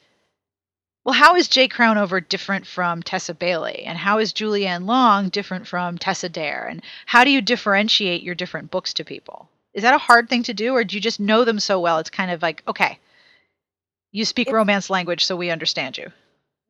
Well, 1.03 1.13
how 1.13 1.35
is 1.35 1.47
Jay 1.47 1.67
Crownover 1.67 2.27
different 2.27 2.65
from 2.67 3.01
Tessa 3.03 3.33
Bailey? 3.33 3.83
And 3.85 3.97
how 3.97 4.19
is 4.19 4.33
Julie 4.33 4.67
Anne 4.67 4.85
Long 4.85 5.29
different 5.29 5.67
from 5.67 5.97
Tessa 5.97 6.29
Dare? 6.29 6.67
And 6.69 6.81
how 7.05 7.23
do 7.23 7.31
you 7.31 7.41
differentiate 7.41 8.23
your 8.23 8.35
different 8.35 8.71
books 8.71 8.93
to 8.95 9.03
people? 9.03 9.49
Is 9.73 9.83
that 9.83 9.93
a 9.95 9.99
hard 9.99 10.29
thing 10.29 10.43
to 10.43 10.53
do, 10.53 10.73
or 10.73 10.83
do 10.83 10.95
you 10.95 11.01
just 11.01 11.19
know 11.19 11.43
them 11.45 11.59
so 11.59 11.79
well? 11.79 11.97
It's 11.99 12.09
kind 12.09 12.29
of 12.29 12.41
like, 12.41 12.61
okay, 12.67 12.99
you 14.11 14.25
speak 14.25 14.47
It's- 14.47 14.53
romance 14.55 14.89
language, 14.89 15.25
so 15.25 15.35
we 15.35 15.49
understand 15.49 15.97
you. 15.97 16.11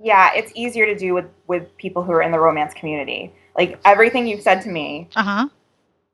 Yeah, 0.04 0.32
it's 0.34 0.52
easier 0.56 0.86
to 0.88 0.96
do 0.98 1.14
with 1.14 1.26
with 1.48 1.76
people 1.78 2.02
who 2.04 2.12
are 2.12 2.22
in 2.24 2.32
the 2.32 2.40
romance 2.40 2.74
community. 2.74 3.32
Like 3.56 3.80
everything 3.86 4.26
you've 4.28 4.42
said 4.42 4.62
to 4.64 4.70
me, 4.70 5.10
Uh 5.16 5.24
huh. 5.24 5.50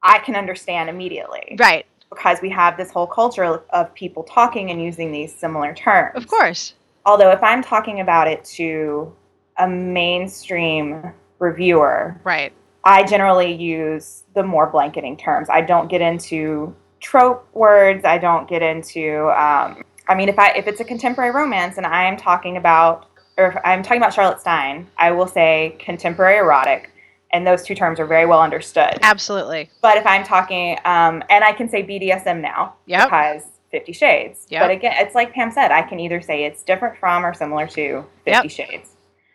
I 0.03 0.19
can 0.19 0.35
understand 0.35 0.89
immediately 0.89 1.55
Right. 1.59 1.85
Because 2.09 2.39
we 2.41 2.49
have 2.49 2.77
this 2.77 2.91
whole 2.91 3.07
culture 3.07 3.43
of, 3.43 3.63
of 3.71 3.93
people 3.93 4.23
talking 4.23 4.71
and 4.71 4.81
using 4.81 5.11
these 5.11 5.33
similar 5.33 5.73
terms. 5.73 6.15
Of 6.15 6.27
course. 6.27 6.73
Although 7.05 7.31
if 7.31 7.41
I'm 7.43 7.61
talking 7.63 7.99
about 7.99 8.27
it 8.27 8.43
to 8.55 9.13
a 9.57 9.67
mainstream 9.67 11.13
reviewer, 11.39 12.19
Right. 12.23 12.53
I 12.83 13.03
generally 13.03 13.51
use 13.51 14.23
the 14.33 14.43
more 14.43 14.67
blanketing 14.67 15.17
terms. 15.17 15.49
I 15.49 15.59
don't 15.59 15.89
get 15.89 15.99
into 16.01 16.73
trope 17.01 17.47
words. 17.53 18.05
I 18.05 18.17
don't 18.17 18.47
get 18.47 18.61
into. 18.61 19.29
Um, 19.31 19.83
I 20.07 20.15
mean, 20.15 20.29
if 20.29 20.39
I 20.39 20.51
if 20.51 20.67
it's 20.67 20.79
a 20.79 20.85
contemporary 20.85 21.31
romance 21.31 21.77
and 21.77 21.85
I 21.85 22.05
am 22.05 22.15
talking 22.15 22.55
about, 22.55 23.07
or 23.37 23.47
if 23.47 23.57
I'm 23.65 23.83
talking 23.83 23.97
about 23.97 24.13
Charlotte 24.13 24.39
Stein, 24.39 24.87
I 24.97 25.11
will 25.11 25.27
say 25.27 25.75
contemporary 25.79 26.37
erotic, 26.37 26.91
and 27.31 27.45
those 27.45 27.63
two 27.63 27.75
terms 27.75 27.99
are 27.99 28.05
very 28.05 28.25
well 28.25 28.41
understood. 28.41 28.97
Absolutely. 29.01 29.69
But 29.81 29.97
if 29.97 30.05
I'm 30.05 30.23
talking, 30.23 30.77
um, 30.85 31.23
and 31.29 31.43
I 31.43 31.51
can 31.51 31.69
say 31.69 31.83
BDSM 31.83 32.41
now 32.41 32.75
Yep. 32.85 33.05
because 33.05 33.43
Fifty 33.71 33.91
Shades. 33.91 34.45
Yep. 34.49 34.61
But 34.63 34.71
again, 34.71 34.93
it's 34.97 35.13
like 35.15 35.33
Pam 35.33 35.51
said, 35.51 35.71
I 35.71 35.81
can 35.81 35.99
either 35.99 36.21
say 36.21 36.45
it's 36.45 36.63
different 36.63 36.97
from 36.97 37.25
or 37.25 37.33
similar 37.33 37.67
to 37.67 38.05
Fifty 38.23 38.47
Yep. 38.47 38.51
Shades, 38.51 38.89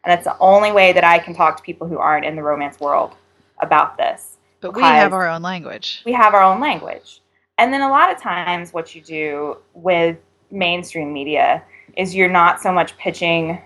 and 0.05 0.11
that's 0.11 0.25
the 0.25 0.37
only 0.39 0.73
way 0.73 0.93
that 0.93 1.05
I 1.05 1.19
can 1.19 1.35
talk 1.35 1.57
to 1.59 1.63
people 1.63 1.87
who 1.87 1.99
aren't 1.99 2.25
in 2.25 2.35
the 2.37 2.43
romance 2.43 2.81
world 2.81 3.15
about 3.61 3.97
this. 3.99 4.39
But 4.61 4.75
we 4.75 4.83
have 4.83 5.13
our 5.13 5.29
own 5.29 5.43
language. 5.43 6.03
We 6.07 6.13
have 6.13 6.35
our 6.35 6.43
own 6.43 6.61
language, 6.61 7.21
and 7.59 7.73
then 7.73 7.83
a 7.83 7.91
lot 7.91 8.11
of 8.15 8.21
times, 8.21 8.73
what 8.73 8.95
you 8.95 9.03
do 9.03 9.59
with 9.75 10.17
mainstream 10.51 11.13
media 11.13 11.63
is 11.97 12.15
you're 12.15 12.31
not 12.31 12.61
so 12.61 12.73
much 12.73 12.97
pitching. 12.97 13.61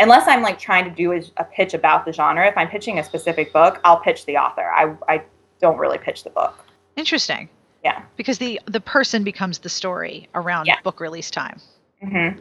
Unless 0.00 0.26
I'm 0.26 0.42
like 0.42 0.58
trying 0.58 0.84
to 0.84 0.90
do 0.90 1.12
a, 1.12 1.20
a 1.36 1.44
pitch 1.44 1.74
about 1.74 2.04
the 2.04 2.12
genre, 2.12 2.46
if 2.48 2.56
I'm 2.56 2.68
pitching 2.68 2.98
a 2.98 3.04
specific 3.04 3.52
book, 3.52 3.80
I'll 3.84 4.00
pitch 4.00 4.26
the 4.26 4.36
author. 4.36 4.70
I, 4.72 4.94
I 5.08 5.22
don't 5.60 5.78
really 5.78 5.98
pitch 5.98 6.24
the 6.24 6.30
book. 6.30 6.64
Interesting. 6.96 7.48
Yeah. 7.84 8.02
Because 8.16 8.38
the 8.38 8.60
the 8.66 8.80
person 8.80 9.24
becomes 9.24 9.58
the 9.58 9.68
story 9.68 10.28
around 10.34 10.66
Yeah. 10.66 10.76
book 10.82 11.00
release 11.00 11.30
time. 11.30 11.58
Mm-hmm. 12.02 12.40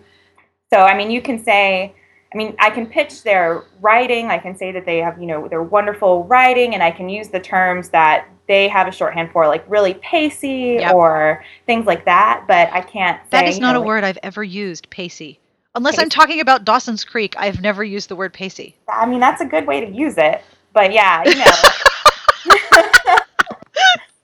So, 0.73 0.79
I 0.81 0.95
mean, 0.97 1.09
you 1.11 1.21
can 1.21 1.43
say, 1.43 1.93
I 2.33 2.37
mean, 2.37 2.55
I 2.59 2.69
can 2.69 2.85
pitch 2.85 3.23
their 3.23 3.63
writing. 3.81 4.27
I 4.29 4.37
can 4.37 4.55
say 4.55 4.71
that 4.71 4.85
they 4.85 4.97
have, 4.99 5.19
you 5.19 5.25
know, 5.25 5.47
their 5.47 5.63
wonderful 5.63 6.25
writing, 6.25 6.73
and 6.75 6.83
I 6.83 6.91
can 6.91 7.09
use 7.09 7.29
the 7.29 7.39
terms 7.39 7.89
that 7.89 8.27
they 8.47 8.67
have 8.67 8.87
a 8.87 8.91
shorthand 8.91 9.31
for, 9.31 9.47
like 9.47 9.63
really 9.67 9.95
pacey 9.95 10.77
Yep. 10.79 10.93
or 10.93 11.43
things 11.65 11.85
like 11.85 12.05
that. 12.05 12.45
But 12.47 12.71
I 12.71 12.81
can't 12.81 13.19
say 13.25 13.29
That 13.31 13.47
is 13.47 13.55
you 13.55 13.61
not 13.61 13.73
know, 13.73 13.79
a 13.79 13.81
like- 13.81 13.87
word 13.87 14.03
I've 14.03 14.19
ever 14.23 14.43
used, 14.43 14.89
pacey. 14.89 15.39
Unless 15.79 15.97
I'm 15.97 16.09
talking 16.09 16.41
about 16.41 16.65
Dawson's 16.65 17.05
Creek, 17.05 17.35
I've 17.37 17.61
never 17.61 17.85
used 17.85 18.09
the 18.09 18.15
word 18.17 18.33
pacey. 18.33 18.75
I 18.89 19.05
mean, 19.05 19.21
that's 19.21 19.39
a 19.39 19.45
good 19.45 19.65
way 19.65 19.79
to 19.79 19.89
use 19.89 20.15
it. 20.17 20.41
But 20.73 20.91
yeah, 20.91 21.23
you 21.25 21.35
know. 21.35 21.45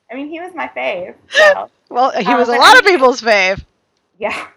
I 0.11 0.15
mean, 0.15 0.27
he 0.27 0.41
was 0.41 0.53
my 0.53 0.69
fave. 0.75 1.15
So. 1.29 1.69
Well, 1.87 2.11
he 2.11 2.25
Um, 2.25 2.37
was 2.37 2.49
a 2.49 2.57
lot 2.57 2.77
of 2.77 2.83
people's 2.85 3.21
fave. 3.21 3.63
Yeah. 4.19 4.47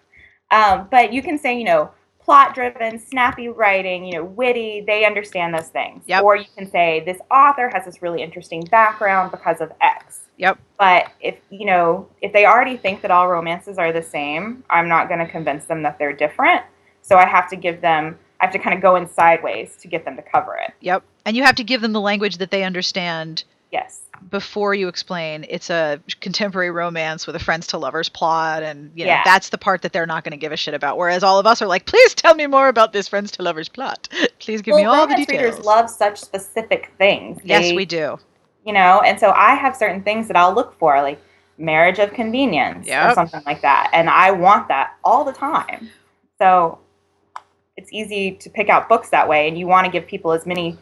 Um, 0.51 0.89
but 0.91 1.13
you 1.13 1.23
can 1.23 1.39
say, 1.39 1.57
you 1.57 1.63
know, 1.63 1.89
plot 2.19 2.53
driven, 2.53 2.99
snappy 2.99 3.49
writing, 3.49 4.05
you 4.05 4.15
know, 4.15 4.25
witty, 4.25 4.81
they 4.85 5.05
understand 5.05 5.55
those 5.55 5.69
things. 5.69 6.03
Yep. 6.09 6.25
Or 6.25 6.35
you 6.35 6.47
can 6.57 6.69
say, 6.69 7.05
this 7.07 7.19
author 7.31 7.71
has 7.73 7.85
this 7.85 8.03
really 8.03 8.23
interesting 8.25 8.63
background 8.73 9.31
because 9.31 9.61
of 9.61 9.71
X. 9.81 10.23
Yep. 10.39 10.59
But 10.81 11.13
if, 11.21 11.37
you 11.51 11.65
know, 11.65 12.09
if 12.23 12.33
they 12.33 12.45
already 12.45 12.77
think 12.77 13.03
that 13.03 13.13
all 13.13 13.29
romances 13.29 13.79
are 13.79 13.93
the 13.93 14.03
same, 14.03 14.65
I'm 14.69 14.89
not 14.89 15.07
going 15.07 15.21
to 15.21 15.29
convince 15.29 15.65
them 15.67 15.85
that 15.85 15.97
they're 16.01 16.13
different. 16.13 16.63
So 17.09 17.17
I 17.17 17.27
have 17.27 17.49
to 17.51 17.57
give 17.57 17.81
them, 17.81 18.19
I 18.41 18.45
have 18.45 18.53
to 18.53 18.59
kind 18.59 18.75
of 18.77 18.83
go 18.83 18.97
in 18.97 19.09
sideways 19.09 19.77
to 19.81 19.89
get 19.89 20.05
them 20.05 20.15
to 20.17 20.23
cover 20.23 20.57
it. 20.57 20.73
Yep. 20.81 21.03
And 21.25 21.37
you 21.37 21.43
have 21.43 21.55
to 21.57 21.65
give 21.65 21.81
them 21.81 21.93
the 21.93 22.01
language 22.01 22.37
that 22.39 22.51
they 22.51 22.65
understand 22.65 23.45
Yes. 23.71 24.01
before 24.31 24.73
you 24.75 24.89
explain 24.89 25.45
it's 25.51 25.69
a 25.69 26.01
contemporary 26.23 26.71
romance 26.71 27.27
with 27.27 27.37
a 27.37 27.39
friends 27.39 27.67
to 27.67 27.77
lovers 27.79 28.09
plot 28.09 28.63
and 28.63 28.91
you 28.95 29.05
know 29.05 29.11
Yeah. 29.11 29.21
that's 29.27 29.51
the 29.51 29.59
part 29.59 29.83
that 29.83 29.93
they're 29.93 30.07
not 30.07 30.25
going 30.25 30.31
to 30.31 30.39
give 30.39 30.53
a 30.53 30.57
shit 30.57 30.73
about 30.73 30.97
whereas 30.97 31.23
all 31.23 31.39
of 31.39 31.47
us 31.47 31.61
are 31.61 31.67
like 31.67 31.85
please 31.85 32.15
tell 32.15 32.35
me 32.35 32.47
more 32.47 32.69
about 32.69 32.95
this 32.95 33.09
friends 33.09 33.31
to 33.33 33.43
lovers 33.43 33.69
plot 33.69 34.09
please 34.39 34.63
give 34.63 34.75
me 34.75 34.85
all 34.85 35.07
the 35.07 35.15
details 35.17 35.29
readers 35.57 35.65
love 35.67 35.91
such 35.91 36.19
specific 36.19 36.91
things. 36.97 37.39
yes 37.45 37.71
we 37.75 37.85
do 37.85 38.19
you 38.65 38.73
know 38.73 39.03
and 39.05 39.21
so 39.21 39.33
i 39.33 39.55
have 39.55 39.77
certain 39.77 40.03
things 40.03 40.29
that 40.29 40.37
i'll 40.39 40.55
look 40.55 40.73
for 40.79 41.03
like 41.03 41.21
marriage 41.59 41.99
of 41.99 42.11
convenience 42.15 42.89
or 42.89 43.13
something 43.13 43.43
like 43.45 43.61
that 43.61 43.91
and 43.93 44.09
i 44.09 44.31
want 44.31 44.67
that 44.69 44.95
all 45.05 45.25
the 45.27 45.33
time 45.33 45.91
so 46.39 46.79
it's 47.79 47.93
easy 47.93 48.33
to 48.33 48.51
pick 48.51 48.69
out 48.69 48.89
books 48.89 49.11
that 49.11 49.29
way 49.29 49.47
and 49.49 49.57
you 49.57 49.67
want 49.67 49.85
to 49.87 49.91
give 49.91 50.05
people 50.07 50.33
as 50.33 50.45
many 50.45 50.77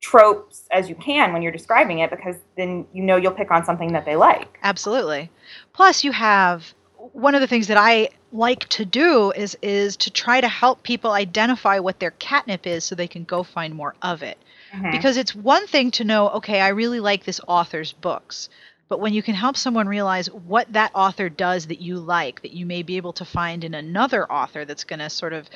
tropes 0.00 0.62
as 0.70 0.88
you 0.88 0.94
can 0.94 1.32
when 1.32 1.42
you're 1.42 1.50
describing 1.50 1.98
it 1.98 2.08
because 2.08 2.36
then 2.56 2.86
you 2.92 3.02
know 3.02 3.16
you'll 3.16 3.32
pick 3.32 3.50
on 3.50 3.64
something 3.64 3.92
that 3.92 4.04
they 4.04 4.14
like 4.14 4.58
Absolutely. 4.62 5.28
Plus, 5.72 6.04
you 6.04 6.12
have 6.12 6.72
one 7.12 7.34
of 7.34 7.40
the 7.40 7.46
things 7.48 7.66
that 7.66 7.76
I 7.76 8.10
like 8.32 8.68
to 8.68 8.84
do 8.84 9.32
is 9.32 9.56
is 9.60 9.96
to 9.98 10.10
try 10.10 10.40
to 10.40 10.48
help 10.48 10.82
people 10.82 11.10
identify 11.10 11.80
what 11.80 11.98
their 11.98 12.12
catnip 12.12 12.66
is 12.66 12.84
so 12.84 12.94
they 12.94 13.08
can 13.08 13.24
go 13.24 13.42
find 13.42 13.74
more 13.74 13.94
of 14.02 14.22
it. 14.22 14.38
Mhm. 14.72 14.92
Because 14.92 15.16
it's 15.16 15.34
one 15.34 15.66
thing 15.66 15.90
to 15.92 16.04
know, 16.04 16.28
okay, 16.30 16.60
I 16.60 16.68
really 16.68 17.00
like 17.00 17.24
this 17.24 17.40
author's 17.48 17.92
books. 17.92 18.48
But 18.88 19.00
when 19.00 19.12
you 19.12 19.22
can 19.22 19.34
help 19.34 19.56
someone 19.56 19.86
realize 19.86 20.30
what 20.30 20.72
that 20.72 20.92
author 20.94 21.28
does 21.28 21.66
that 21.66 21.80
you 21.80 21.98
like, 21.98 22.40
that 22.42 22.52
you 22.52 22.64
may 22.64 22.82
be 22.82 22.96
able 22.96 23.12
to 23.14 23.24
find 23.24 23.62
in 23.62 23.74
another 23.74 24.30
author 24.32 24.64
that's 24.64 24.84
going 24.84 25.00
to 25.00 25.10
sort 25.10 25.34
of 25.34 25.48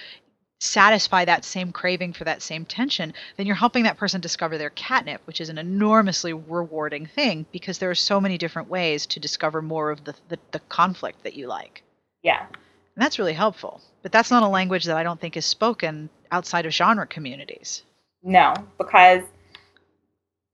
satisfy 0.63 1.25
that 1.25 1.45
same 1.45 1.73
craving 1.73 2.13
for 2.13 2.25
that 2.25 2.41
same 2.43 2.65
tension, 2.65 3.13
then 3.37 3.47
you're 3.47 3.57
helping 3.57 3.83
that 3.85 3.97
person 3.97 4.21
discover 4.21 4.57
their 4.59 4.71
catnip, 4.71 5.21
which 5.27 5.41
is 5.41 5.49
an 5.49 5.59
enormously 5.59 6.33
rewarding 6.33 7.07
thing 7.07 7.45
because 7.53 7.79
there 7.79 7.91
are 7.91 7.95
so 7.95 8.21
many 8.21 8.39
different 8.39 8.69
ways 8.69 9.07
to 9.07 9.21
discover 9.21 9.61
more 9.61 9.91
of 9.91 10.05
the, 10.05 10.15
the, 10.29 10.39
the 10.53 10.61
conflict 10.69 11.23
that 11.25 11.35
you 11.35 11.47
like. 11.49 11.83
yeah 12.23 12.47
And 12.95 13.03
that's 13.03 13.19
really 13.19 13.33
helpful. 13.33 13.81
But 14.03 14.13
that's 14.13 14.31
not 14.31 14.43
a 14.43 14.49
language 14.49 14.85
that 14.85 14.97
I 14.97 15.03
don't 15.03 15.21
think 15.21 15.37
is 15.37 15.47
spoken 15.47 16.09
outside 16.31 16.67
of 16.67 16.73
genre 16.73 17.07
communities. 17.07 17.83
no 18.23 18.55
because 18.79 19.23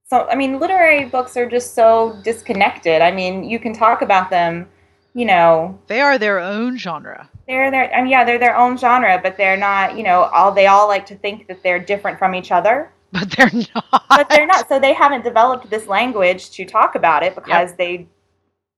so 0.06 0.26
i 0.30 0.34
mean 0.34 0.58
literary 0.58 1.04
books 1.04 1.36
are 1.36 1.48
just 1.48 1.74
so 1.74 2.18
disconnected 2.24 3.02
i 3.02 3.10
mean 3.10 3.44
you 3.44 3.58
can 3.58 3.72
talk 3.74 4.02
about 4.02 4.30
them 4.30 4.66
you 5.14 5.24
know 5.24 5.78
They 5.86 6.00
are 6.00 6.18
their 6.18 6.38
own 6.38 6.76
genre. 6.78 7.28
they're 7.46 7.70
their 7.70 7.92
I 7.94 8.02
mean, 8.02 8.10
yeah 8.10 8.24
they're 8.24 8.38
their 8.38 8.56
own 8.56 8.76
genre 8.76 9.18
but 9.22 9.36
they're 9.36 9.56
not 9.56 9.96
you 9.96 10.02
know 10.02 10.22
all 10.24 10.52
they 10.52 10.66
all 10.66 10.86
like 10.88 11.06
to 11.06 11.16
think 11.16 11.46
that 11.48 11.62
they're 11.62 11.78
different 11.78 12.18
from 12.18 12.34
each 12.34 12.52
other 12.52 12.92
But 13.12 13.30
they're 13.30 13.50
not. 13.74 14.04
but 14.10 14.28
they're 14.28 14.46
not 14.46 14.68
so 14.68 14.78
they 14.78 14.92
haven't 14.92 15.24
developed 15.24 15.70
this 15.70 15.86
language 15.86 16.50
to 16.50 16.64
talk 16.66 16.94
about 16.94 17.22
it 17.22 17.34
because 17.34 17.72
they 17.74 18.06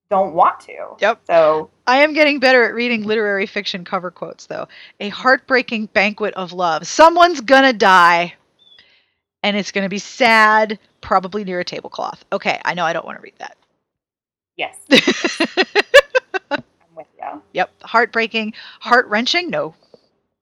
don't 0.09 0.35
want 0.35 0.61
to 0.61 0.77
Yep. 1.01 1.21
so 1.27 1.71
I 1.87 1.99
am 2.03 2.13
getting 2.13 2.39
better 2.39 2.63
at 2.65 2.75
reading 2.75 3.03
literary 3.05 3.47
fiction 3.47 3.85
cover 3.85 4.13
quotes, 4.13 4.47
though. 4.47 4.69
A 5.01 5.09
heartbreaking 5.09 5.87
banquet 5.87 6.33
of 6.35 6.53
love. 6.53 6.87
Someone's 6.87 7.41
gonna 7.41 7.73
die, 7.73 8.35
and 9.43 9.57
it's 9.57 9.73
gonna 9.73 9.89
be 9.89 9.99
sad, 9.99 10.79
probably 11.01 11.43
near 11.43 11.59
a 11.59 11.65
tablecloth. 11.65 12.25
Okay, 12.33 12.61
I 12.65 12.75
know 12.75 12.85
I 12.85 12.93
don't 12.93 13.05
want 13.05 13.19
to 13.19 13.23
read 13.23 13.35
that. 13.39 13.57
yes 14.57 14.77
i'm 17.31 17.37
with 17.37 17.45
you 17.53 17.61
Yep. 17.61 17.71
Heartbreaking, 17.83 18.53
heart 18.81 19.07
wrenching. 19.09 19.51
No. 19.51 19.75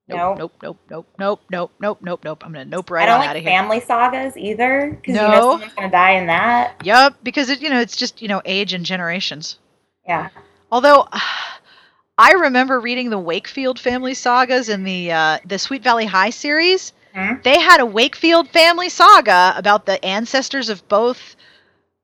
Nope. 0.08 0.38
Nope. 0.38 0.52
Nope. 0.62 0.78
Nope. 0.88 1.08
Nope. 1.18 1.40
Nope. 1.50 1.72
Nope. 1.80 1.98
Nope. 2.02 2.20
Nope. 2.24 2.42
I'm 2.46 2.52
gonna 2.52 2.64
nope 2.64 2.90
right 2.90 3.06
out 3.08 3.20
of 3.20 3.20
here. 3.20 3.20
I 3.20 3.20
don't 3.20 3.20
on 3.20 3.20
like 3.20 3.28
out 3.28 3.36
of 3.36 3.42
here. 3.42 3.50
family 3.50 3.80
sagas 3.80 4.36
either 4.38 4.98
because 5.00 5.14
you 5.14 5.20
know 5.20 5.50
someone's 5.52 5.74
gonna 5.74 5.90
die 5.90 6.12
in 6.12 6.26
that. 6.28 6.76
Yep. 6.82 7.16
Because 7.22 7.50
it, 7.50 7.60
you 7.60 7.68
know, 7.68 7.80
it's 7.80 7.96
just 7.96 8.22
you 8.22 8.28
know, 8.28 8.40
age 8.46 8.72
and 8.72 8.86
generations. 8.86 9.58
Yeah. 10.06 10.28
Although 10.72 11.08
I 12.18 12.32
remember 12.32 12.80
reading 12.80 13.10
the 13.10 13.18
Wakefield 13.18 13.78
family 13.78 14.14
sagas 14.14 14.68
in 14.70 14.82
the 14.84 15.12
uh, 15.12 15.38
the 15.44 15.58
Sweet 15.58 15.82
Valley 15.82 16.06
High 16.06 16.30
series. 16.30 16.92
Mhm. 17.14 17.42
They 17.42 17.60
had 17.60 17.80
a 17.80 17.86
Wakefield 17.86 18.48
family 18.48 18.88
saga 18.88 19.52
about 19.56 19.84
the 19.86 20.02
ancestors 20.04 20.68
of 20.70 20.86
both 20.88 21.36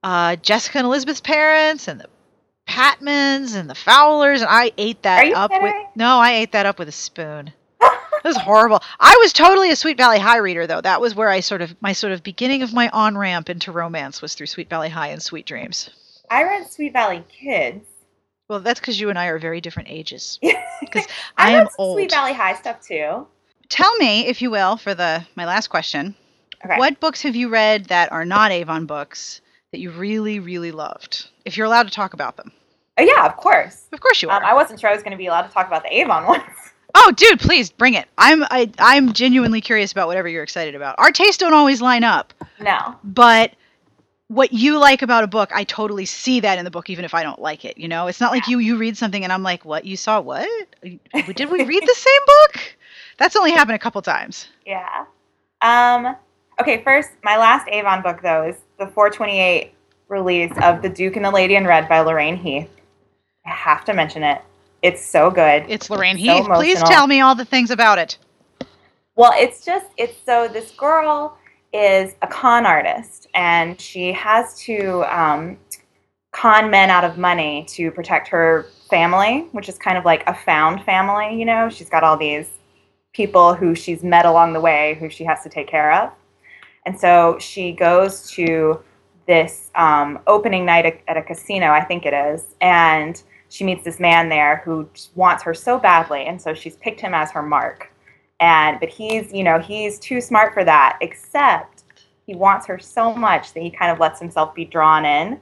uh, 0.03 0.37
Jessica 0.37 0.79
and 0.79 0.87
Elizabeth's 0.87 1.21
parents 1.23 1.89
and 1.89 2.01
the 2.01 2.09
Patmans 2.69 3.55
and 3.55 3.69
the 3.69 3.75
Fowlers, 3.75 4.41
and 4.41 4.51
I 4.51 4.73
ate 4.79 5.03
that 5.03 5.33
up 5.35 5.51
with 5.51 5.75
no, 5.95 6.19
I 6.19 6.33
ate 6.35 6.53
that 6.53 6.67
up 6.67 6.79
with 6.79 6.89
a 6.89 6.93
spoon. 6.93 7.53
It 8.25 8.29
was 8.29 8.37
horrible. 8.39 8.83
I 8.99 9.15
was 9.21 9.35
totally 9.35 9.71
a 9.71 9.77
Sweet 9.77 9.99
Valley 9.99 10.19
High 10.19 10.39
reader, 10.39 10.67
though. 10.67 10.81
That 10.81 10.99
was 11.03 11.15
where 11.15 11.29
I 11.29 11.41
sort 11.41 11.61
of 11.61 11.77
my 11.83 11.93
sort 11.93 12.15
of 12.15 12.23
beginning 12.23 12.63
of 12.63 12.73
my 12.73 12.89
on 12.89 13.19
ramp 13.19 13.51
into 13.51 13.71
romance 13.71 14.23
was 14.23 14.33
through 14.33 14.47
Sweet 14.47 14.71
Valley 14.71 14.89
High 14.89 15.09
and 15.09 15.23
Sweet 15.23 15.45
Dreams. 15.45 15.91
I 16.31 16.43
read 16.45 16.67
Sweet 16.71 16.95
Valley 16.95 17.23
Kids. 17.29 17.87
Well, 18.49 18.61
that's 18.61 18.81
because 18.81 18.99
you 18.99 19.11
and 19.11 19.19
I 19.19 19.27
are 19.27 19.39
very 19.39 19.61
different 19.61 19.91
ages. 19.91 20.39
I, 20.43 20.55
Because 20.81 21.07
I, 21.37 21.51
am 21.51 21.59
read 21.65 21.67
some 21.73 21.75
old. 21.79 21.97
Sweet 21.99 22.11
Valley 22.13 22.33
High 22.33 22.55
stuff 22.55 22.81
too. 22.81 23.27
Tell 23.69 23.95
me, 23.99 24.27
if 24.27 24.41
you 24.41 24.51
will, 24.51 24.79
for 24.79 24.95
the 24.95 25.27
my 25.37 25.45
last 25.45 25.69
question, 25.69 26.15
Okay. 26.65 26.79
what 26.79 27.01
books 27.01 27.21
have 27.21 27.37
you 27.37 27.51
read 27.51 27.85
that 27.87 28.11
are 28.11 28.25
not 28.25 28.53
Avon 28.53 28.87
books 28.87 29.43
that 29.75 29.81
you 29.81 29.91
really, 29.91 30.39
really 30.39 30.71
loved? 30.71 31.29
If 31.45 31.57
you're 31.57 31.67
allowed 31.67 31.89
to 31.89 31.91
talk 31.93 32.15
about 32.15 32.37
them, 32.37 32.53
Oh 32.97 33.03
yeah, 33.03 33.27
of 33.27 33.37
course. 33.37 33.89
of 33.93 34.01
course 34.01 34.23
you 34.23 34.31
are. 34.31 34.37
Um, 34.39 34.45
I 34.45 34.55
wasn't 34.55 34.79
sure 34.79 34.89
I 34.89 34.93
was 34.95 35.03
going 35.03 35.11
to 35.11 35.19
be 35.19 35.27
allowed 35.27 35.43
to 35.49 35.53
talk 35.53 35.67
about 35.67 35.83
the 35.83 35.93
Avon 35.99 36.27
ones. 36.29 36.45
oh, 36.95 37.13
dude, 37.17 37.41
please 37.41 37.71
bring 37.71 37.95
it. 37.95 38.07
I'm 38.17 38.45
I, 38.45 38.71
I'm 38.79 39.13
genuinely 39.13 39.61
curious 39.61 39.91
about 39.91 40.07
whatever 40.07 40.29
you're 40.29 40.45
excited 40.45 40.77
about. 40.77 40.95
Our 40.99 41.11
tastes 41.11 41.39
don't 41.39 41.55
always 41.55 41.83
line 41.83 42.05
up, 42.05 42.33
no. 42.61 42.95
but 43.03 43.53
what 44.29 44.53
you 44.53 44.79
like 44.79 45.03
about 45.03 45.25
a 45.25 45.27
book, 45.27 45.51
I 45.53 45.65
totally 45.65 46.07
see 46.07 46.39
that 46.39 46.57
in 46.57 46.65
the 46.65 46.71
book, 46.71 46.89
even 46.89 47.05
if 47.05 47.15
I 47.15 47.25
don't 47.25 47.41
like 47.41 47.65
it. 47.65 47.79
You 47.79 47.89
know, 47.89 48.07
it's 48.07 48.21
not 48.21 48.31
like 48.31 48.47
you 48.47 48.61
you 48.61 48.77
read 48.77 48.97
something 48.97 49.25
and 49.25 49.33
I'm 49.33 49.43
like, 49.43 49.65
what 49.65 49.85
you 49.85 49.97
saw? 49.97 50.21
What 50.21 50.49
did 50.83 51.51
we 51.51 51.65
read 51.65 51.83
the 51.83 51.95
same 51.97 52.21
book? 52.27 52.77
That's 53.19 53.35
only 53.35 53.51
happened 53.51 53.75
a 53.75 53.81
couple 53.81 54.01
times. 54.03 54.47
Yeah. 54.65 55.07
Um. 55.63 56.15
Okay. 56.61 56.81
First, 56.85 57.11
my 57.25 57.37
last 57.39 57.67
Avon 57.69 58.03
book 58.03 58.23
though 58.23 58.45
is 58.45 58.57
the 58.79 58.87
428 58.87 59.73
release 60.09 60.53
of 60.63 60.83
The 60.83 60.89
Duke 60.89 61.17
and 61.17 61.25
the 61.25 61.31
Lady 61.31 61.57
in 61.57 61.67
Red 61.67 61.89
by 61.89 62.01
Lorraine 62.01 62.37
Heath. 62.37 62.69
I 63.47 63.51
have 63.51 63.85
to 63.87 63.95
mention 63.95 64.23
it. 64.23 64.43
It's 64.83 65.05
so 65.05 65.31
good. 65.31 65.65
It's 65.69 65.89
Lorraine 65.91 66.17
So 66.17 66.23
Heath. 66.23 66.47
Please 66.47 66.83
tell 66.83 67.07
me 67.07 67.21
all 67.21 67.35
the 67.35 67.45
things 67.45 67.71
about 67.71 67.99
it. 67.99 68.19
Well, 69.17 69.33
it's 69.37 69.65
just 69.65 69.87
it's 69.97 70.17
so 70.25 70.49
this 70.49 70.73
girl 70.73 71.39
is 71.73 72.15
a 72.23 72.27
con 72.27 72.67
artist 72.67 73.29
and 73.35 73.81
she 73.81 74.13
has 74.13 74.59
to 74.61 75.05
um, 75.05 75.57
con 76.33 76.71
men 76.71 76.91
out 76.91 77.05
of 77.05 77.17
money 77.17 77.65
to 77.69 77.91
protect 77.93 78.29
her 78.29 78.67
family, 78.91 79.47
which 79.53 79.69
is 79.69 79.79
kind 79.79 79.97
of 79.97 80.05
like 80.05 80.23
a 80.29 80.35
found 80.35 80.85
family. 80.85 81.39
You 81.39 81.45
know, 81.45 81.71
she's 81.71 81.89
got 81.89 82.03
all 82.03 82.17
these 82.17 82.49
people 83.13 83.55
who 83.55 83.75
she's 83.75 84.03
met 84.03 84.27
along 84.27 84.53
the 84.53 84.61
way 84.61 84.97
who 85.01 85.09
she 85.09 85.25
has 85.25 85.43
to 85.45 85.49
take 85.49 85.69
care 85.69 85.93
of, 85.93 86.11
and 86.87 86.99
so 86.99 87.37
she 87.39 87.73
goes 87.73 88.31
to 88.33 88.81
this 89.27 89.71
um, 89.75 90.19
opening 90.27 90.65
night 90.67 90.85
at- 90.87 91.01
at 91.09 91.17
a 91.17 91.23
casino, 91.23 91.71
I 91.71 91.83
think 91.83 92.05
it 92.05 92.13
is, 92.13 92.55
and 92.61 93.23
she 93.49 93.65
meets 93.65 93.85
this 93.85 93.99
man 94.01 94.29
there 94.29 94.63
who 94.65 94.89
wants 95.15 95.43
her 95.45 95.55
so 95.55 95.79
badly, 95.79 96.25
and 96.27 96.41
so 96.41 96.53
she's 96.55 96.77
picked 96.77 97.01
him 97.01 97.15
as 97.15 97.31
her 97.31 97.43
mark. 97.43 97.91
And 98.41 98.79
but 98.81 98.89
he's 98.89 99.33
you 99.33 99.45
know 99.45 99.59
he's 99.61 99.99
too 99.99 100.21
smart 100.21 100.53
for 100.53 100.65
that 100.65 100.99
except 101.01 101.85
he 102.27 102.35
wants 102.35 102.67
her 102.67 102.79
so 102.79 103.15
much 103.15 103.53
that 103.55 103.63
he 103.63 103.71
kind 103.71 103.93
of 103.93 104.01
lets 104.01 104.19
himself 104.19 104.55
be 104.55 104.65
drawn 104.65 105.05
in 105.05 105.39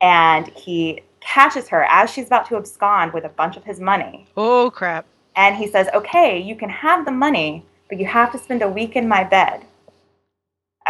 and 0.00 0.48
he 0.48 1.02
catches 1.20 1.68
her 1.68 1.84
as 1.90 2.10
she's 2.10 2.26
about 2.28 2.46
to 2.48 2.56
abscond 2.56 3.12
with 3.12 3.24
a 3.24 3.28
bunch 3.28 3.56
of 3.58 3.64
his 3.64 3.78
money. 3.78 4.26
Oh 4.36 4.70
crap. 4.70 5.04
and 5.36 5.54
he 5.54 5.66
says 5.68 5.88
okay 5.94 6.40
you 6.40 6.56
can 6.56 6.70
have 6.70 7.04
the 7.04 7.12
money 7.12 7.64
but 7.88 7.98
you 7.98 8.06
have 8.06 8.32
to 8.32 8.38
spend 8.38 8.62
a 8.62 8.68
week 8.68 8.96
in 8.96 9.06
my 9.06 9.22
bed 9.22 9.64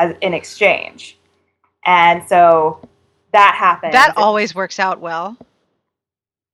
as 0.01 0.17
in 0.21 0.35
exchange 0.35 1.19
and 1.87 2.27
so 2.29 2.81
that 3.33 3.55
happens 3.55 3.93
That 3.93 4.17
always 4.17 4.55
works 4.55 4.79
out 4.81 5.01
well. 5.01 5.37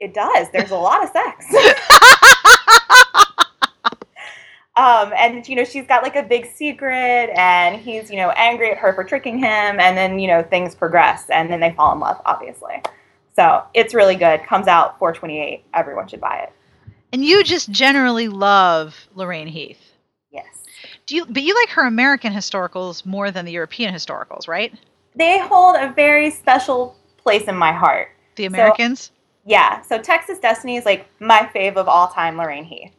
it 0.01 0.13
does 0.13 0.49
there's 0.53 0.71
a 0.71 0.77
lot 0.77 1.03
of 1.03 1.11
sex 1.11 1.47
Um, 4.77 5.15
and 5.17 5.49
you 5.49 5.57
know 5.57 5.65
she's 5.65 5.87
got 5.87 6.03
like 6.03 6.17
a 6.17 6.23
big 6.23 6.47
secret, 6.53 7.31
and 7.35 7.81
he's 7.81 8.11
you 8.11 8.17
know 8.17 8.31
angry 8.37 8.73
at 8.73 8.77
her 8.79 8.93
for 8.93 9.05
tricking 9.05 9.39
him, 9.39 9.81
and 9.81 9.97
then 9.97 10.19
you 10.19 10.29
know 10.29 10.43
things 10.43 10.75
progress, 10.75 11.31
and 11.31 11.51
then 11.51 11.61
they 11.61 11.73
fall 11.73 11.95
in 11.95 12.01
love, 12.01 12.21
obviously. 12.27 12.83
So 13.35 13.63
it's 13.73 13.95
really 13.95 14.17
good. 14.17 14.43
Comes 14.45 14.67
out 14.67 14.99
428. 14.99 15.65
Everyone 15.75 16.07
should 16.09 16.21
buy 16.21 16.41
it. 16.41 16.53
And 17.13 17.25
you 17.25 17.43
just 17.43 17.71
generally 17.71 18.29
love 18.29 19.09
Lorraine 19.15 19.47
Heath. 19.47 19.86
Do 21.07 21.17
you 21.17 21.27
but 21.27 21.43
you 21.43 21.55
like 21.55 21.71
her 21.71 21.87
American 21.87 22.33
historicals 22.33 23.07
more 23.07 23.31
than 23.31 23.45
the 23.45 23.53
European 23.53 23.95
historicals, 23.95 24.49
right? 24.49 24.73
they 25.17 25.39
hold 25.39 25.77
a 25.77 25.93
very 25.93 26.31
special 26.31 26.97
place 27.17 27.45
in 27.45 27.57
my 27.57 27.73
heart. 27.73 28.09
The 28.37 28.45
Americans? 28.45 29.11
Yeah, 29.45 29.81
so 29.83 29.99
Texas 29.99 30.39
Destiny 30.39 30.77
is 30.77 30.85
like 30.85 31.09
my 31.21 31.51
fave 31.55 31.77
of 31.77 31.89
all 31.89 32.09
time, 32.09 32.37
Lorraine 32.37 32.65
Heath. 32.65 32.93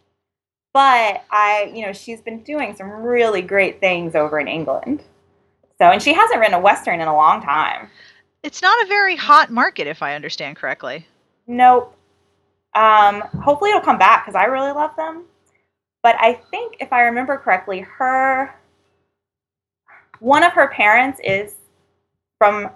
But 0.74 1.24
I, 1.32 1.72
you 1.74 1.86
know, 1.86 1.94
she's 1.94 2.22
been 2.22 2.44
doing 2.44 2.76
some 2.76 2.90
really 2.90 3.42
great 3.42 3.80
things 3.80 4.16
over 4.16 4.40
in 4.40 4.48
England. 4.48 5.04
So, 5.78 5.86
and 5.92 6.02
she 6.02 6.14
hasn't 6.14 6.40
written 6.40 6.56
a 6.56 6.60
western 6.60 7.02
in 7.02 7.08
a 7.08 7.16
long 7.16 7.42
time. 7.42 7.90
It's 8.44 8.62
not 8.62 8.84
a 8.84 8.88
very 8.88 9.16
hot 9.16 9.52
market 9.52 9.88
if 9.88 10.02
I 10.02 10.16
understand 10.16 10.58
correctly. 10.58 11.06
Nope. 11.46 11.96
Um, 12.74 13.22
hopefully 13.44 13.72
it'll 13.72 13.82
come 13.82 13.98
back 13.98 14.26
because 14.26 14.36
I 14.36 14.46
really 14.46 14.72
love 14.72 14.96
them. 14.96 15.26
But 16.08 16.16
I 16.22 16.36
think 16.52 16.78
if 16.80 16.94
I 16.94 17.02
remember 17.02 17.36
correctly, 17.36 17.82
her 17.82 18.56
one 20.20 20.42
of 20.42 20.54
her 20.54 20.70
parents 20.70 21.20
is 21.22 21.56
from 22.38 22.70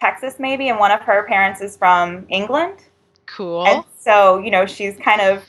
Texas, 0.00 0.36
maybe, 0.38 0.70
and 0.70 0.78
one 0.78 0.90
of 0.90 1.02
her 1.02 1.26
parents 1.28 1.60
is 1.60 1.76
from 1.76 2.24
England. 2.30 2.78
Cool. 3.26 3.66
And 3.66 3.84
so, 3.98 4.38
you 4.38 4.50
know, 4.50 4.64
she's 4.64 4.96
kind 4.96 5.20
of 5.20 5.44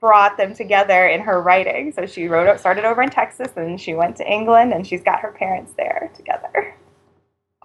brought 0.00 0.36
them 0.36 0.54
together 0.54 1.06
in 1.06 1.20
her 1.20 1.40
writing. 1.40 1.92
So 1.92 2.04
she 2.04 2.26
wrote 2.26 2.58
started 2.58 2.84
over 2.84 3.00
in 3.00 3.10
Texas 3.10 3.52
and 3.54 3.80
she 3.80 3.94
went 3.94 4.16
to 4.16 4.28
England 4.28 4.72
and 4.72 4.84
she's 4.84 5.04
got 5.04 5.20
her 5.20 5.30
parents 5.30 5.72
there 5.76 6.10
together. 6.16 6.74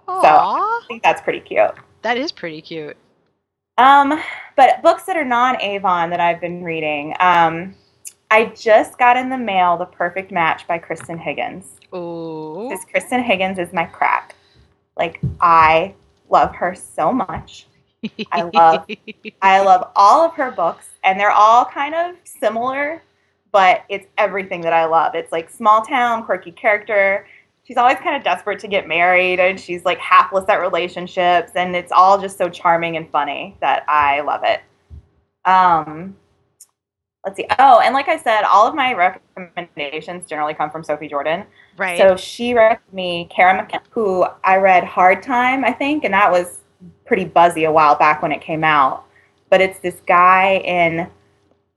Aw, 0.06 0.22
I 0.22 0.84
think 0.86 1.02
that's 1.02 1.22
pretty 1.22 1.40
cute. 1.40 1.72
that 2.02 2.16
is 2.16 2.30
pretty 2.30 2.62
cute. 2.62 2.96
Um, 3.78 4.22
but 4.54 4.80
books 4.80 5.06
that 5.06 5.16
are 5.16 5.24
non-Avon 5.24 6.10
that 6.10 6.20
I've 6.20 6.40
been 6.40 6.62
reading. 6.62 7.16
Um, 7.18 7.74
I 8.32 8.46
just 8.46 8.96
got 8.96 9.18
in 9.18 9.28
the 9.28 9.36
mail 9.36 9.76
The 9.76 9.84
Perfect 9.84 10.32
Match 10.32 10.66
by 10.66 10.78
Kristan 10.78 11.20
Higgins. 11.20 11.72
Ooh. 11.94 12.70
Because 12.70 12.86
Kristan 12.86 13.22
Higgins 13.22 13.58
is 13.58 13.74
my 13.74 13.84
crack. 13.84 14.34
Like 14.96 15.20
I 15.38 15.94
love 16.30 16.54
her 16.54 16.74
so 16.74 17.12
much. 17.12 17.66
I 18.32 18.42
love- 18.54 18.86
I 19.42 19.60
love 19.60 19.90
all 19.94 20.22
of 20.24 20.32
her 20.36 20.50
books, 20.50 20.88
and 21.04 21.20
they're 21.20 21.30
all 21.30 21.66
kind 21.66 21.94
of 21.94 22.16
similar, 22.24 23.02
but 23.52 23.84
it's 23.90 24.06
everything 24.16 24.62
that 24.62 24.72
I 24.72 24.86
love. 24.86 25.14
It's 25.14 25.30
like 25.30 25.50
small 25.50 25.82
town, 25.82 26.24
quirky 26.24 26.52
character. 26.52 27.26
She's 27.64 27.76
always 27.76 27.98
kind 27.98 28.16
of 28.16 28.24
desperate 28.24 28.60
to 28.60 28.66
get 28.66 28.88
married, 28.88 29.40
and 29.40 29.60
she's 29.60 29.84
like 29.84 29.98
hapless 29.98 30.48
at 30.48 30.56
relationships, 30.62 31.52
and 31.54 31.76
it's 31.76 31.92
all 31.92 32.18
just 32.18 32.38
so 32.38 32.48
charming 32.48 32.96
and 32.96 33.10
funny 33.10 33.58
that 33.60 33.84
I 33.88 34.22
love 34.22 34.40
it. 34.44 34.62
Um, 35.44 36.16
let's 37.24 37.36
see. 37.36 37.46
Oh, 37.58 37.80
and 37.80 37.94
like 37.94 38.08
I 38.08 38.16
said, 38.18 38.42
all 38.42 38.66
of 38.66 38.74
my 38.74 38.92
recommendations 38.94 40.26
generally 40.26 40.54
come 40.54 40.70
from 40.70 40.82
Sophie 40.84 41.08
Jordan. 41.08 41.44
right. 41.76 41.98
So 41.98 42.16
she 42.16 42.54
recommended 42.54 42.92
me 42.92 43.28
Cara 43.30 43.54
McKenna, 43.54 43.82
who 43.90 44.24
I 44.44 44.56
read 44.56 44.84
Hard 44.84 45.22
Time, 45.22 45.64
I 45.64 45.72
think, 45.72 46.04
and 46.04 46.12
that 46.14 46.30
was 46.30 46.58
pretty 47.06 47.24
buzzy 47.24 47.64
a 47.64 47.72
while 47.72 47.94
back 47.96 48.22
when 48.22 48.32
it 48.32 48.40
came 48.40 48.64
out. 48.64 49.04
But 49.50 49.60
it's 49.60 49.78
this 49.80 50.00
guy 50.06 50.56
in 50.64 51.08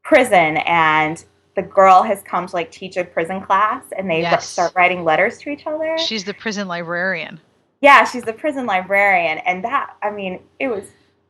prison, 0.04 0.58
and 0.58 1.24
the 1.56 1.62
girl 1.62 2.04
has 2.04 2.22
come 2.24 2.48
to 2.48 2.56
like 2.56 2.72
teach 2.72 2.98
a 2.98 3.04
prison 3.04 3.42
class, 3.42 3.84
and 3.98 4.10
they 4.10 4.22
Yes. 4.22 4.48
start 4.48 4.74
writing 4.76 5.04
letters 5.04 5.38
to 5.40 5.50
each 5.50 5.66
other. 5.68 5.98
She's 5.98 6.24
the 6.24 6.34
prison 6.34 6.68
librarian. 6.68 7.40
yeah, 7.82 8.04
she's 8.04 8.24
the 8.24 8.34
prison 8.34 8.66
librarian, 8.66 9.38
and 9.40 9.64
that 9.64 9.96
I 10.02 10.10
mean, 10.10 10.40
it 10.60 10.68
was 10.70 10.86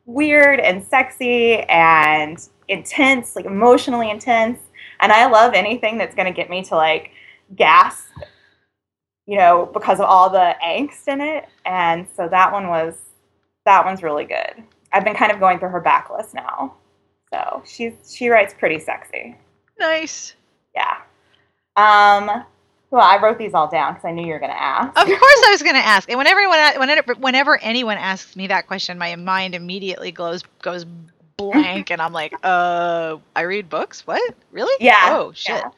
weird 0.05 0.59
and 0.59 0.83
sexy 0.83 1.61
and 1.63 2.37
intense, 2.67 3.35
like 3.35 3.45
emotionally 3.45 4.09
intense. 4.09 4.59
And 4.99 5.11
I 5.11 5.25
love 5.27 5.53
anything 5.53 5.97
that's 5.97 6.15
going 6.15 6.27
to 6.27 6.33
get 6.33 6.49
me 6.49 6.63
to 6.63 6.75
like 6.75 7.11
gasp, 7.55 8.07
you 9.25 9.37
know, 9.37 9.69
because 9.73 9.99
of 9.99 10.05
all 10.05 10.29
the 10.29 10.55
angst 10.63 11.07
in 11.07 11.21
it. 11.21 11.45
And 11.65 12.07
so 12.15 12.27
that 12.29 12.51
one 12.51 12.69
was 12.69 12.95
that 13.65 13.85
one's 13.85 14.03
really 14.03 14.25
good. 14.25 14.63
I've 14.93 15.03
been 15.03 15.15
kind 15.15 15.31
of 15.31 15.39
going 15.39 15.59
through 15.59 15.69
her 15.69 15.81
backlist 15.81 16.33
now. 16.33 16.75
So 17.33 17.63
she's 17.65 17.93
she 18.09 18.29
writes 18.29 18.53
pretty 18.57 18.79
sexy. 18.79 19.35
Nice. 19.79 20.35
Yeah. 20.73 20.97
Um. 21.75 22.45
Well, 22.91 23.03
I 23.03 23.19
wrote 23.21 23.37
these 23.37 23.53
all 23.53 23.67
down 23.67 23.93
because 23.93 24.05
I 24.05 24.11
knew 24.11 24.25
you 24.25 24.31
were 24.31 24.39
going 24.39 24.51
to 24.51 24.61
ask. 24.61 24.87
Of 24.87 25.05
course, 25.05 25.41
I 25.45 25.49
was 25.51 25.61
going 25.61 25.75
to 25.75 25.85
ask. 25.85 26.07
And 26.09 26.17
whenever 26.17 26.47
whenever 26.79 27.13
whenever 27.15 27.61
anyone 27.61 27.97
asks 27.97 28.35
me 28.37 28.47
that 28.47 28.67
question, 28.67 28.97
my 28.97 29.15
mind 29.17 29.53
immediately 29.53 30.11
goes 30.11 30.43
goes 30.61 30.85
blank, 31.37 31.91
and 31.91 32.01
I'm 32.01 32.13
like, 32.13 32.33
uh, 32.43 33.17
I 33.35 33.41
read 33.41 33.69
books. 33.69 34.05
What? 34.07 34.35
Really? 34.51 34.75
Yeah. 34.79 35.09
Oh 35.09 35.31
shit. 35.33 35.55
Yeah. 35.55 35.69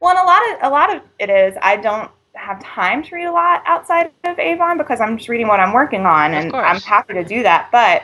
Well, 0.00 0.16
and 0.16 0.18
a 0.18 0.24
lot 0.24 0.42
of 0.50 0.58
a 0.62 0.70
lot 0.70 0.96
of 0.96 1.02
it 1.18 1.30
is 1.30 1.56
I 1.62 1.76
don't 1.76 2.10
have 2.34 2.62
time 2.62 3.02
to 3.02 3.14
read 3.14 3.26
a 3.26 3.32
lot 3.32 3.62
outside 3.66 4.10
of 4.24 4.38
Avon 4.38 4.78
because 4.78 5.00
I'm 5.00 5.16
just 5.16 5.28
reading 5.28 5.48
what 5.48 5.60
I'm 5.60 5.72
working 5.72 6.06
on, 6.06 6.34
and 6.34 6.54
I'm 6.54 6.80
happy 6.80 7.14
to 7.14 7.24
do 7.24 7.42
that. 7.42 7.70
But 7.70 8.02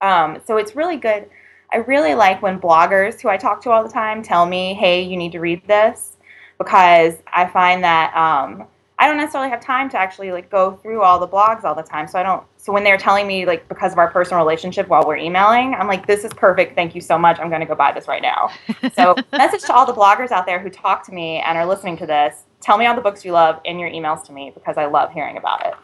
um, 0.00 0.40
so 0.44 0.56
it's 0.56 0.74
really 0.74 0.96
good. 0.96 1.28
I 1.72 1.78
really 1.78 2.14
like 2.14 2.40
when 2.40 2.58
bloggers 2.58 3.20
who 3.20 3.28
I 3.28 3.36
talk 3.36 3.62
to 3.62 3.70
all 3.70 3.82
the 3.82 3.92
time 3.92 4.22
tell 4.22 4.46
me, 4.46 4.74
"Hey, 4.74 5.02
you 5.02 5.16
need 5.16 5.32
to 5.32 5.40
read 5.40 5.66
this," 5.66 6.16
because 6.58 7.16
I 7.32 7.46
find 7.46 7.84
that 7.84 8.16
um, 8.16 8.66
I 9.00 9.06
don't 9.06 9.16
necessarily 9.16 9.48
have 9.50 9.60
time 9.60 9.88
to 9.90 9.98
actually 9.98 10.32
like 10.32 10.50
go 10.50 10.72
through 10.82 11.02
all 11.02 11.20
the 11.20 11.28
blogs 11.28 11.62
all 11.62 11.74
the 11.74 11.82
time. 11.82 12.08
So 12.08 12.18
I 12.18 12.24
don't. 12.24 12.42
So 12.56 12.72
when 12.72 12.82
they're 12.82 12.98
telling 12.98 13.26
me 13.28 13.46
like 13.46 13.68
because 13.68 13.92
of 13.92 13.98
our 13.98 14.10
personal 14.10 14.42
relationship 14.42 14.88
while 14.88 15.04
we're 15.06 15.16
emailing, 15.16 15.74
I'm 15.74 15.86
like, 15.86 16.06
"This 16.06 16.24
is 16.24 16.32
perfect. 16.34 16.74
Thank 16.74 16.94
you 16.94 17.00
so 17.00 17.16
much. 17.16 17.38
I'm 17.38 17.48
going 17.48 17.60
to 17.60 17.66
go 17.66 17.76
buy 17.76 17.92
this 17.92 18.08
right 18.08 18.22
now." 18.22 18.50
so 18.94 19.14
message 19.32 19.62
to 19.62 19.72
all 19.74 19.86
the 19.86 19.92
bloggers 19.92 20.32
out 20.32 20.46
there 20.46 20.58
who 20.58 20.68
talk 20.68 21.04
to 21.06 21.12
me 21.12 21.38
and 21.38 21.56
are 21.56 21.66
listening 21.66 21.96
to 21.98 22.06
this: 22.06 22.44
Tell 22.60 22.76
me 22.76 22.86
all 22.86 22.96
the 22.96 23.00
books 23.00 23.24
you 23.24 23.32
love 23.32 23.60
in 23.64 23.78
your 23.78 23.90
emails 23.90 24.24
to 24.26 24.32
me 24.32 24.50
because 24.52 24.76
I 24.76 24.86
love 24.86 25.12
hearing 25.12 25.36
about 25.36 25.64
it. 25.64 25.74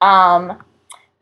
Um, 0.00 0.62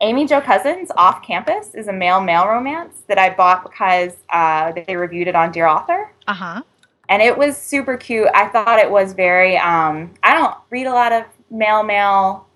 Amy 0.01 0.27
Jo 0.27 0.39
Cousins 0.39 0.91
Off 0.95 1.23
Campus 1.23 1.73
is 1.73 1.87
a 1.87 1.93
male 1.93 2.21
male 2.21 2.47
romance 2.47 3.01
that 3.07 3.17
I 3.17 3.31
bought 3.31 3.63
because 3.63 4.13
uh, 4.29 4.71
they 4.85 4.95
reviewed 4.95 5.27
it 5.27 5.35
on 5.35 5.51
Dear 5.51 5.65
Author. 5.65 6.11
Uh 6.27 6.33
huh. 6.33 6.61
And 7.09 7.21
it 7.21 7.37
was 7.37 7.57
super 7.57 7.97
cute. 7.97 8.27
I 8.33 8.47
thought 8.47 8.79
it 8.79 8.89
was 8.89 9.13
very. 9.13 9.57
Um, 9.57 10.13
I 10.23 10.33
don't 10.33 10.55
read 10.69 10.87
a 10.87 10.91
lot 10.91 11.11
of 11.11 11.25
male 11.49 11.83
male. 11.83 12.47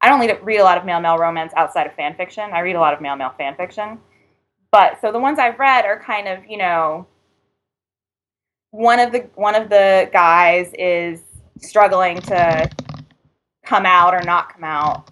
I 0.00 0.08
don't 0.08 0.20
read 0.44 0.60
a 0.60 0.64
lot 0.64 0.78
of 0.78 0.84
male 0.84 1.00
male 1.00 1.18
romance 1.18 1.52
outside 1.56 1.86
of 1.86 1.94
fan 1.94 2.14
fiction. 2.14 2.50
I 2.52 2.60
read 2.60 2.76
a 2.76 2.80
lot 2.80 2.94
of 2.94 3.00
male 3.00 3.16
male 3.16 3.34
fan 3.36 3.56
fiction. 3.56 3.98
But 4.70 5.00
so 5.00 5.10
the 5.10 5.18
ones 5.18 5.38
I've 5.38 5.58
read 5.58 5.84
are 5.84 5.98
kind 5.98 6.28
of 6.28 6.44
you 6.48 6.58
know. 6.58 7.06
One 8.70 9.00
of 9.00 9.12
the 9.12 9.20
one 9.34 9.54
of 9.54 9.70
the 9.70 10.10
guys 10.12 10.72
is 10.78 11.22
struggling 11.58 12.20
to 12.22 12.70
come 13.64 13.86
out 13.86 14.14
or 14.14 14.22
not 14.22 14.52
come 14.52 14.64
out 14.64 15.10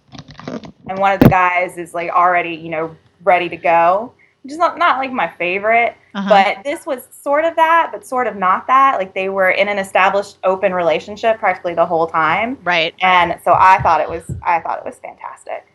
and 0.89 0.99
one 0.99 1.11
of 1.11 1.19
the 1.19 1.29
guys 1.29 1.77
is 1.77 1.93
like 1.93 2.09
already, 2.09 2.55
you 2.55 2.69
know, 2.69 2.95
ready 3.23 3.49
to 3.49 3.57
go. 3.57 4.13
Is 4.47 4.57
not, 4.57 4.77
not 4.77 4.97
like 4.97 5.11
my 5.11 5.27
favorite, 5.27 5.95
uh-huh. 6.13 6.29
but 6.29 6.63
this 6.63 6.85
was 6.85 7.07
sort 7.11 7.45
of 7.45 7.55
that, 7.55 7.89
but 7.91 8.05
sort 8.05 8.27
of 8.27 8.35
not 8.35 8.67
that. 8.67 8.97
Like 8.97 9.13
they 9.13 9.29
were 9.29 9.51
in 9.51 9.67
an 9.67 9.77
established 9.77 10.37
open 10.43 10.73
relationship 10.73 11.39
practically 11.39 11.73
the 11.73 11.85
whole 11.85 12.07
time. 12.07 12.57
Right. 12.63 12.93
And 13.01 13.39
so 13.43 13.53
I 13.53 13.81
thought 13.81 14.01
it 14.01 14.09
was 14.09 14.23
I 14.45 14.59
thought 14.61 14.79
it 14.79 14.85
was 14.85 14.97
fantastic. 14.99 15.67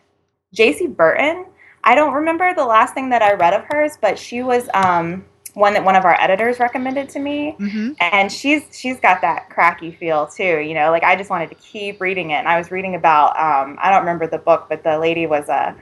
Jaci 0.55 0.95
Burton, 0.95 1.45
I 1.83 1.95
don't 1.95 2.13
remember 2.13 2.53
the 2.53 2.65
last 2.65 2.93
thing 2.93 3.09
that 3.09 3.21
I 3.21 3.33
read 3.33 3.53
of 3.53 3.63
hers, 3.65 3.97
but 4.01 4.17
she 4.17 4.43
was 4.43 4.69
um 4.73 5.25
one 5.53 5.73
that 5.73 5.83
one 5.83 5.95
of 5.95 6.03
our 6.03 6.19
editors 6.19 6.59
recommended 6.59 7.09
to 7.09 7.19
me 7.19 7.55
mm-hmm. 7.59 7.91
and 7.99 8.31
she's 8.31 8.63
she's 8.71 8.99
got 8.99 9.21
that 9.21 9.49
cracky 9.49 9.91
feel 9.91 10.25
too 10.27 10.59
you 10.59 10.73
know 10.73 10.89
like 10.89 11.03
i 11.03 11.15
just 11.15 11.29
wanted 11.29 11.49
to 11.49 11.55
keep 11.55 12.01
reading 12.01 12.31
it 12.31 12.35
and 12.35 12.47
i 12.47 12.57
was 12.57 12.71
reading 12.71 12.95
about 12.95 13.29
um, 13.37 13.77
i 13.81 13.89
don't 13.89 13.99
remember 13.99 14.25
the 14.25 14.37
book 14.37 14.65
but 14.67 14.83
the 14.83 14.97
lady 14.97 15.27
was 15.27 15.47
a, 15.49 15.75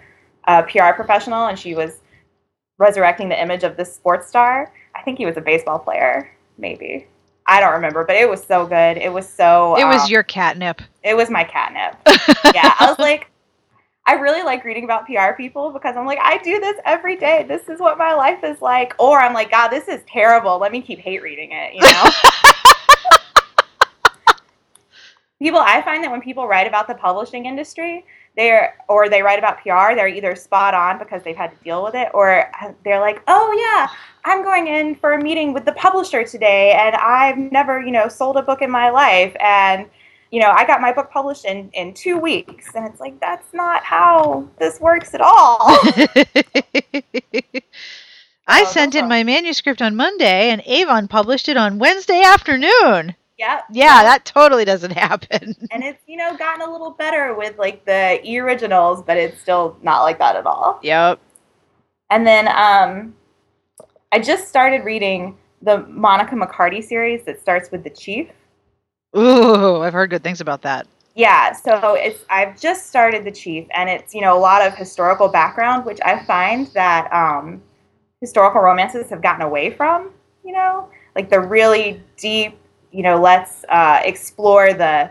a 0.45 0.63
pr 0.63 0.93
professional 0.93 1.47
and 1.47 1.57
she 1.57 1.73
was 1.73 2.00
resurrecting 2.81 3.29
the 3.29 3.41
image 3.41 3.63
of 3.63 3.77
this 3.77 3.93
sports 3.93 4.27
star 4.27 4.71
i 4.95 5.01
think 5.01 5.17
he 5.17 5.25
was 5.25 5.37
a 5.37 5.41
baseball 5.41 5.79
player 5.79 6.31
maybe 6.57 7.07
I 7.47 7.59
don't 7.59 7.73
remember, 7.73 8.05
but 8.05 8.15
it 8.15 8.29
was 8.29 8.41
so 8.41 8.67
good. 8.67 8.97
It 8.97 9.11
was 9.11 9.27
so. 9.27 9.75
It 9.75 9.83
was 9.83 10.03
um, 10.03 10.09
your 10.09 10.23
catnip. 10.23 10.79
It 11.03 11.17
was 11.17 11.29
my 11.29 11.43
catnip. 11.43 11.99
yeah, 12.55 12.75
I 12.79 12.85
was 12.87 12.99
like, 12.99 13.31
I 14.05 14.13
really 14.13 14.43
like 14.43 14.63
reading 14.63 14.83
about 14.83 15.05
PR 15.05 15.33
people 15.37 15.71
because 15.71 15.95
I'm 15.95 16.05
like, 16.05 16.19
I 16.21 16.37
do 16.39 16.59
this 16.59 16.77
every 16.85 17.15
day. 17.15 17.45
This 17.47 17.69
is 17.69 17.79
what 17.79 17.97
my 17.97 18.13
life 18.13 18.43
is 18.43 18.61
like. 18.61 18.93
Or 18.99 19.19
I'm 19.19 19.33
like, 19.33 19.51
God, 19.51 19.69
this 19.69 19.87
is 19.87 20.01
terrible. 20.07 20.59
Let 20.59 20.71
me 20.71 20.81
keep 20.81 20.99
hate 20.99 21.21
reading 21.21 21.51
it, 21.51 21.75
you 21.75 21.81
know? 21.81 22.03
people, 25.39 25.59
I 25.59 25.81
find 25.81 26.03
that 26.03 26.11
when 26.11 26.21
people 26.21 26.47
write 26.47 26.67
about 26.67 26.87
the 26.87 26.95
publishing 26.95 27.45
industry, 27.45 28.05
they're 28.35 28.75
or 28.87 29.09
they 29.09 29.21
write 29.21 29.39
about 29.39 29.61
PR, 29.61 29.95
they're 29.95 30.07
either 30.07 30.35
spot 30.35 30.73
on 30.73 30.97
because 30.97 31.21
they've 31.23 31.35
had 31.35 31.51
to 31.51 31.63
deal 31.63 31.83
with 31.83 31.95
it, 31.95 32.09
or 32.13 32.49
uh, 32.61 32.71
they're 32.83 32.99
like, 32.99 33.21
oh 33.27 33.51
yeah, 33.57 33.87
I'm 34.25 34.43
going 34.43 34.67
in 34.67 34.95
for 34.95 35.13
a 35.13 35.21
meeting 35.21 35.53
with 35.53 35.65
the 35.65 35.73
publisher 35.73 36.23
today, 36.23 36.71
and 36.73 36.95
I've 36.95 37.37
never, 37.37 37.81
you 37.81 37.91
know, 37.91 38.07
sold 38.07 38.37
a 38.37 38.41
book 38.41 38.61
in 38.61 38.71
my 38.71 38.89
life, 38.89 39.35
and 39.39 39.89
you 40.31 40.39
know, 40.39 40.51
I 40.51 40.65
got 40.65 40.79
my 40.79 40.93
book 40.93 41.11
published 41.11 41.43
in, 41.45 41.69
in 41.73 41.93
two 41.93 42.17
weeks. 42.17 42.73
And 42.73 42.87
it's 42.87 43.01
like, 43.01 43.19
that's 43.19 43.53
not 43.53 43.83
how 43.83 44.47
this 44.59 44.79
works 44.79 45.13
at 45.13 45.21
all. 45.21 45.77
Oh, 48.47 48.53
I 48.53 48.65
sent 48.65 48.95
in 48.95 49.07
my 49.07 49.23
manuscript 49.23 49.81
on 49.81 49.95
Monday 49.95 50.49
and 50.49 50.61
Avon 50.65 51.07
published 51.07 51.47
it 51.47 51.55
on 51.55 51.79
Wednesday 51.79 52.21
afternoon. 52.21 53.15
Yep. 53.41 53.65
Yeah, 53.71 54.03
that 54.03 54.23
totally 54.23 54.65
doesn't 54.65 54.91
happen. 55.05 55.55
And 55.71 55.83
it's, 55.83 56.01
you 56.05 56.15
know, 56.15 56.37
gotten 56.37 56.61
a 56.61 56.71
little 56.71 56.91
better 56.91 57.33
with 57.33 57.57
like 57.57 57.83
the 57.85 58.21
e 58.23 58.39
originals, 58.39 59.01
but 59.01 59.17
it's 59.17 59.41
still 59.41 59.77
not 59.81 60.03
like 60.03 60.19
that 60.19 60.35
at 60.35 60.45
all. 60.45 60.79
Yep. 60.83 61.19
And 62.11 62.25
then 62.27 62.47
um 62.47 63.15
I 64.11 64.19
just 64.19 64.47
started 64.47 64.85
reading 64.85 65.37
the 65.61 65.79
Monica 65.87 66.35
McCarty 66.35 66.83
series 66.83 67.23
that 67.25 67.39
starts 67.39 67.71
with 67.71 67.83
the 67.83 67.89
Chief. 67.89 68.27
Ooh, 69.17 69.77
I've 69.77 69.93
heard 69.93 70.11
good 70.11 70.23
things 70.23 70.39
about 70.41 70.61
that. 70.61 70.87
Yeah, 71.15 71.51
so 71.51 71.95
it's 71.95 72.23
I've 72.29 72.59
just 72.59 72.87
started 72.87 73.25
the 73.25 73.31
chief, 73.31 73.67
and 73.73 73.89
it's 73.89 74.13
you 74.13 74.21
know 74.21 74.37
a 74.37 74.39
lot 74.39 74.65
of 74.65 74.75
historical 74.75 75.27
background, 75.27 75.85
which 75.85 75.99
I 76.05 76.23
find 76.23 76.67
that 76.67 77.11
um, 77.11 77.61
historical 78.21 78.61
romances 78.61 79.09
have 79.09 79.21
gotten 79.21 79.41
away 79.41 79.71
from. 79.71 80.11
You 80.45 80.53
know, 80.53 80.89
like 81.15 81.29
the 81.29 81.39
really 81.41 82.01
deep, 82.15 82.57
you 82.91 83.03
know, 83.03 83.19
let's 83.19 83.63
uh, 83.69 84.01
explore 84.03 84.73
the 84.73 85.09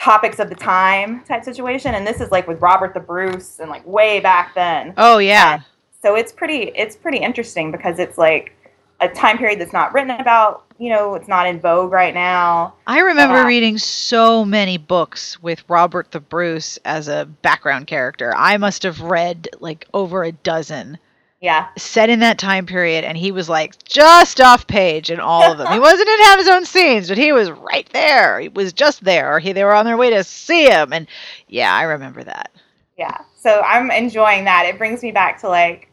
topics 0.00 0.38
of 0.38 0.48
the 0.48 0.54
time 0.54 1.24
type 1.24 1.44
situation, 1.44 1.94
and 1.94 2.06
this 2.06 2.20
is 2.20 2.30
like 2.30 2.46
with 2.46 2.60
Robert 2.60 2.94
the 2.94 3.00
Bruce 3.00 3.60
and 3.60 3.70
like 3.70 3.86
way 3.86 4.20
back 4.20 4.54
then. 4.54 4.94
Oh 4.96 5.18
yeah. 5.18 5.54
And 5.54 5.64
so 6.02 6.14
it's 6.16 6.32
pretty 6.32 6.72
it's 6.74 6.96
pretty 6.96 7.18
interesting 7.18 7.70
because 7.70 7.98
it's 7.98 8.18
like 8.18 8.54
a 9.00 9.08
time 9.08 9.36
period 9.36 9.60
that's 9.60 9.72
not 9.72 9.92
written 9.92 10.12
about 10.12 10.64
you 10.78 10.88
know 10.88 11.14
it's 11.14 11.28
not 11.28 11.46
in 11.46 11.60
vogue 11.60 11.90
right 11.90 12.14
now 12.14 12.72
i 12.86 13.00
remember 13.00 13.38
uh, 13.38 13.46
reading 13.46 13.76
so 13.76 14.44
many 14.44 14.78
books 14.78 15.42
with 15.42 15.64
robert 15.68 16.12
the 16.12 16.20
bruce 16.20 16.78
as 16.84 17.08
a 17.08 17.26
background 17.42 17.86
character 17.88 18.32
i 18.36 18.56
must 18.56 18.84
have 18.84 19.00
read 19.00 19.48
like 19.58 19.86
over 19.92 20.22
a 20.22 20.30
dozen 20.32 20.96
yeah 21.42 21.68
set 21.76 22.08
in 22.08 22.20
that 22.20 22.38
time 22.38 22.64
period 22.64 23.04
and 23.04 23.18
he 23.18 23.30
was 23.30 23.48
like 23.48 23.82
just 23.84 24.40
off 24.40 24.66
page 24.66 25.10
in 25.10 25.20
all 25.20 25.52
of 25.52 25.58
them 25.58 25.70
he 25.72 25.78
wasn't 25.78 26.08
in 26.08 26.18
have 26.20 26.38
his 26.38 26.48
own 26.48 26.64
scenes 26.64 27.08
but 27.08 27.18
he 27.18 27.32
was 27.32 27.50
right 27.50 27.88
there 27.92 28.40
he 28.40 28.48
was 28.48 28.72
just 28.72 29.04
there 29.04 29.38
he, 29.38 29.52
they 29.52 29.64
were 29.64 29.74
on 29.74 29.84
their 29.84 29.96
way 29.98 30.08
to 30.08 30.24
see 30.24 30.66
him 30.66 30.92
and 30.92 31.06
yeah 31.48 31.74
i 31.74 31.82
remember 31.82 32.24
that 32.24 32.50
yeah 32.96 33.18
so 33.36 33.60
i'm 33.66 33.90
enjoying 33.90 34.44
that 34.44 34.64
it 34.64 34.78
brings 34.78 35.02
me 35.02 35.10
back 35.10 35.38
to 35.40 35.48
like 35.48 35.88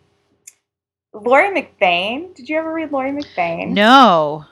Laurie 1.13 1.49
McBain. 1.49 2.35
Did 2.35 2.49
you 2.49 2.57
ever 2.57 2.71
read 2.71 2.91
Laurie 2.91 3.11
McBain? 3.11 3.69
No. 3.69 4.45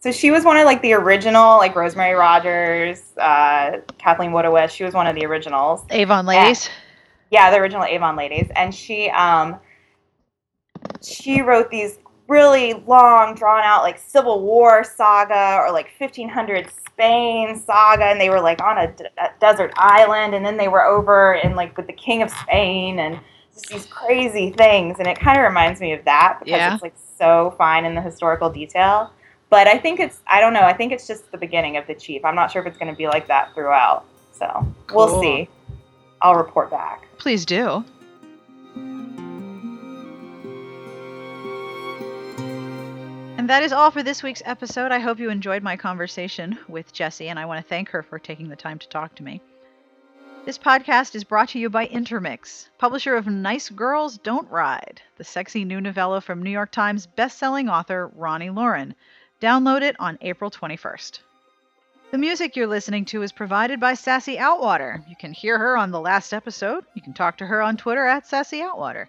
So 0.00 0.10
she 0.10 0.30
was 0.30 0.44
one 0.44 0.56
of 0.56 0.64
like 0.64 0.82
the 0.82 0.92
original, 0.94 1.58
like 1.58 1.76
Rosemary 1.76 2.14
Rogers, 2.14 3.02
uh, 3.18 3.78
Kathleen 3.98 4.30
Woodiwiss. 4.30 4.70
She 4.70 4.84
was 4.84 4.94
one 4.94 5.06
of 5.06 5.14
the 5.14 5.26
originals. 5.26 5.84
Avon 5.90 6.26
ladies. 6.26 6.66
And, 6.66 6.74
yeah, 7.30 7.50
the 7.50 7.58
original 7.58 7.84
Avon 7.84 8.16
ladies, 8.16 8.48
and 8.56 8.74
she 8.74 9.08
um 9.10 9.60
she 11.02 11.42
wrote 11.42 11.70
these 11.70 11.98
really 12.28 12.74
long, 12.86 13.34
drawn 13.34 13.62
out 13.64 13.82
like 13.82 13.98
Civil 13.98 14.40
War 14.42 14.84
saga 14.84 15.58
or 15.60 15.72
like 15.72 15.90
1500 15.98 16.70
Spain 16.86 17.56
saga, 17.56 18.04
and 18.04 18.20
they 18.20 18.30
were 18.30 18.40
like 18.40 18.62
on 18.62 18.78
a, 18.78 18.92
d- 18.92 19.06
a 19.18 19.28
desert 19.40 19.72
island, 19.76 20.34
and 20.34 20.44
then 20.44 20.56
they 20.56 20.68
were 20.68 20.84
over 20.84 21.34
and 21.34 21.56
like 21.56 21.76
with 21.76 21.86
the 21.86 21.92
King 21.92 22.22
of 22.22 22.30
Spain 22.30 22.98
and 23.00 23.18
just 23.52 23.68
these 23.68 23.86
crazy 23.86 24.50
things, 24.50 24.98
and 24.98 25.08
it 25.08 25.18
kind 25.18 25.38
of 25.38 25.44
reminds 25.44 25.80
me 25.80 25.92
of 25.92 26.04
that 26.04 26.38
because 26.40 26.58
yeah. 26.58 26.74
it's 26.74 26.82
like 26.82 26.94
so 27.18 27.54
fine 27.58 27.84
in 27.84 27.94
the 27.94 28.00
historical 28.00 28.48
detail. 28.48 29.10
But 29.48 29.66
I 29.66 29.76
think 29.78 29.98
it's 29.98 30.20
I 30.28 30.40
don't 30.40 30.52
know. 30.52 30.62
I 30.62 30.72
think 30.72 30.92
it's 30.92 31.06
just 31.06 31.30
the 31.32 31.38
beginning 31.38 31.76
of 31.76 31.86
the 31.86 31.94
chief. 31.94 32.24
I'm 32.24 32.36
not 32.36 32.52
sure 32.52 32.62
if 32.62 32.68
it's 32.68 32.78
going 32.78 32.92
to 32.92 32.96
be 32.96 33.08
like 33.08 33.26
that 33.26 33.52
throughout. 33.54 34.04
So 34.32 34.46
cool. 34.86 34.96
we'll 34.96 35.20
see. 35.20 35.48
I'll 36.22 36.36
report 36.36 36.70
back. 36.70 37.06
Please 37.18 37.44
do. 37.44 37.84
That 43.50 43.64
is 43.64 43.72
all 43.72 43.90
for 43.90 44.04
this 44.04 44.22
week's 44.22 44.44
episode. 44.44 44.92
I 44.92 45.00
hope 45.00 45.18
you 45.18 45.28
enjoyed 45.28 45.64
my 45.64 45.76
conversation 45.76 46.56
with 46.68 46.92
Jessie, 46.92 47.30
and 47.30 47.36
I 47.36 47.46
want 47.46 47.60
to 47.60 47.68
thank 47.68 47.88
her 47.88 48.04
for 48.04 48.16
taking 48.16 48.48
the 48.48 48.54
time 48.54 48.78
to 48.78 48.88
talk 48.88 49.16
to 49.16 49.24
me. 49.24 49.40
This 50.46 50.56
podcast 50.56 51.16
is 51.16 51.24
brought 51.24 51.48
to 51.48 51.58
you 51.58 51.68
by 51.68 51.86
Intermix, 51.86 52.70
publisher 52.78 53.16
of 53.16 53.26
Nice 53.26 53.68
Girls 53.68 54.18
Don't 54.18 54.48
Ride, 54.52 55.02
the 55.16 55.24
sexy 55.24 55.64
new 55.64 55.80
novella 55.80 56.20
from 56.20 56.44
New 56.44 56.50
York 56.50 56.70
Times 56.70 57.08
bestselling 57.18 57.68
author 57.68 58.12
Roni 58.16 58.54
Loren. 58.54 58.94
Download 59.40 59.82
it 59.82 59.96
on 59.98 60.16
April 60.20 60.52
21st. 60.52 61.18
The 62.12 62.18
music 62.18 62.54
you're 62.54 62.68
listening 62.68 63.04
to 63.06 63.22
is 63.22 63.32
provided 63.32 63.80
by 63.80 63.94
Sassy 63.94 64.36
Outwater. 64.36 65.02
You 65.08 65.16
can 65.16 65.32
hear 65.32 65.58
her 65.58 65.76
on 65.76 65.90
the 65.90 65.98
last 65.98 66.32
episode. 66.32 66.84
You 66.94 67.02
can 67.02 67.14
talk 67.14 67.38
to 67.38 67.46
her 67.46 67.60
on 67.60 67.76
Twitter 67.76 68.06
at 68.06 68.28
Sassy 68.28 68.60
Outwater. 68.60 69.08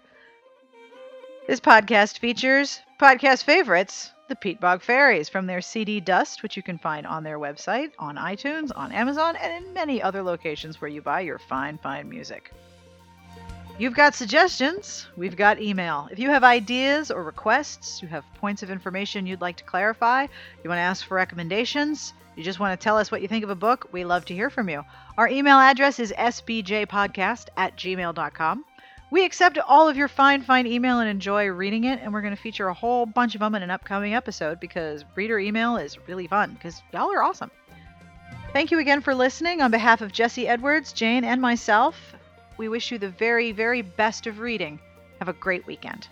This 1.46 1.60
podcast 1.60 2.18
features 2.18 2.80
podcast 3.02 3.42
favorites, 3.42 4.12
the 4.32 4.54
Peatbog 4.54 4.80
Faeries 4.80 5.28
from 5.28 5.46
their 5.46 5.60
CD 5.60 6.00
Dust, 6.00 6.42
which 6.42 6.56
you 6.56 6.62
can 6.62 6.78
find 6.78 7.06
on 7.06 7.22
their 7.22 7.38
website, 7.38 7.90
on 7.98 8.16
iTunes, 8.16 8.70
on 8.74 8.90
Amazon, 8.90 9.36
and 9.36 9.62
in 9.62 9.74
many 9.74 10.00
other 10.00 10.22
locations 10.22 10.80
where 10.80 10.88
you 10.88 11.02
buy 11.02 11.20
your 11.20 11.38
fine, 11.38 11.76
fine 11.76 12.08
music. 12.08 12.50
You've 13.78 13.94
got 13.94 14.14
suggestions, 14.14 15.06
we've 15.18 15.36
got 15.36 15.60
email. 15.60 16.08
If 16.10 16.18
you 16.18 16.30
have 16.30 16.44
ideas 16.44 17.10
or 17.10 17.22
requests, 17.22 18.00
you 18.00 18.08
have 18.08 18.24
points 18.36 18.62
of 18.62 18.70
information 18.70 19.26
you'd 19.26 19.42
like 19.42 19.56
to 19.56 19.64
clarify, 19.64 20.22
you 20.22 20.70
want 20.70 20.78
to 20.78 20.82
ask 20.82 21.06
for 21.06 21.14
recommendations, 21.14 22.14
you 22.34 22.42
just 22.42 22.58
want 22.58 22.78
to 22.78 22.82
tell 22.82 22.96
us 22.96 23.10
what 23.10 23.20
you 23.20 23.28
think 23.28 23.44
of 23.44 23.50
a 23.50 23.54
book, 23.54 23.90
we 23.92 24.02
love 24.02 24.24
to 24.26 24.34
hear 24.34 24.48
from 24.48 24.70
you. 24.70 24.82
Our 25.18 25.28
email 25.28 25.58
address 25.58 25.98
is 26.00 26.14
sbjpodcast 26.16 27.48
at 27.58 27.76
gmail.com. 27.76 28.64
We 29.12 29.26
accept 29.26 29.58
all 29.58 29.90
of 29.90 29.98
your 29.98 30.08
fine, 30.08 30.40
fine 30.40 30.66
email 30.66 31.00
and 31.00 31.10
enjoy 31.10 31.48
reading 31.48 31.84
it, 31.84 32.00
and 32.00 32.14
we're 32.14 32.22
going 32.22 32.34
to 32.34 32.40
feature 32.40 32.68
a 32.68 32.72
whole 32.72 33.04
bunch 33.04 33.34
of 33.34 33.40
them 33.40 33.54
in 33.54 33.62
an 33.62 33.70
upcoming 33.70 34.14
episode 34.14 34.58
because 34.58 35.04
reader 35.14 35.38
email 35.38 35.76
is 35.76 35.98
really 36.08 36.26
fun 36.26 36.54
because 36.54 36.80
y'all 36.94 37.12
are 37.12 37.22
awesome. 37.22 37.50
Thank 38.54 38.70
you 38.70 38.78
again 38.78 39.02
for 39.02 39.14
listening. 39.14 39.60
On 39.60 39.70
behalf 39.70 40.00
of 40.00 40.12
Jessie 40.12 40.48
Edwards, 40.48 40.94
Jane, 40.94 41.24
and 41.24 41.42
myself, 41.42 42.14
we 42.56 42.70
wish 42.70 42.90
you 42.90 42.96
the 42.96 43.10
very, 43.10 43.52
very 43.52 43.82
best 43.82 44.26
of 44.26 44.38
reading. 44.38 44.80
Have 45.18 45.28
a 45.28 45.34
great 45.34 45.66
weekend. 45.66 46.08